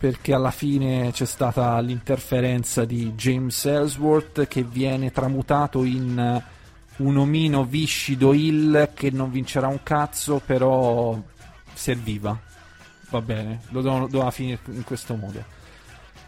perché 0.02 0.34
alla 0.34 0.50
fine 0.50 1.12
c'è 1.12 1.24
stata 1.24 1.78
l'interferenza 1.78 2.84
di 2.84 3.12
James 3.12 3.64
Ellsworth 3.66 4.48
che 4.48 4.64
viene 4.64 5.12
tramutato 5.12 5.84
in 5.84 6.18
eh, 6.18 6.42
un 6.96 7.18
omino 7.18 7.64
viscido 7.64 8.32
Hill 8.32 8.94
che 8.94 9.12
non 9.12 9.30
vincerà 9.30 9.68
un 9.68 9.78
cazzo, 9.84 10.42
però 10.44 11.16
serviva. 11.72 12.36
Va 13.10 13.20
bene, 13.20 13.60
lo 13.68 13.80
do- 13.80 14.08
doveva 14.10 14.32
finire 14.32 14.58
in 14.72 14.82
questo 14.82 15.14
modo. 15.14 15.44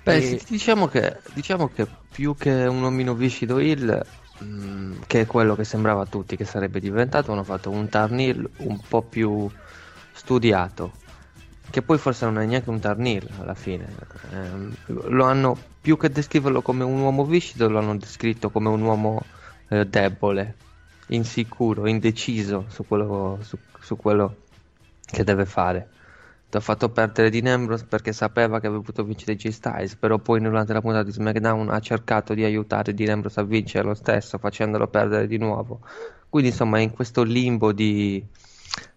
Beh, 0.05 0.19
E- 0.19 0.43
diciamo 0.49 0.87
che, 0.87 1.17
diciamo 1.33 1.67
che 1.67 1.85
più 2.13 2.37
che 2.37 2.53
un 2.53 2.85
omino 2.85 3.15
viscido 3.15 3.59
Hill, 3.59 4.07
mh, 4.39 5.01
che 5.09 5.23
è 5.23 5.27
quello 5.27 5.57
che 5.57 5.65
sembrava 5.65 6.03
a 6.03 6.07
tutti 6.07 6.37
che 6.37 6.45
sarebbe 6.45 6.79
diventato, 6.79 7.33
hanno 7.33 7.43
fatto 7.43 7.71
un 7.71 7.89
turn 7.89 8.21
heel 8.21 8.49
un 8.59 8.79
po' 8.89 9.03
più 9.03 9.51
studiato, 10.13 10.93
che 11.71 11.83
poi 11.83 11.99
forse 11.99 12.25
non 12.25 12.39
è 12.39 12.47
neanche 12.47 12.71
un 12.71 12.81
turn 12.81 13.07
heel 13.07 13.29
alla 13.39 13.55
fine. 13.55 13.87
Ehm, 14.33 14.75
lo 14.87 15.25
hanno, 15.25 15.59
più 15.81 15.97
che 15.97 16.11
descriverlo 16.11 16.63
come 16.63 16.85
un 16.85 17.01
uomo 17.01 17.25
viscido, 17.25 17.69
lo 17.69 17.79
hanno 17.79 17.97
descritto 17.97 18.51
come 18.51 18.69
un 18.69 18.81
uomo 18.83 19.23
eh, 19.69 19.87
debole, 19.87 20.57
insicuro, 21.09 21.87
indeciso 21.87 22.67
su 22.69 22.87
quello, 22.87 23.39
su, 23.43 23.59
su 23.81 23.97
quello 23.97 24.37
che 25.05 25.25
deve 25.25 25.47
fare. 25.47 25.89
Ti 26.49 26.59
ha 26.59 26.61
fatto 26.61 26.89
perdere 26.91 27.31
Dean 27.31 27.49
Ambrose 27.49 27.85
perché 27.87 28.13
sapeva 28.13 28.61
che 28.61 28.69
aveva 28.69 28.81
potuto 28.81 29.03
vincere 29.03 29.35
G 29.35 29.49
Styles, 29.49 29.97
però 29.97 30.19
poi 30.19 30.41
durante 30.41 30.73
la 30.73 30.81
puntata 30.81 31.03
di 31.03 31.11
SmackDown 31.11 31.71
ha 31.71 31.81
cercato 31.81 32.33
di 32.35 32.45
aiutare 32.45 32.95
Dean 32.95 33.11
Ambrose 33.11 33.41
a 33.41 33.43
vincere 33.43 33.89
lo 33.89 33.95
stesso, 33.95 34.39
facendolo 34.39 34.87
perdere 34.87 35.27
di 35.27 35.39
nuovo. 35.39 35.81
Quindi 36.29 36.51
insomma 36.51 36.79
è 36.79 36.83
in 36.83 36.91
questo 36.91 37.25
limbo 37.25 37.73
di... 37.73 38.25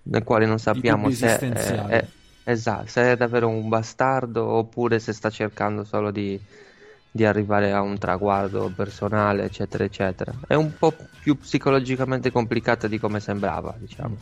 nel 0.03 0.24
quale 0.24 0.45
non 0.45 0.59
sappiamo 0.59 1.09
se 1.09 1.38
è, 1.39 1.86
è- 1.88 2.07
esatto, 2.51 2.87
se 2.87 3.11
è 3.11 3.15
davvero 3.17 3.49
un 3.49 3.67
bastardo 3.67 4.45
oppure 4.45 4.99
se 4.99 5.11
sta 5.11 5.29
cercando 5.29 5.83
solo 5.83 6.11
di, 6.11 6.39
di 7.11 7.25
arrivare 7.25 7.73
a 7.73 7.81
un 7.81 7.97
traguardo 7.97 8.71
personale, 8.73 9.43
eccetera, 9.43 9.83
eccetera. 9.83 10.33
È 10.47 10.53
un 10.53 10.73
po' 10.77 10.93
più 11.19 11.37
psicologicamente 11.37 12.31
complicata 12.31 12.87
di 12.87 12.99
come 12.99 13.19
sembrava, 13.19 13.75
diciamo. 13.77 14.15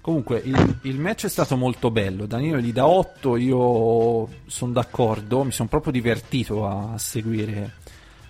Comunque, 0.00 0.40
il, 0.44 0.78
il 0.82 0.98
match 0.98 1.26
è 1.26 1.28
stato 1.28 1.56
molto 1.56 1.90
bello. 1.90 2.26
Danilo 2.26 2.58
gli 2.58 2.72
dà 2.72 2.86
8, 2.86 3.36
io 3.36 4.28
sono 4.46 4.72
d'accordo, 4.72 5.44
mi 5.44 5.52
sono 5.52 5.68
proprio 5.68 5.92
divertito 5.92 6.66
a, 6.66 6.94
a 6.94 6.98
seguire, 6.98 7.74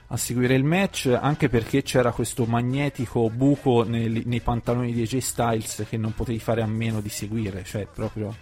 a 0.08 0.16
seguire 0.16 0.54
il 0.54 0.64
match, 0.64 1.16
anche 1.18 1.48
perché 1.48 1.82
c'era 1.82 2.10
questo 2.10 2.44
magnetico 2.44 3.30
buco 3.30 3.84
nei, 3.84 4.24
nei 4.26 4.40
pantaloni 4.40 4.92
di 4.92 5.02
AJ 5.02 5.18
Styles 5.18 5.86
che 5.88 5.96
non 5.96 6.12
potevi 6.12 6.40
fare 6.40 6.60
a 6.60 6.66
meno 6.66 7.00
di 7.00 7.08
seguire, 7.08 7.62
cioè 7.64 7.86
proprio 7.86 8.34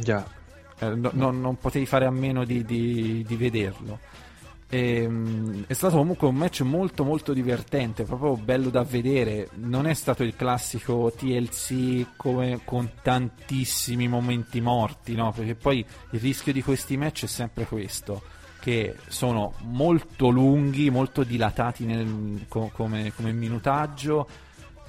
Già. 0.00 0.26
eh, 0.78 0.88
no- 0.94 1.10
no- 1.12 1.30
non 1.30 1.56
potevi 1.58 1.86
fare 1.86 2.06
a 2.06 2.10
meno 2.10 2.44
di, 2.44 2.64
di- 2.64 3.24
di 3.26 3.36
vederlo. 3.36 3.98
Ehm, 4.72 5.64
è 5.66 5.72
stato 5.72 5.96
comunque 5.96 6.28
un 6.28 6.36
match 6.36 6.60
molto 6.60 7.02
molto 7.02 7.32
divertente, 7.32 8.04
proprio 8.04 8.36
bello 8.36 8.70
da 8.70 8.84
vedere. 8.84 9.48
Non 9.54 9.86
è 9.86 9.94
stato 9.94 10.22
il 10.22 10.36
classico 10.36 11.12
TLC 11.16 12.06
come 12.16 12.60
con 12.64 12.88
tantissimi 13.02 14.06
momenti 14.06 14.60
morti, 14.60 15.14
no? 15.16 15.32
Perché 15.32 15.56
poi 15.56 15.84
il 16.10 16.20
rischio 16.20 16.52
di 16.52 16.62
questi 16.62 16.96
match 16.96 17.24
è 17.24 17.26
sempre 17.26 17.64
questo, 17.64 18.22
che 18.60 18.94
sono 19.08 19.54
molto 19.64 20.28
lunghi, 20.28 20.88
molto 20.88 21.24
dilatati 21.24 21.84
nel- 21.84 22.44
co- 22.46 22.70
come, 22.72 23.12
come 23.16 23.32
minutaggio, 23.32 24.28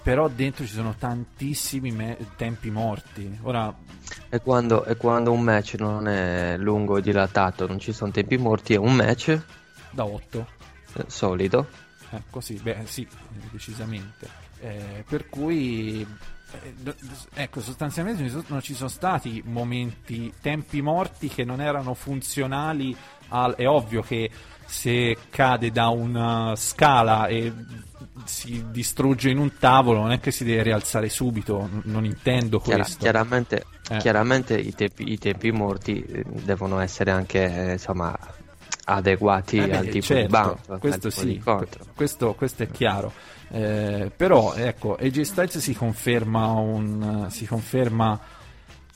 però 0.01 0.27
dentro 0.27 0.65
ci 0.65 0.73
sono 0.73 0.95
tantissimi 0.97 1.91
me- 1.91 2.17
tempi 2.35 2.69
morti. 2.69 3.39
Ora, 3.43 3.73
E 4.29 4.39
quando, 4.41 4.83
e 4.85 4.95
quando 4.97 5.31
un 5.31 5.41
match 5.41 5.75
non 5.75 6.07
è 6.07 6.55
lungo 6.57 6.97
e 6.97 7.01
dilatato, 7.01 7.67
non 7.67 7.79
ci 7.79 7.91
sono 7.93 8.11
tempi 8.11 8.37
morti, 8.37 8.73
è 8.73 8.77
un 8.77 8.93
match 8.95 9.39
da 9.91 10.05
8. 10.05 10.47
eh, 10.97 11.03
solido. 11.07 11.67
Ecco 12.09 12.41
sì, 12.41 12.55
beh 12.55 12.79
sì, 12.85 13.07
decisamente. 13.51 14.27
Eh, 14.59 15.03
per 15.07 15.29
cui, 15.29 16.05
eh, 16.51 16.95
ecco, 17.33 17.61
sostanzialmente 17.61 18.29
non 18.47 18.61
ci 18.61 18.73
sono 18.73 18.89
stati 18.89 19.41
momenti, 19.45 20.33
tempi 20.41 20.81
morti 20.81 21.29
che 21.29 21.43
non 21.45 21.61
erano 21.61 21.93
funzionali 21.93 22.95
al... 23.29 23.55
È 23.55 23.67
ovvio 23.67 24.01
che 24.01 24.29
se 24.71 25.17
cade 25.29 25.69
da 25.69 25.89
una 25.89 26.55
scala 26.55 27.27
e 27.27 27.51
si 28.23 28.63
distrugge 28.71 29.29
in 29.29 29.37
un 29.37 29.57
tavolo 29.59 29.99
non 29.99 30.11
è 30.13 30.19
che 30.21 30.31
si 30.31 30.45
deve 30.45 30.63
rialzare 30.63 31.09
subito, 31.09 31.67
non 31.83 32.05
intendo 32.05 32.59
Chiara- 32.59 32.83
questo. 32.83 32.99
chiaramente 32.99 33.65
Eh. 33.89 33.97
chiaramente 33.97 34.53
i, 34.57 34.73
tempi, 34.73 35.11
i 35.11 35.17
tempi 35.17 35.51
morti 35.51 36.01
eh, 36.01 36.23
devono 36.25 36.79
essere 36.79 37.11
anche 37.11 37.43
eh, 37.43 37.71
insomma 37.73 38.17
adeguati 38.85 39.57
Eh 39.57 39.67
beh, 39.67 39.77
al 39.77 39.87
tipo 39.87 40.05
certo, 40.05 40.21
di 40.23 40.27
bounce, 40.31 40.79
questo 40.79 41.09
sì, 41.09 41.43
questo, 41.93 42.33
questo 42.33 42.63
è 42.63 42.71
chiaro. 42.71 43.11
Eh, 43.49 44.09
però 44.15 44.53
ecco, 44.53 44.95
AJ 44.95 45.21
Styles 45.21 45.57
si 45.57 45.73
conferma, 45.73 46.47
un, 46.47 47.27
si 47.29 47.45
conferma 47.45 48.17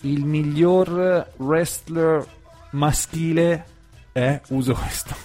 il 0.02 0.24
miglior 0.24 1.28
wrestler 1.38 2.26
maschile, 2.72 3.66
eh, 4.14 4.42
uso 4.50 4.74
questo, 4.74 5.16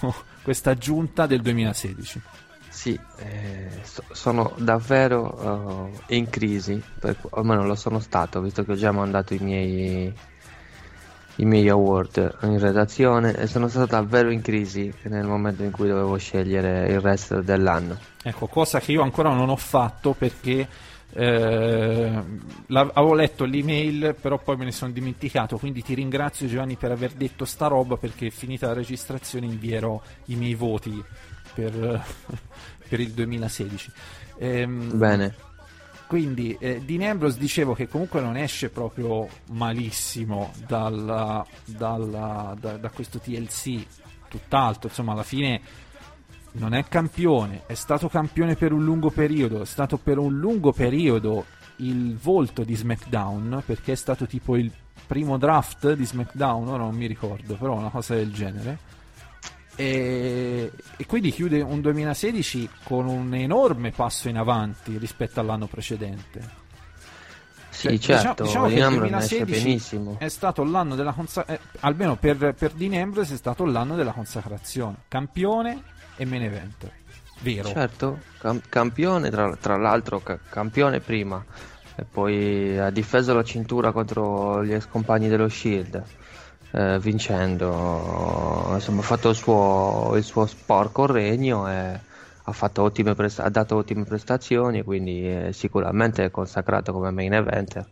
questa 0.41 0.71
aggiunta 0.71 1.25
del 1.25 1.41
2016. 1.41 2.21
Sì, 2.69 2.97
eh, 3.17 3.69
so- 3.83 4.03
sono 4.11 4.53
davvero 4.57 5.91
eh, 6.07 6.15
in 6.15 6.29
crisi, 6.29 6.81
per- 6.99 7.17
almeno 7.31 7.65
lo 7.65 7.75
sono 7.75 7.99
stato, 7.99 8.39
visto 8.41 8.63
che 8.63 8.71
ho 8.71 8.75
già 8.75 8.91
mandato 8.91 9.33
i 9.33 9.39
miei, 9.39 10.13
i 11.35 11.45
miei 11.45 11.67
award 11.67 12.37
in 12.43 12.59
redazione 12.59 13.35
e 13.35 13.47
sono 13.47 13.67
stato 13.67 13.87
davvero 13.87 14.29
in 14.29 14.41
crisi 14.41 14.91
nel 15.03 15.25
momento 15.25 15.63
in 15.63 15.71
cui 15.71 15.89
dovevo 15.89 16.17
scegliere 16.17 16.87
il 16.87 17.01
resto 17.01 17.41
dell'anno. 17.41 17.97
Ecco, 18.23 18.47
cosa 18.47 18.79
che 18.79 18.93
io 18.93 19.01
ancora 19.01 19.33
non 19.33 19.49
ho 19.49 19.57
fatto 19.57 20.13
perché 20.13 20.67
eh, 21.13 22.23
la- 22.67 22.89
avevo 22.93 23.13
letto 23.13 23.43
l'email, 23.45 24.15
però 24.19 24.37
poi 24.39 24.57
me 24.57 24.65
ne 24.65 24.71
sono 24.71 24.91
dimenticato. 24.91 25.57
Quindi 25.57 25.81
ti 25.83 25.93
ringrazio, 25.93 26.47
Giovanni, 26.47 26.75
per 26.75 26.91
aver 26.91 27.11
detto 27.13 27.45
sta 27.45 27.67
roba. 27.67 27.97
Perché 27.97 28.29
finita 28.29 28.67
la 28.67 28.73
registrazione 28.73 29.45
invierò 29.45 30.01
i 30.25 30.35
miei 30.35 30.55
voti 30.55 31.03
per, 31.53 31.71
per 32.87 32.99
il 32.99 33.11
2016. 33.11 33.91
Ehm, 34.37 34.97
Bene, 34.97 35.35
quindi 36.07 36.57
eh, 36.59 36.81
Dean 36.83 37.03
Ambrose 37.09 37.37
dicevo 37.39 37.73
che 37.73 37.87
comunque 37.87 38.19
non 38.21 38.35
esce 38.37 38.69
proprio 38.69 39.27
malissimo 39.51 40.51
dalla- 40.67 41.45
dalla- 41.65 42.55
da, 42.59 42.77
da 42.77 42.89
questo 42.89 43.19
TLC, 43.19 43.85
tutt'altro, 44.27 44.89
insomma 44.89 45.11
alla 45.13 45.23
fine 45.23 45.61
non 46.53 46.73
è 46.73 46.83
campione, 46.85 47.63
è 47.65 47.73
stato 47.73 48.09
campione 48.09 48.55
per 48.55 48.73
un 48.73 48.83
lungo 48.83 49.09
periodo, 49.09 49.61
è 49.61 49.65
stato 49.65 49.97
per 49.97 50.17
un 50.17 50.37
lungo 50.37 50.73
periodo 50.73 51.45
il 51.77 52.15
volto 52.17 52.63
di 52.63 52.75
SmackDown, 52.75 53.63
perché 53.65 53.93
è 53.93 53.95
stato 53.95 54.25
tipo 54.25 54.55
il 54.55 54.71
primo 55.07 55.37
draft 55.37 55.93
di 55.93 56.05
SmackDown, 56.05 56.67
ora 56.67 56.83
non 56.83 56.95
mi 56.95 57.05
ricordo, 57.05 57.55
però 57.55 57.73
una 57.73 57.89
cosa 57.89 58.15
del 58.15 58.31
genere. 58.31 58.89
E, 59.75 60.71
e 60.97 61.05
quindi 61.05 61.31
chiude 61.31 61.61
un 61.61 61.81
2016 61.81 62.69
con 62.83 63.07
un 63.07 63.33
enorme 63.33 63.91
passo 63.91 64.27
in 64.27 64.37
avanti 64.37 64.97
rispetto 64.97 65.39
all'anno 65.39 65.67
precedente. 65.67 66.59
Sì, 67.69 67.99
Cioè, 67.99 68.19
certo, 68.19 68.43
diciamo, 68.43 68.67
diciamo 68.67 68.99
che 68.99 68.99
il 68.99 69.11
Ambrose 69.11 69.15
esce 69.15 69.37
2016 69.45 69.63
benissimo. 69.63 70.15
è 70.19 70.27
stato 70.27 70.63
l'anno 70.63 70.95
della 70.95 71.13
consacrazione, 71.13 71.69
almeno 71.79 72.15
per, 72.17 72.53
per 72.53 72.73
Dean 72.73 73.01
Ambrose 73.01 73.33
è 73.33 73.37
stato 73.37 73.65
l'anno 73.65 73.95
della 73.95 74.11
consacrazione, 74.11 74.97
campione 75.07 75.81
e 76.21 76.25
main 76.25 76.43
eventer, 76.43 76.91
vero? 77.39 77.69
Certo, 77.69 78.19
cam- 78.37 78.61
campione, 78.69 79.31
tra, 79.31 79.55
tra 79.55 79.75
l'altro 79.75 80.19
ca- 80.19 80.37
campione 80.49 80.99
prima, 80.99 81.43
e 81.95 82.05
poi 82.05 82.77
ha 82.77 82.91
difeso 82.91 83.33
la 83.33 83.43
cintura 83.43 83.91
contro 83.91 84.63
gli 84.63 84.71
ex 84.71 84.85
compagni 84.87 85.29
dello 85.29 85.49
Shield, 85.49 86.03
eh, 86.73 86.99
vincendo, 86.99 88.69
insomma 88.73 88.99
ha 88.99 89.03
fatto 89.03 89.29
il 89.29 89.35
suo, 89.35 90.11
il 90.15 90.23
suo 90.23 90.45
sporco 90.45 91.07
regno 91.07 91.67
e 91.67 91.99
ha, 92.43 92.71
ottime 92.75 93.15
presta- 93.15 93.43
ha 93.43 93.49
dato 93.49 93.77
ottime 93.77 94.03
prestazioni, 94.03 94.83
quindi 94.83 95.47
eh, 95.47 95.53
sicuramente 95.53 96.23
è 96.25 96.29
consacrato 96.29 96.93
come 96.93 97.09
main 97.09 97.33
eventer, 97.33 97.83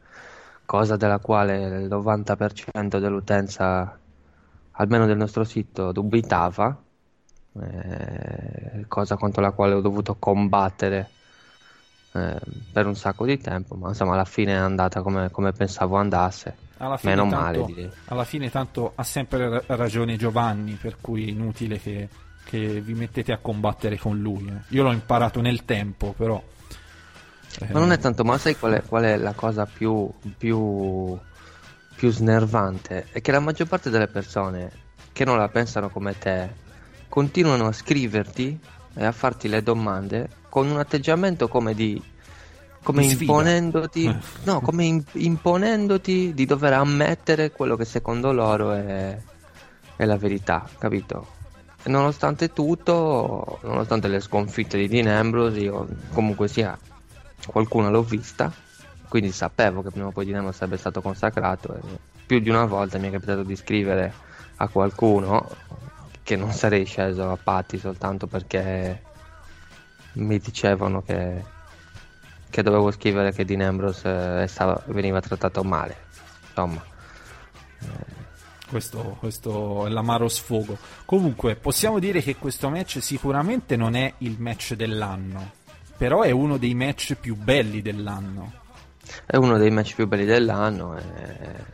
cosa 0.65 0.97
della 0.97 1.17
quale 1.17 1.79
il 1.79 1.87
90% 1.87 2.99
dell'utenza, 2.99 3.97
almeno 4.73 5.07
del 5.07 5.17
nostro 5.17 5.43
sito, 5.43 5.91
dubitava 5.91 6.83
eh, 7.61 8.85
cosa 8.87 9.15
contro 9.17 9.41
la 9.41 9.51
quale 9.51 9.73
ho 9.73 9.81
dovuto 9.81 10.15
combattere 10.17 11.09
eh, 12.13 12.39
per 12.71 12.85
un 12.87 12.95
sacco 12.95 13.25
di 13.25 13.37
tempo, 13.39 13.75
ma 13.75 13.89
insomma 13.89 14.13
alla 14.13 14.25
fine 14.25 14.53
è 14.53 14.55
andata 14.57 15.01
come, 15.01 15.29
come 15.31 15.51
pensavo 15.53 15.97
andasse. 15.97 16.55
Alla 16.77 16.97
fine, 16.97 17.15
Meno 17.15 17.27
tanto, 17.27 17.35
male, 17.41 17.65
direi. 17.65 17.91
alla 18.05 18.23
fine 18.23 18.49
tanto 18.49 18.93
ha 18.95 19.03
sempre 19.03 19.49
ra- 19.49 19.63
ragione 19.75 20.15
Giovanni, 20.15 20.73
per 20.73 20.97
cui 21.01 21.25
è 21.27 21.29
inutile 21.29 21.79
che, 21.79 22.07
che 22.45 22.79
vi 22.81 22.93
mettete 22.93 23.31
a 23.33 23.37
combattere 23.37 23.97
con 23.97 24.17
lui. 24.19 24.47
eh. 24.47 24.61
Io 24.75 24.83
l'ho 24.83 24.91
imparato 24.91 25.41
nel 25.41 25.65
tempo, 25.65 26.13
però... 26.15 26.41
eh, 27.61 27.67
Ma 27.71 27.79
non 27.79 27.91
è 27.91 27.97
tanto, 27.97 28.23
ma 28.23 28.37
sai 28.37 28.57
qual 28.57 28.73
è, 28.73 28.83
qual 28.83 29.03
è 29.03 29.17
la 29.17 29.33
cosa 29.33 29.65
più, 29.65 30.09
più, 30.37 31.17
più 31.95 32.11
snervante? 32.11 33.07
È 33.11 33.21
che 33.21 33.31
la 33.31 33.39
maggior 33.39 33.67
parte 33.67 33.89
delle 33.89 34.07
persone 34.07 34.71
che 35.11 35.25
non 35.25 35.37
la 35.37 35.49
pensano 35.49 35.89
come 35.89 36.17
te 36.17 36.67
continuano 37.09 37.67
a 37.67 37.71
scriverti 37.71 38.57
e 38.93 39.05
a 39.05 39.11
farti 39.11 39.47
le 39.49 39.63
domande 39.63 40.29
con 40.49 40.69
un 40.69 40.77
atteggiamento 40.77 41.47
come 41.47 41.73
di 41.73 42.01
come 42.81 43.05
Di 43.05 43.11
imponendoti 43.11 44.17
no, 44.43 44.61
come 44.61 44.85
im- 44.85 45.03
imponendoti 45.11 46.33
di 46.33 46.45
dover 46.45 46.73
ammettere 46.73 47.51
quello 47.51 47.75
che 47.75 47.83
secondo 47.83 48.31
loro 48.31 48.71
è, 48.71 49.17
è 49.97 50.05
la 50.05 50.17
verità, 50.17 50.67
capito? 50.77 51.37
E 51.83 51.89
nonostante 51.89 52.53
tutto, 52.53 53.59
nonostante 53.63 54.07
le 54.07 54.21
sconfitte 54.21 54.77
di 54.77 54.87
Dean 54.87 55.07
Ambrose, 55.07 55.59
io 55.59 55.87
comunque 56.13 56.47
sia 56.47 56.77
qualcuno 57.47 57.89
l'ho 57.89 58.03
vista, 58.03 58.51
quindi 59.07 59.31
sapevo 59.31 59.81
che 59.81 59.91
prima 59.91 60.07
o 60.07 60.11
poi 60.11 60.25
Dean 60.25 60.37
Ambrose 60.37 60.57
sarebbe 60.59 60.77
stato 60.77 61.01
consacrato 61.01 61.75
e 61.75 61.79
più 62.25 62.39
di 62.39 62.49
una 62.49 62.65
volta 62.65 62.97
mi 62.97 63.09
è 63.09 63.11
capitato 63.11 63.43
di 63.43 63.55
scrivere 63.55 64.13
a 64.55 64.67
qualcuno 64.67 65.49
che 66.29 66.35
non 66.35 66.51
sarei 66.51 66.85
sceso 66.85 67.31
a 67.31 67.39
patti 67.41 67.79
soltanto 67.79 68.27
perché 68.27 69.01
mi 70.13 70.37
dicevano 70.37 71.01
che, 71.01 71.43
che 72.51 72.61
dovevo 72.61 72.91
scrivere 72.91 73.31
che 73.31 73.45
Dean 73.45 73.61
Ambrose 73.61 74.43
eh, 74.43 74.47
stava- 74.47 74.79
veniva 74.89 75.19
trattato 75.21 75.63
male. 75.63 75.97
Insomma, 76.49 76.83
Questo, 78.69 79.17
questo 79.17 79.87
è 79.87 79.89
l'amaro 79.89 80.27
sfogo. 80.27 80.77
Comunque, 81.03 81.55
possiamo 81.55 81.97
dire 81.97 82.21
che 82.21 82.35
questo 82.35 82.69
match 82.69 83.01
sicuramente 83.01 83.75
non 83.75 83.95
è 83.95 84.13
il 84.19 84.35
match 84.39 84.75
dell'anno, 84.75 85.53
però 85.97 86.21
è 86.21 86.29
uno 86.29 86.57
dei 86.57 86.75
match 86.75 87.15
più 87.15 87.35
belli 87.35 87.81
dell'anno. 87.81 88.53
È 89.25 89.35
uno 89.37 89.57
dei 89.57 89.71
match 89.71 89.95
più 89.95 90.07
belli 90.07 90.25
dell'anno 90.25 90.97
e, 90.97 91.03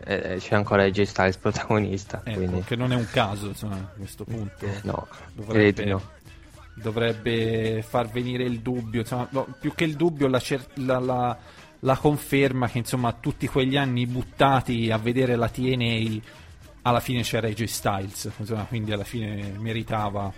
e- 0.06 0.36
c'è 0.38 0.56
ancora 0.56 0.84
AJ 0.84 1.02
Styles 1.04 1.38
protagonista. 1.38 2.22
Ecco, 2.24 2.38
quindi, 2.38 2.62
che 2.62 2.76
non 2.76 2.92
è 2.92 2.96
un 2.96 3.08
caso, 3.12 3.48
insomma, 3.48 3.76
a 3.76 3.90
questo 3.98 4.24
punto. 4.24 4.66
no, 4.84 5.08
Dovrebbe, 5.34 5.86
no. 5.86 6.02
dovrebbe 6.76 7.84
far 7.88 8.08
venire 8.10 8.44
il 8.44 8.60
dubbio, 8.60 9.02
insomma, 9.02 9.28
no, 9.32 9.48
più 9.60 9.74
che 9.74 9.84
il 9.86 9.96
dubbio, 9.96 10.28
la, 10.28 10.40
cer- 10.40 10.68
la- 10.76 11.00
la- 11.00 11.38
la 11.80 11.98
conferma 11.98 12.68
che 12.68 12.80
insomma 12.80 13.14
tutti 13.14 13.48
quegli 13.48 13.78
anni 13.78 14.08
buttati 14.08 14.90
a 14.90 14.98
vedere 14.98 15.36
la 15.36 15.50
TNA 15.50 16.20
alla 16.82 17.00
fine 17.00 17.22
c'era 17.22 17.48
AJ 17.48 17.64
Styles, 17.66 18.32
insomma, 18.38 18.64
quindi 18.64 18.92
alla 18.92 19.04
fine 19.04 19.54
meritava, 19.58 20.32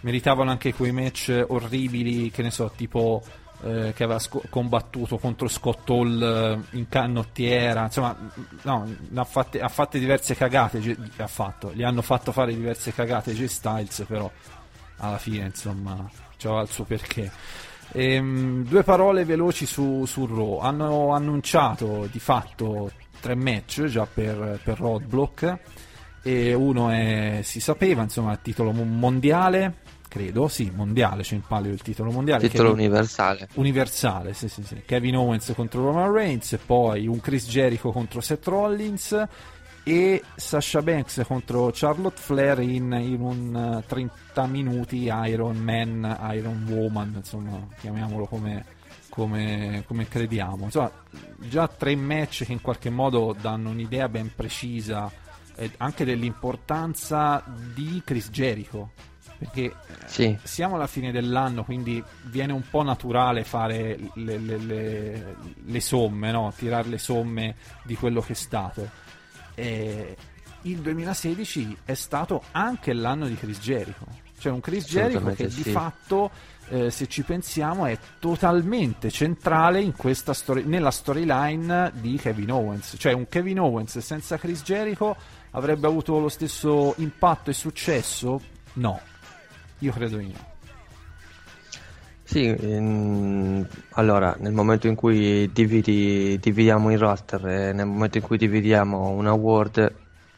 meritavano 0.00 0.50
anche 0.50 0.72
quei 0.74 0.92
match 0.92 1.44
orribili, 1.48 2.30
che 2.30 2.42
ne 2.42 2.50
so, 2.50 2.70
tipo 2.76 3.22
eh, 3.64 3.92
che 3.94 4.04
aveva 4.04 4.18
sco- 4.18 4.42
combattuto 4.50 5.16
contro 5.18 5.48
Scott 5.48 5.88
Hall 5.88 6.22
eh, 6.22 6.76
in 6.76 6.88
canottiera, 6.88 7.84
insomma, 7.84 8.16
no, 8.62 8.94
ne 9.08 9.20
ha 9.20 9.24
fatte, 9.24 9.60
ha 9.60 9.68
fatte 9.68 9.98
diverse 9.98 10.34
cagate, 10.34 10.96
ha 11.16 11.26
fatto, 11.26 11.72
gli 11.72 11.82
hanno 11.82 12.02
fatto 12.02 12.30
fare 12.30 12.54
diverse 12.54 12.92
cagate 12.92 13.30
AJ 13.30 13.44
Styles, 13.44 14.04
però 14.06 14.30
alla 14.98 15.18
fine 15.18 15.46
insomma 15.46 16.08
c'era 16.36 16.60
il 16.60 16.68
suo 16.68 16.84
perché. 16.84 17.30
Ehm, 17.92 18.64
due 18.64 18.82
parole 18.82 19.24
veloci 19.24 19.66
su, 19.66 20.04
su 20.04 20.26
Raw. 20.26 20.58
Hanno 20.58 21.12
annunciato 21.12 22.08
di 22.10 22.18
fatto 22.18 22.90
tre 23.20 23.34
match 23.34 23.84
già 23.84 24.06
per, 24.06 24.60
per 24.62 24.78
Roadblock. 24.78 25.58
E 26.22 26.54
uno 26.54 26.88
è, 26.88 27.40
si 27.42 27.60
sapeva, 27.60 28.02
insomma, 28.02 28.32
il 28.32 28.38
titolo 28.40 28.72
mo- 28.72 28.84
mondiale, 28.84 29.82
credo, 30.14 30.46
sì, 30.46 30.70
mondiale, 30.72 31.24
c'è 31.24 31.34
in 31.34 31.42
palio 31.42 31.72
il 31.72 31.82
titolo 31.82 32.12
mondiale. 32.12 32.48
Titolo 32.48 32.70
Kevin- 32.70 32.86
universale. 32.86 33.48
universale, 33.54 34.32
sì, 34.32 34.48
sì, 34.48 34.62
sì. 34.62 34.82
Kevin 34.86 35.16
Owens 35.16 35.52
contro 35.56 35.82
Roman 35.82 36.12
Reigns, 36.12 36.56
poi 36.64 37.08
un 37.08 37.18
Chris 37.18 37.48
Jericho 37.48 37.90
contro 37.90 38.20
Seth 38.20 38.46
Rollins 38.46 39.26
e 39.82 40.22
Sasha 40.36 40.82
Banks 40.82 41.24
contro 41.26 41.70
Charlotte 41.74 42.20
Flair 42.20 42.60
in, 42.60 42.92
in 42.92 43.20
un 43.20 43.82
eh, 43.82 43.86
30 43.88 44.46
minuti 44.46 45.10
Iron 45.12 45.56
Man, 45.56 46.16
Iron 46.32 46.64
Woman, 46.68 47.14
insomma, 47.16 47.66
chiamiamolo 47.80 48.26
come, 48.26 48.64
come, 49.08 49.82
come 49.84 50.06
crediamo. 50.06 50.66
Insomma, 50.66 50.92
già 51.38 51.66
tre 51.66 51.96
match 51.96 52.44
che 52.44 52.52
in 52.52 52.60
qualche 52.60 52.88
modo 52.88 53.34
danno 53.38 53.70
un'idea 53.70 54.08
ben 54.08 54.32
precisa 54.32 55.10
eh, 55.56 55.72
anche 55.78 56.04
dell'importanza 56.04 57.42
di 57.74 58.00
Chris 58.04 58.30
Jericho. 58.30 58.90
Perché 59.38 59.74
Sì. 60.06 60.36
siamo 60.42 60.76
alla 60.76 60.86
fine 60.86 61.10
dell'anno, 61.12 61.64
quindi 61.64 62.02
viene 62.24 62.52
un 62.52 62.62
po' 62.68 62.82
naturale 62.82 63.44
fare 63.44 63.98
le, 64.14 64.38
le- 64.38 64.56
le- 64.58 65.36
le 65.64 65.80
somme, 65.80 66.30
no? 66.30 66.52
tirare 66.56 66.88
le 66.88 66.98
somme 66.98 67.56
di 67.82 67.94
quello 67.96 68.20
che 68.20 68.32
è 68.32 68.36
stato. 68.36 68.88
E 69.54 70.16
il 70.62 70.78
2016 70.78 71.76
è 71.84 71.94
stato 71.94 72.42
anche 72.52 72.92
l'anno 72.92 73.26
di 73.26 73.34
Chris 73.36 73.58
Jericho. 73.60 74.06
Cioè 74.38 74.52
un 74.52 74.60
Chris 74.60 74.86
Jericho 74.86 75.32
che 75.32 75.46
di 75.46 75.62
sì. 75.62 75.70
fatto, 75.70 76.30
eh, 76.68 76.90
se 76.90 77.06
ci 77.06 77.22
pensiamo, 77.22 77.86
è 77.86 77.98
totalmente 78.18 79.10
centrale 79.10 79.80
in 79.80 79.92
questa 79.94 80.32
story- 80.32 80.64
nella 80.64 80.90
storyline 80.90 81.92
di 81.94 82.16
Kevin 82.18 82.50
Owens. 82.52 82.94
Cioè 82.98 83.12
un 83.12 83.28
Kevin 83.28 83.60
Owens 83.60 83.98
senza 83.98 84.36
Chris 84.36 84.62
Jericho 84.62 85.16
avrebbe 85.52 85.86
avuto 85.86 86.18
lo 86.18 86.28
stesso 86.28 86.94
impatto 86.98 87.50
e 87.50 87.52
successo? 87.54 88.40
No, 88.74 89.00
io 89.78 89.92
credo 89.92 90.16
di 90.16 90.32
no. 90.32 90.52
Sì, 92.22 92.46
ehm, 92.46 93.68
allora 93.90 94.34
nel 94.38 94.52
momento 94.52 94.86
in 94.86 94.94
cui 94.94 95.52
dividi, 95.52 96.38
dividiamo 96.40 96.90
il 96.90 96.98
roster 96.98 97.46
e 97.46 97.72
nel 97.72 97.86
momento 97.86 98.18
in 98.18 98.24
cui 98.24 98.38
dividiamo 98.38 99.10
un 99.10 99.26
award, 99.26 99.94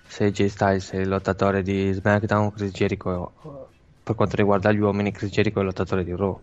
se 0.06 0.24
AJ 0.24 0.46
Styles 0.46 0.90
è 0.90 0.96
il 0.96 1.08
lottatore 1.08 1.62
di 1.62 1.92
SmackDown, 1.92 2.52
Chris 2.52 2.72
Jericho, 2.72 3.70
per 4.02 4.14
quanto 4.14 4.36
riguarda 4.36 4.72
gli 4.72 4.80
uomini, 4.80 5.12
Chris 5.12 5.30
Jericho 5.30 5.58
è 5.58 5.60
il 5.60 5.68
lottatore 5.68 6.04
di 6.04 6.14
Raw. 6.14 6.38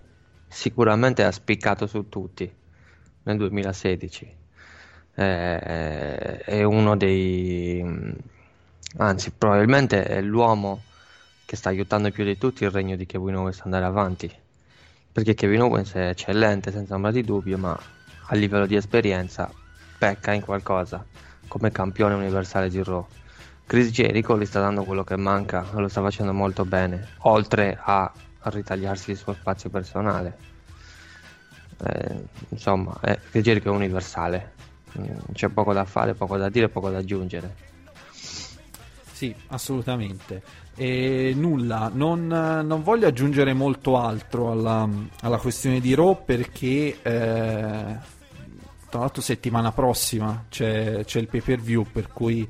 Sicuramente 0.48 1.24
ha 1.24 1.32
spiccato 1.32 1.88
su 1.88 2.08
tutti 2.08 2.52
nel 3.24 3.38
2016. 3.38 4.36
Eh, 5.16 5.60
è 6.40 6.64
uno 6.64 6.96
dei... 6.96 8.16
anzi 8.98 9.32
probabilmente 9.32 10.04
è 10.04 10.22
l'uomo 10.22 10.82
che 11.54 11.60
sta 11.60 11.70
aiutando 11.70 12.10
più 12.10 12.24
di 12.24 12.36
tutti 12.36 12.64
il 12.64 12.72
regno 12.72 12.96
di 12.96 13.06
Kevin 13.06 13.36
Owens 13.36 13.60
ad 13.60 13.66
andare 13.66 13.86
avanti 13.86 14.32
perché 15.12 15.36
Kevin 15.36 15.62
Owens 15.62 15.94
è 15.94 16.08
eccellente 16.10 16.72
senza 16.72 16.96
ombra 16.96 17.12
di 17.12 17.22
dubbio, 17.22 17.60
ma 17.60 17.80
a 18.26 18.36
livello 18.36 18.66
di 18.66 18.76
esperienza 18.76 19.52
pecca 20.00 20.32
in 20.32 20.42
qualcosa 20.42 21.06
come 21.48 21.72
campione 21.72 22.16
universale 22.16 22.70
di 22.70 22.82
Raw. 22.82 23.06
Chris 23.68 23.92
Jericho 23.92 24.36
gli 24.40 24.46
sta 24.46 24.62
dando 24.62 24.84
quello 24.84 25.04
che 25.04 25.16
manca, 25.16 25.64
lo 25.74 25.88
sta 25.88 26.02
facendo 26.02 26.34
molto 26.34 26.66
bene, 26.66 27.10
oltre 27.20 27.78
a 27.80 28.12
ritagliarsi 28.46 29.12
il 29.12 29.18
suo 29.18 29.34
spazio 29.34 29.70
personale. 29.70 30.36
Eh, 31.86 32.24
insomma, 32.50 32.98
eh, 33.04 33.20
Chris 33.30 33.44
Jericho 33.44 33.72
è 33.72 33.76
universale, 33.76 34.54
Mm, 35.00 35.34
c'è 35.34 35.50
poco 35.50 35.74
da 35.74 35.86
fare, 35.86 36.14
poco 36.14 36.38
da 36.38 36.50
dire, 36.50 36.70
poco 36.70 36.90
da 36.92 37.00
aggiungere. 37.00 37.56
Sì, 39.12 39.34
assolutamente. 39.48 40.44
E 40.76 41.34
nulla, 41.36 41.92
non, 41.94 42.26
non 42.28 42.82
voglio 42.82 43.08
aggiungere 43.08 43.54
molto 43.54 43.98
altro 43.98 44.52
alla, 44.52 44.90
alla 45.22 45.38
questione 45.38 45.80
di 45.80 45.94
Raw 45.94 46.24
perché 46.26 46.98
eh, 47.02 47.98
tra 48.90 49.00
l'altro 49.00 49.22
settimana 49.22 49.72
prossima 49.72 50.46
c'è, 50.50 51.04
c'è 51.04 51.20
il 51.20 51.28
pay 51.28 51.42
per 51.42 51.60
view 51.60 51.86
per 51.92 52.08
cui 52.08 52.48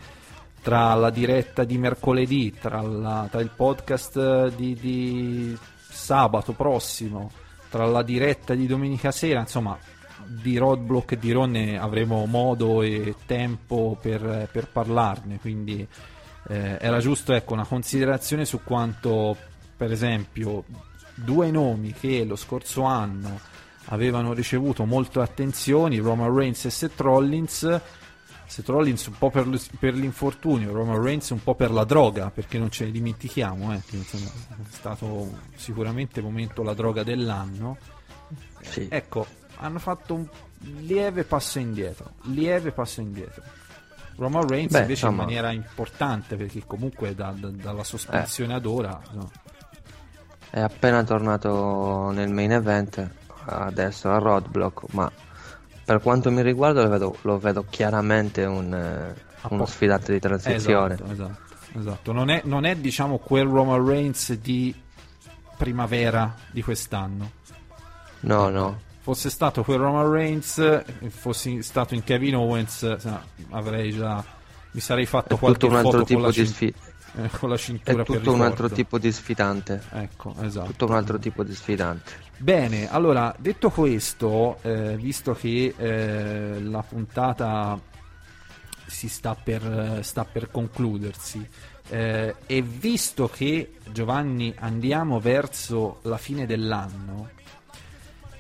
tra 0.64 0.94
la 0.94 1.10
diretta 1.10 1.66
di 1.66 1.78
mercoledì, 1.78 2.54
tra, 2.58 2.82
la, 2.82 3.28
tra 3.30 3.42
il 3.42 3.52
podcast 3.54 4.56
di, 4.56 4.74
di, 4.76 5.58
sabato 5.90 6.54
prossimo, 6.54 7.30
tra 7.70 7.86
la 7.86 8.02
diretta 8.02 8.56
di 8.56 8.66
domenica 8.66 9.12
sera, 9.12 9.42
insomma, 9.42 9.78
di 10.26 10.58
Roadblock 10.58 11.12
e 11.12 11.18
di 11.18 11.32
Ronne 11.34 11.78
avremo 11.78 12.26
modo 12.26 12.82
e 12.82 13.14
tempo 13.26 13.98
per, 14.02 14.48
per 14.52 14.70
parlarne, 14.70 15.38
quindi 15.40 15.86
eh, 16.48 16.78
era 16.80 17.00
giusto 17.00 17.34
ecco, 17.34 17.54
una 17.54 17.66
considerazione 17.66 18.46
su 18.46 18.62
quanto, 18.64 19.38
per 19.76 19.92
esempio, 19.92 20.64
due 21.16 21.52
nomi 21.52 21.94
che 21.94 22.24
lo 22.26 22.36
scorso 22.36 22.84
anno 22.84 23.40
avevano 23.86 24.34
ricevuto 24.34 24.86
molte 24.86 25.20
attenzioni, 25.20 25.98
Roman 25.98 26.34
Reigns 26.34 26.66
e 26.66 26.70
Seth 26.70 27.00
Rollins, 27.00 27.82
Seth 28.46 28.68
Rollins 28.68 29.06
un 29.08 29.18
po' 29.18 29.30
per, 29.30 29.48
per, 29.80 29.94
l'infortunio, 29.94 30.72
Roman 30.72 31.02
Reigns 31.02 31.30
un 31.32 31.44
po' 31.44 31.56
per 31.56 31.72
la 31.72 31.84
droga, 31.84 32.30
perché 32.30 32.58
non 32.58 32.70
ce 32.70 32.86
ne 32.86 32.92
dimentichiamo, 32.92 33.74
eh, 33.74 33.82
che, 33.86 33.98
insomma, 33.98 34.30
è 34.30 34.70
stato 34.70 35.40
sicuramente 35.56 36.20
il 36.20 36.26
momento 36.26 36.64
la 36.64 36.74
droga 36.74 37.04
dell'anno. 37.04 37.78
Sì. 38.62 38.88
Ecco, 38.90 39.26
hanno 39.58 39.80
fatto 39.80 40.14
un 40.14 40.28
lieve 40.82 41.24
passo 41.24 41.60
indietro, 41.60 42.14
lieve 42.24 42.72
passo 42.72 43.02
indietro. 43.02 43.44
Roman 44.16 44.48
Reigns 44.48 44.72
Beh, 44.72 44.80
invece 44.80 45.06
insomma... 45.06 45.24
in 45.24 45.28
maniera 45.28 45.52
importante, 45.52 46.36
perché 46.36 46.64
comunque 46.66 47.16
da, 47.16 47.34
da, 47.36 47.50
dalla 47.50 47.84
sospensione 47.84 48.54
eh. 48.54 48.58
ad 48.58 48.66
ora... 48.66 49.02
No. 49.12 49.32
È 50.50 50.60
appena 50.60 51.04
tornato 51.04 52.12
nel 52.12 52.32
main 52.32 52.52
event, 52.52 53.10
adesso 53.46 54.12
a 54.12 54.20
Roadblock, 54.20 54.94
ma 54.94 55.12
per 55.84 56.00
quanto 56.00 56.32
mi 56.32 56.44
riguarda 56.44 56.84
lo 56.84 56.90
vedo, 56.90 57.18
lo 57.22 57.40
vedo 57.40 57.66
chiaramente 57.70 58.46
un, 58.46 58.72
eh, 58.72 59.16
uno 59.50 59.66
sfidante 59.66 60.14
di 60.14 60.20
transizione. 60.20 60.94
Esatto, 60.94 61.12
esatto, 61.12 61.80
esatto. 61.80 62.12
Non, 62.12 62.30
è, 62.30 62.42
non 62.46 62.66
è 62.66 62.76
diciamo 62.76 63.18
quel 63.18 63.48
Roman 63.48 63.84
Reigns 63.84 64.34
di 64.34 64.74
primavera 65.58 66.36
di 66.52 66.62
quest'anno. 66.62 67.32
No, 68.22 68.50
no. 68.50 68.80
Fosse 69.04 69.30
stato 69.30 69.64
quel 69.64 69.80
Roman 69.80 70.10
Reigns, 70.10 70.84
fossi 71.10 71.62
stato 71.62 71.94
in 71.94 72.04
Kevin 72.04 72.38
Owens, 72.38 72.98
avrei 73.50 73.92
già 73.92 74.24
mi 74.72 74.80
sarei 74.80 75.06
fatto 75.06 75.36
è 75.36 75.38
qualche 75.38 75.68
un 75.68 75.76
altro 75.76 76.04
tipo 76.04 76.32
di 76.32 76.46
sfida 76.46 76.78
eh, 77.16 77.30
con 77.30 77.50
la 77.50 77.58
cintura 77.58 78.02
è 78.02 78.06
tutto 78.06 78.34
un 78.34 78.42
altro 78.42 78.70
tipo 78.70 78.98
di 78.98 79.12
sfidante. 79.12 79.82
Ecco 79.92 80.34
esatto. 80.42 80.72
Tutto 80.72 80.86
un 80.86 80.96
altro 80.96 81.20
tipo 81.20 81.44
di 81.44 81.54
sfidante. 81.54 82.12
Bene, 82.38 82.90
allora 82.92 83.34
detto 83.38 83.70
questo, 83.70 84.58
eh, 84.64 84.96
visto 84.98 85.34
che 85.34 85.74
eh, 85.78 86.60
la 86.60 86.82
puntata 86.82 87.80
si 88.86 89.08
sta 89.08 89.36
per, 89.36 90.00
sta 90.02 90.26
per 90.26 90.50
concludersi 90.50 91.48
eh, 91.90 92.36
e 92.46 92.62
visto 92.62 93.28
che 93.28 93.76
Giovanni 93.92 94.54
andiamo 94.58 95.20
verso 95.20 96.00
la 96.04 96.18
fine 96.18 96.46
dell'anno 96.46 97.30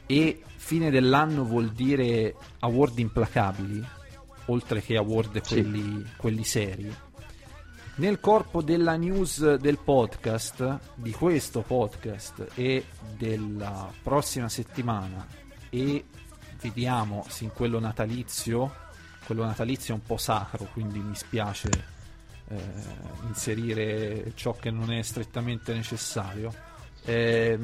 e 0.06 0.42
fine 0.74 0.90
dell'anno 0.90 1.44
vuol 1.44 1.70
dire 1.70 2.34
award 2.62 2.98
implacabili, 2.98 3.86
oltre 4.46 4.82
che 4.82 4.98
award 4.98 5.48
quelli, 5.48 6.04
sì. 6.04 6.12
quelli 6.18 6.44
seri, 6.44 6.96
nel 7.98 8.20
corpo 8.20 8.64
della 8.64 8.96
news 8.96 9.54
del 9.58 9.78
podcast, 9.78 10.80
di 10.96 11.12
questo 11.12 11.62
podcast 11.62 12.54
e 12.56 12.86
della 13.16 13.88
prossima 14.02 14.50
settimana 14.50 15.28
e 15.70 16.06
vediamo 16.60 17.24
se 17.30 17.44
in 17.44 17.52
quello 17.52 17.80
natalizio, 17.80 18.74
quello 19.28 19.46
natalizio 19.46 19.94
è 19.94 19.98
un 19.98 20.04
po' 20.08 20.18
sacro, 20.18 20.68
quindi 20.74 20.98
mi 20.98 21.14
spiace 21.14 21.70
eh, 22.48 22.62
inserire 23.28 24.32
ciò 24.34 24.56
che 24.56 24.72
non 24.72 24.92
è 24.92 25.04
strettamente 25.04 25.72
necessario. 25.72 26.52
Eh, 27.06 27.60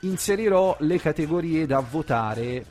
inserirò 0.00 0.76
le 0.80 0.98
categorie 0.98 1.66
da 1.66 1.80
votare 1.80 2.64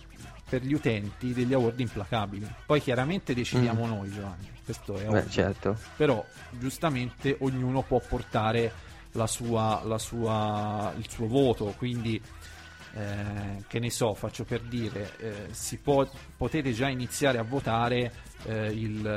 per 0.48 0.62
gli 0.62 0.74
utenti 0.74 1.34
degli 1.34 1.54
award 1.54 1.80
implacabili. 1.80 2.48
Poi 2.66 2.82
chiaramente 2.82 3.34
decidiamo 3.34 3.86
mm. 3.86 3.90
noi, 3.90 4.10
Giovanni 4.12 4.56
questo 4.68 4.98
è 4.98 5.06
Beh, 5.06 5.30
certo. 5.30 5.78
Però 5.96 6.26
giustamente 6.52 7.38
ognuno 7.40 7.84
può 7.84 8.02
portare 8.06 8.74
la 9.14 9.26
sua, 9.26 9.82
la 9.86 9.98
sua, 9.98 10.94
il 10.98 11.10
suo 11.10 11.26
voto, 11.28 11.74
quindi 11.78 12.22
eh, 12.94 13.64
che 13.66 13.80
ne 13.80 13.90
so, 13.90 14.14
faccio 14.14 14.44
per 14.44 14.60
dire, 14.64 15.14
eh, 15.20 15.48
si 15.52 15.78
può, 15.78 16.06
potete 16.36 16.74
già 16.74 16.90
iniziare 16.90 17.38
a 17.38 17.44
votare 17.44 18.12
eh, 18.44 18.66
il, 18.66 19.08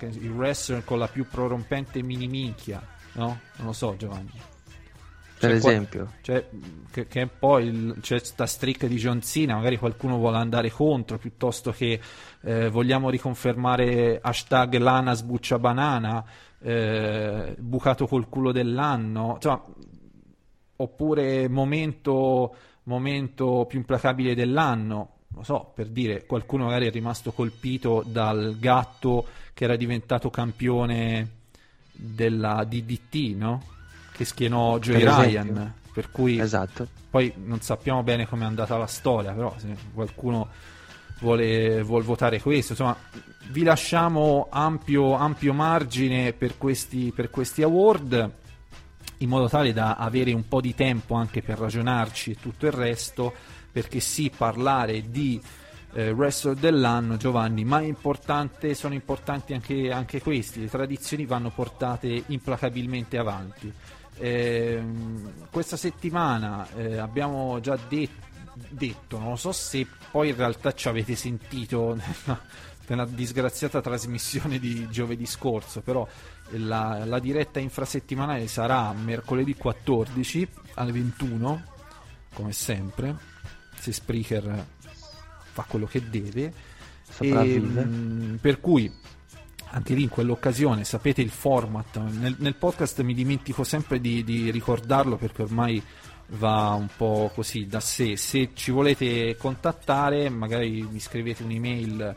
eh, 0.00 0.06
il 0.06 0.30
wrestler 0.30 0.82
con 0.82 0.98
la 0.98 1.06
più 1.06 1.28
prorompente 1.28 2.02
mini 2.02 2.26
minchia, 2.26 2.84
no? 3.12 3.38
Non 3.58 3.66
lo 3.66 3.72
so 3.72 3.94
Giovanni 3.96 4.52
per 5.48 5.60
cioè, 5.60 5.70
esempio 5.70 6.12
cioè, 6.20 6.48
che, 6.90 7.06
che 7.06 7.26
poi 7.26 7.94
c'è 8.00 8.18
questa 8.18 8.46
streak 8.46 8.86
di 8.86 8.96
John 8.96 9.22
Cena 9.22 9.54
magari 9.54 9.76
qualcuno 9.78 10.16
vuole 10.16 10.36
andare 10.36 10.70
contro 10.70 11.18
piuttosto 11.18 11.70
che 11.70 12.00
eh, 12.42 12.68
vogliamo 12.68 13.10
riconfermare 13.10 14.18
hashtag 14.22 14.76
lana 14.76 15.14
sbuccia 15.14 15.58
banana 15.58 16.24
eh, 16.60 17.54
bucato 17.58 18.06
col 18.06 18.28
culo 18.28 18.52
dell'anno 18.52 19.38
cioè, 19.40 19.60
oppure 20.76 21.48
momento, 21.48 22.54
momento 22.84 23.66
più 23.68 23.78
implacabile 23.78 24.34
dell'anno 24.34 25.10
non 25.34 25.44
so, 25.44 25.72
per 25.74 25.88
dire, 25.88 26.26
qualcuno 26.26 26.66
magari 26.66 26.86
è 26.86 26.90
rimasto 26.90 27.32
colpito 27.32 28.04
dal 28.06 28.56
gatto 28.58 29.26
che 29.52 29.64
era 29.64 29.76
diventato 29.76 30.30
campione 30.30 31.42
della 31.92 32.64
DDT, 32.64 33.36
no? 33.36 33.62
Che 34.14 34.24
schienò 34.24 34.78
Joey 34.78 35.04
Ryan. 35.04 35.74
Per 35.92 36.10
cui 36.10 36.40
esatto. 36.40 36.88
poi 37.08 37.32
non 37.36 37.60
sappiamo 37.60 38.02
bene 38.02 38.26
come 38.26 38.42
è 38.42 38.46
andata 38.46 38.76
la 38.76 38.86
storia, 38.86 39.32
però 39.32 39.54
se 39.58 39.76
qualcuno 39.92 40.48
vuole, 41.20 41.82
vuole 41.82 42.04
votare 42.04 42.40
questo, 42.40 42.72
insomma, 42.72 42.96
vi 43.50 43.62
lasciamo 43.62 44.48
ampio, 44.50 45.14
ampio 45.14 45.52
margine 45.52 46.32
per 46.32 46.58
questi, 46.58 47.12
per 47.14 47.30
questi 47.30 47.62
award 47.62 48.32
in 49.18 49.28
modo 49.28 49.48
tale 49.48 49.72
da 49.72 49.94
avere 49.94 50.32
un 50.32 50.48
po' 50.48 50.60
di 50.60 50.74
tempo 50.74 51.14
anche 51.14 51.42
per 51.42 51.58
ragionarci 51.58 52.32
e 52.32 52.36
tutto 52.40 52.66
il 52.66 52.72
resto, 52.72 53.32
perché 53.70 54.00
sì, 54.00 54.32
parlare 54.36 55.10
di 55.10 55.40
eh, 55.94 56.10
wrestler 56.10 56.56
dell'anno, 56.56 57.16
Giovanni, 57.16 57.64
ma 57.64 57.80
importante, 57.80 58.74
sono 58.74 58.94
importanti 58.94 59.52
anche, 59.52 59.90
anche 59.90 60.20
questi, 60.20 60.60
le 60.60 60.68
tradizioni 60.68 61.24
vanno 61.24 61.50
portate 61.50 62.24
implacabilmente 62.26 63.16
avanti. 63.16 63.72
Eh, 64.16 64.82
questa 65.50 65.76
settimana 65.76 66.68
eh, 66.76 66.98
abbiamo 66.98 67.58
già 67.60 67.76
det- 67.88 68.22
detto, 68.68 69.18
non 69.18 69.36
so 69.38 69.52
se 69.52 69.86
poi 70.10 70.28
in 70.28 70.36
realtà 70.36 70.72
ci 70.72 70.88
avete 70.88 71.16
sentito 71.16 71.94
nella, 71.94 72.40
nella 72.86 73.04
disgraziata 73.06 73.80
trasmissione 73.80 74.58
di 74.58 74.88
giovedì 74.90 75.26
scorso, 75.26 75.80
però 75.80 76.06
la, 76.50 77.04
la, 77.04 77.18
diretta 77.18 77.58
infrasettimanale 77.58 78.46
sarà 78.46 78.92
mercoledì 78.92 79.54
14 79.54 80.48
alle 80.74 80.92
21, 80.92 81.62
come 82.34 82.52
sempre, 82.52 83.16
se 83.76 83.92
Spreaker 83.92 84.66
fa 85.52 85.64
quello 85.66 85.86
che 85.86 86.08
deve. 86.08 86.52
E, 87.18 87.60
mh, 87.60 88.38
per 88.40 88.60
cui 88.60 88.92
anche 89.74 89.94
lì 89.94 90.04
in 90.04 90.08
quell'occasione 90.08 90.84
sapete 90.84 91.20
il 91.20 91.30
format. 91.30 91.98
Nel, 91.98 92.36
nel 92.38 92.54
podcast 92.54 93.02
mi 93.02 93.12
dimentico 93.12 93.64
sempre 93.64 94.00
di, 94.00 94.22
di, 94.22 94.52
ricordarlo 94.52 95.16
perché 95.16 95.42
ormai 95.42 95.82
va 96.28 96.70
un 96.70 96.86
po' 96.96 97.32
così 97.34 97.66
da 97.66 97.80
sé. 97.80 98.16
Se 98.16 98.50
ci 98.54 98.70
volete 98.70 99.36
contattare 99.36 100.28
magari 100.28 100.86
mi 100.88 101.00
scrivete 101.00 101.42
un'email 101.42 102.16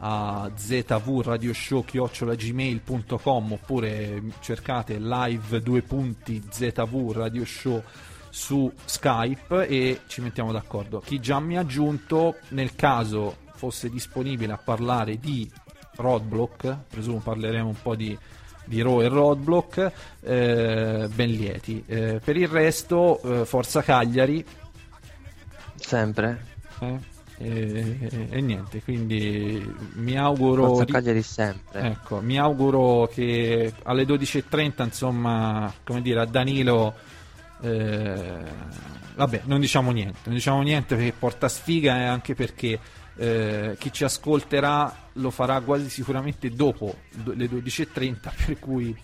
a 0.00 0.48
zvradioshow.gmail.com 0.54 3.52
oppure 3.52 4.22
cercate 4.40 4.98
live 4.98 5.60
due 5.60 5.82
su 8.30 8.72
Skype 8.84 9.66
e 9.66 10.00
ci 10.06 10.20
mettiamo 10.20 10.52
d'accordo. 10.52 11.00
Chi 11.00 11.18
già 11.20 11.40
mi 11.40 11.56
ha 11.56 11.60
aggiunto 11.60 12.36
nel 12.48 12.76
caso 12.76 13.38
fosse 13.54 13.88
disponibile 13.88 14.52
a 14.52 14.58
parlare 14.58 15.18
di 15.18 15.50
Roadblock, 15.98 16.76
presumo 16.88 17.18
parleremo 17.18 17.66
un 17.66 17.82
po' 17.82 17.96
di, 17.96 18.16
di 18.64 18.80
Raw 18.80 19.02
e 19.02 19.08
Roadblock, 19.08 19.92
eh, 20.20 21.08
ben 21.12 21.30
lieti. 21.30 21.82
Eh, 21.86 22.20
per 22.22 22.36
il 22.36 22.46
resto, 22.46 23.20
eh, 23.22 23.44
Forza 23.44 23.82
Cagliari. 23.82 24.44
Sempre. 25.74 26.44
Eh, 26.78 27.16
e, 28.30 28.40
niente, 28.40 28.80
quindi 28.82 29.74
mi 29.94 30.16
auguro. 30.16 30.68
Forza 30.68 30.84
Cagliari 30.84 31.22
sempre. 31.22 31.80
Ecco, 31.80 32.20
mi 32.20 32.38
auguro 32.38 33.08
che 33.12 33.72
alle 33.82 34.04
12.30, 34.04 34.84
insomma, 34.84 35.72
come 35.82 36.00
dire, 36.00 36.20
a 36.20 36.26
Danilo. 36.26 36.94
Eh, 37.60 38.42
vabbè, 39.16 39.42
non 39.46 39.58
diciamo 39.58 39.90
niente, 39.90 40.18
non 40.24 40.34
diciamo 40.34 40.62
niente 40.62 40.94
perché 40.94 41.12
porta 41.12 41.48
sfiga 41.48 41.96
e 41.96 42.04
anche 42.04 42.36
perché 42.36 42.78
eh, 43.18 43.76
chi 43.78 43.92
ci 43.92 44.04
ascolterà 44.04 45.08
lo 45.14 45.30
farà 45.30 45.60
quasi 45.60 45.90
sicuramente 45.90 46.50
dopo 46.50 46.94
do- 47.12 47.32
le 47.34 47.46
12.30, 47.46 48.32
per 48.46 48.58
cui 48.60 48.96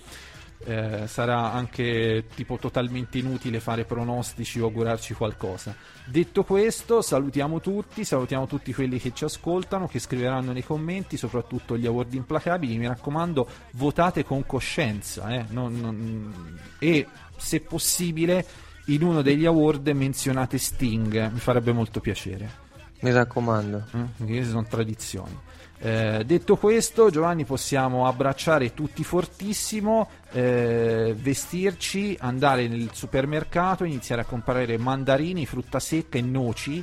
eh, 0.67 1.07
sarà 1.07 1.53
anche 1.53 2.27
tipo 2.35 2.57
totalmente 2.57 3.19
inutile 3.19 3.61
fare 3.61 3.85
pronostici 3.85 4.61
o 4.61 4.67
augurarci 4.67 5.15
qualcosa. 5.15 5.75
Detto 6.05 6.45
questo, 6.45 7.03
salutiamo 7.03 7.61
tutti, 7.61 8.05
salutiamo 8.05 8.47
tutti 8.47 8.73
quelli 8.73 8.99
che 8.99 9.13
ci 9.13 9.25
ascoltano, 9.25 9.89
che 9.89 9.99
scriveranno 9.99 10.53
nei 10.53 10.65
commenti, 10.65 11.17
soprattutto 11.17 11.77
gli 11.77 11.87
award 11.87 12.15
implacabili. 12.15 12.79
Mi 12.79 12.87
raccomando, 12.87 13.47
votate 13.73 14.25
con 14.25 14.47
coscienza 14.47 15.29
eh? 15.35 15.45
non, 15.51 15.79
non... 15.81 16.59
e 16.79 17.07
se 17.37 17.61
possibile 17.61 18.47
in 18.87 19.03
uno 19.03 19.23
degli 19.23 19.45
award 19.45 19.89
menzionate 19.89 20.57
Sting, 20.57 21.33
mi 21.33 21.41
farebbe 21.41 21.73
molto 21.73 22.01
piacere. 22.01 22.64
Mi 23.01 23.13
raccomando. 23.13 23.85
Eh? 23.93 24.05
Perché 24.17 24.45
sono 24.45 24.65
tradizioni. 24.65 25.39
Eh, 25.79 26.23
detto 26.25 26.57
questo, 26.57 27.11
Giovanni, 27.11 27.45
possiamo 27.45 28.07
abbracciare 28.07 28.73
tutti 28.73 29.05
fortissimo, 29.05 30.09
eh, 30.33 31.15
vestirci, 31.15 32.17
andare 32.21 32.69
nel 32.69 32.91
supermercato, 32.93 33.85
iniziare 33.85 34.23
a 34.23 34.25
comprare 34.25 34.79
mandarini, 34.79 35.45
frutta 35.45 35.81
secca 35.81 36.17
e 36.17 36.23
noci 36.23 36.83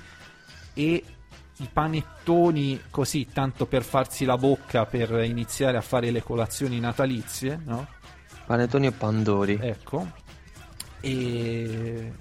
e 0.74 1.04
i 1.58 1.70
panettoni 1.72 2.80
così, 2.92 3.28
tanto 3.34 3.66
per 3.66 3.84
farsi 3.84 4.26
la 4.26 4.38
bocca 4.38 4.86
per 4.86 5.24
iniziare 5.24 5.78
a 5.78 5.82
fare 5.82 6.12
le 6.12 6.22
colazioni 6.22 6.80
natalizie, 6.80 7.60
no? 7.66 7.88
Panettoni 8.46 8.88
e 8.88 8.92
pandori. 8.92 9.58
Ecco. 9.60 10.12
E 11.00 12.14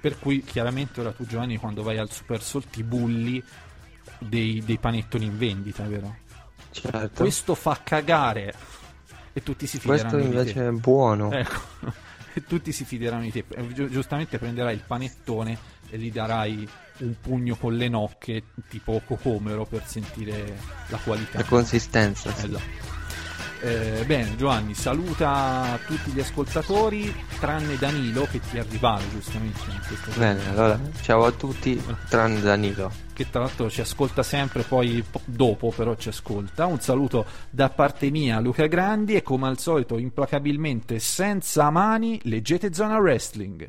per 0.00 0.18
cui 0.18 0.42
chiaramente 0.42 1.00
ora 1.00 1.12
tu 1.12 1.26
Giovanni 1.26 1.56
quando 1.56 1.82
vai 1.82 1.98
al 1.98 2.10
Super 2.10 2.42
Sol 2.42 2.64
ti 2.66 2.82
bulli 2.82 3.42
dei, 4.18 4.62
dei 4.64 4.78
panettoni 4.78 5.24
in 5.24 5.38
vendita, 5.38 5.84
vero? 5.84 6.16
Certo. 6.70 7.22
Questo 7.22 7.54
fa 7.54 7.80
cagare 7.82 8.54
e 9.32 9.42
tutti 9.42 9.66
si 9.66 9.78
fideranno 9.78 10.10
Questo 10.10 10.26
invece 10.26 10.68
è 10.68 10.70
buono. 10.70 11.32
Ecco, 11.32 11.60
e 12.34 12.44
tutti 12.44 12.72
si 12.72 12.84
fideranno 12.84 13.22
di 13.22 13.32
te. 13.32 13.44
Gi- 13.72 13.90
giustamente 13.90 14.38
prenderai 14.38 14.74
il 14.74 14.82
panettone 14.86 15.58
e 15.88 15.98
gli 15.98 16.10
darai 16.10 16.68
un 16.98 17.14
pugno 17.20 17.56
con 17.56 17.76
le 17.76 17.88
nocche, 17.88 18.44
tipo 18.68 19.00
cocomero, 19.04 19.64
per 19.64 19.86
sentire 19.86 20.56
la 20.88 20.98
qualità. 20.98 21.38
La 21.38 21.44
consistenza. 21.44 22.30
Esatto. 22.30 22.95
Eh, 23.66 24.04
bene, 24.06 24.36
Giovanni, 24.36 24.74
saluta 24.74 25.76
tutti 25.88 26.12
gli 26.12 26.20
ascoltatori, 26.20 27.12
tranne 27.40 27.76
Danilo 27.76 28.24
che 28.30 28.38
ti 28.38 28.58
è 28.58 28.60
arrivato 28.60 29.02
giustamente 29.10 29.58
in 29.68 29.80
questo 29.84 30.12
Bene, 30.16 30.48
allora, 30.50 30.78
ciao 31.02 31.24
a 31.24 31.32
tutti, 31.32 31.82
tranne 32.08 32.40
Danilo. 32.42 32.92
che 33.12 33.28
tra 33.28 33.40
l'altro 33.40 33.68
ci 33.68 33.80
ascolta 33.80 34.22
sempre, 34.22 34.62
poi 34.62 35.02
po- 35.10 35.20
dopo 35.24 35.72
però 35.74 35.96
ci 35.96 36.10
ascolta. 36.10 36.66
Un 36.66 36.78
saluto 36.78 37.26
da 37.50 37.68
parte 37.68 38.08
mia, 38.10 38.38
Luca 38.38 38.66
Grandi, 38.66 39.16
e 39.16 39.22
come 39.22 39.48
al 39.48 39.58
solito, 39.58 39.98
implacabilmente 39.98 41.00
senza 41.00 41.68
mani, 41.70 42.20
leggete 42.22 42.72
Zona 42.72 42.98
Wrestling. 42.98 43.68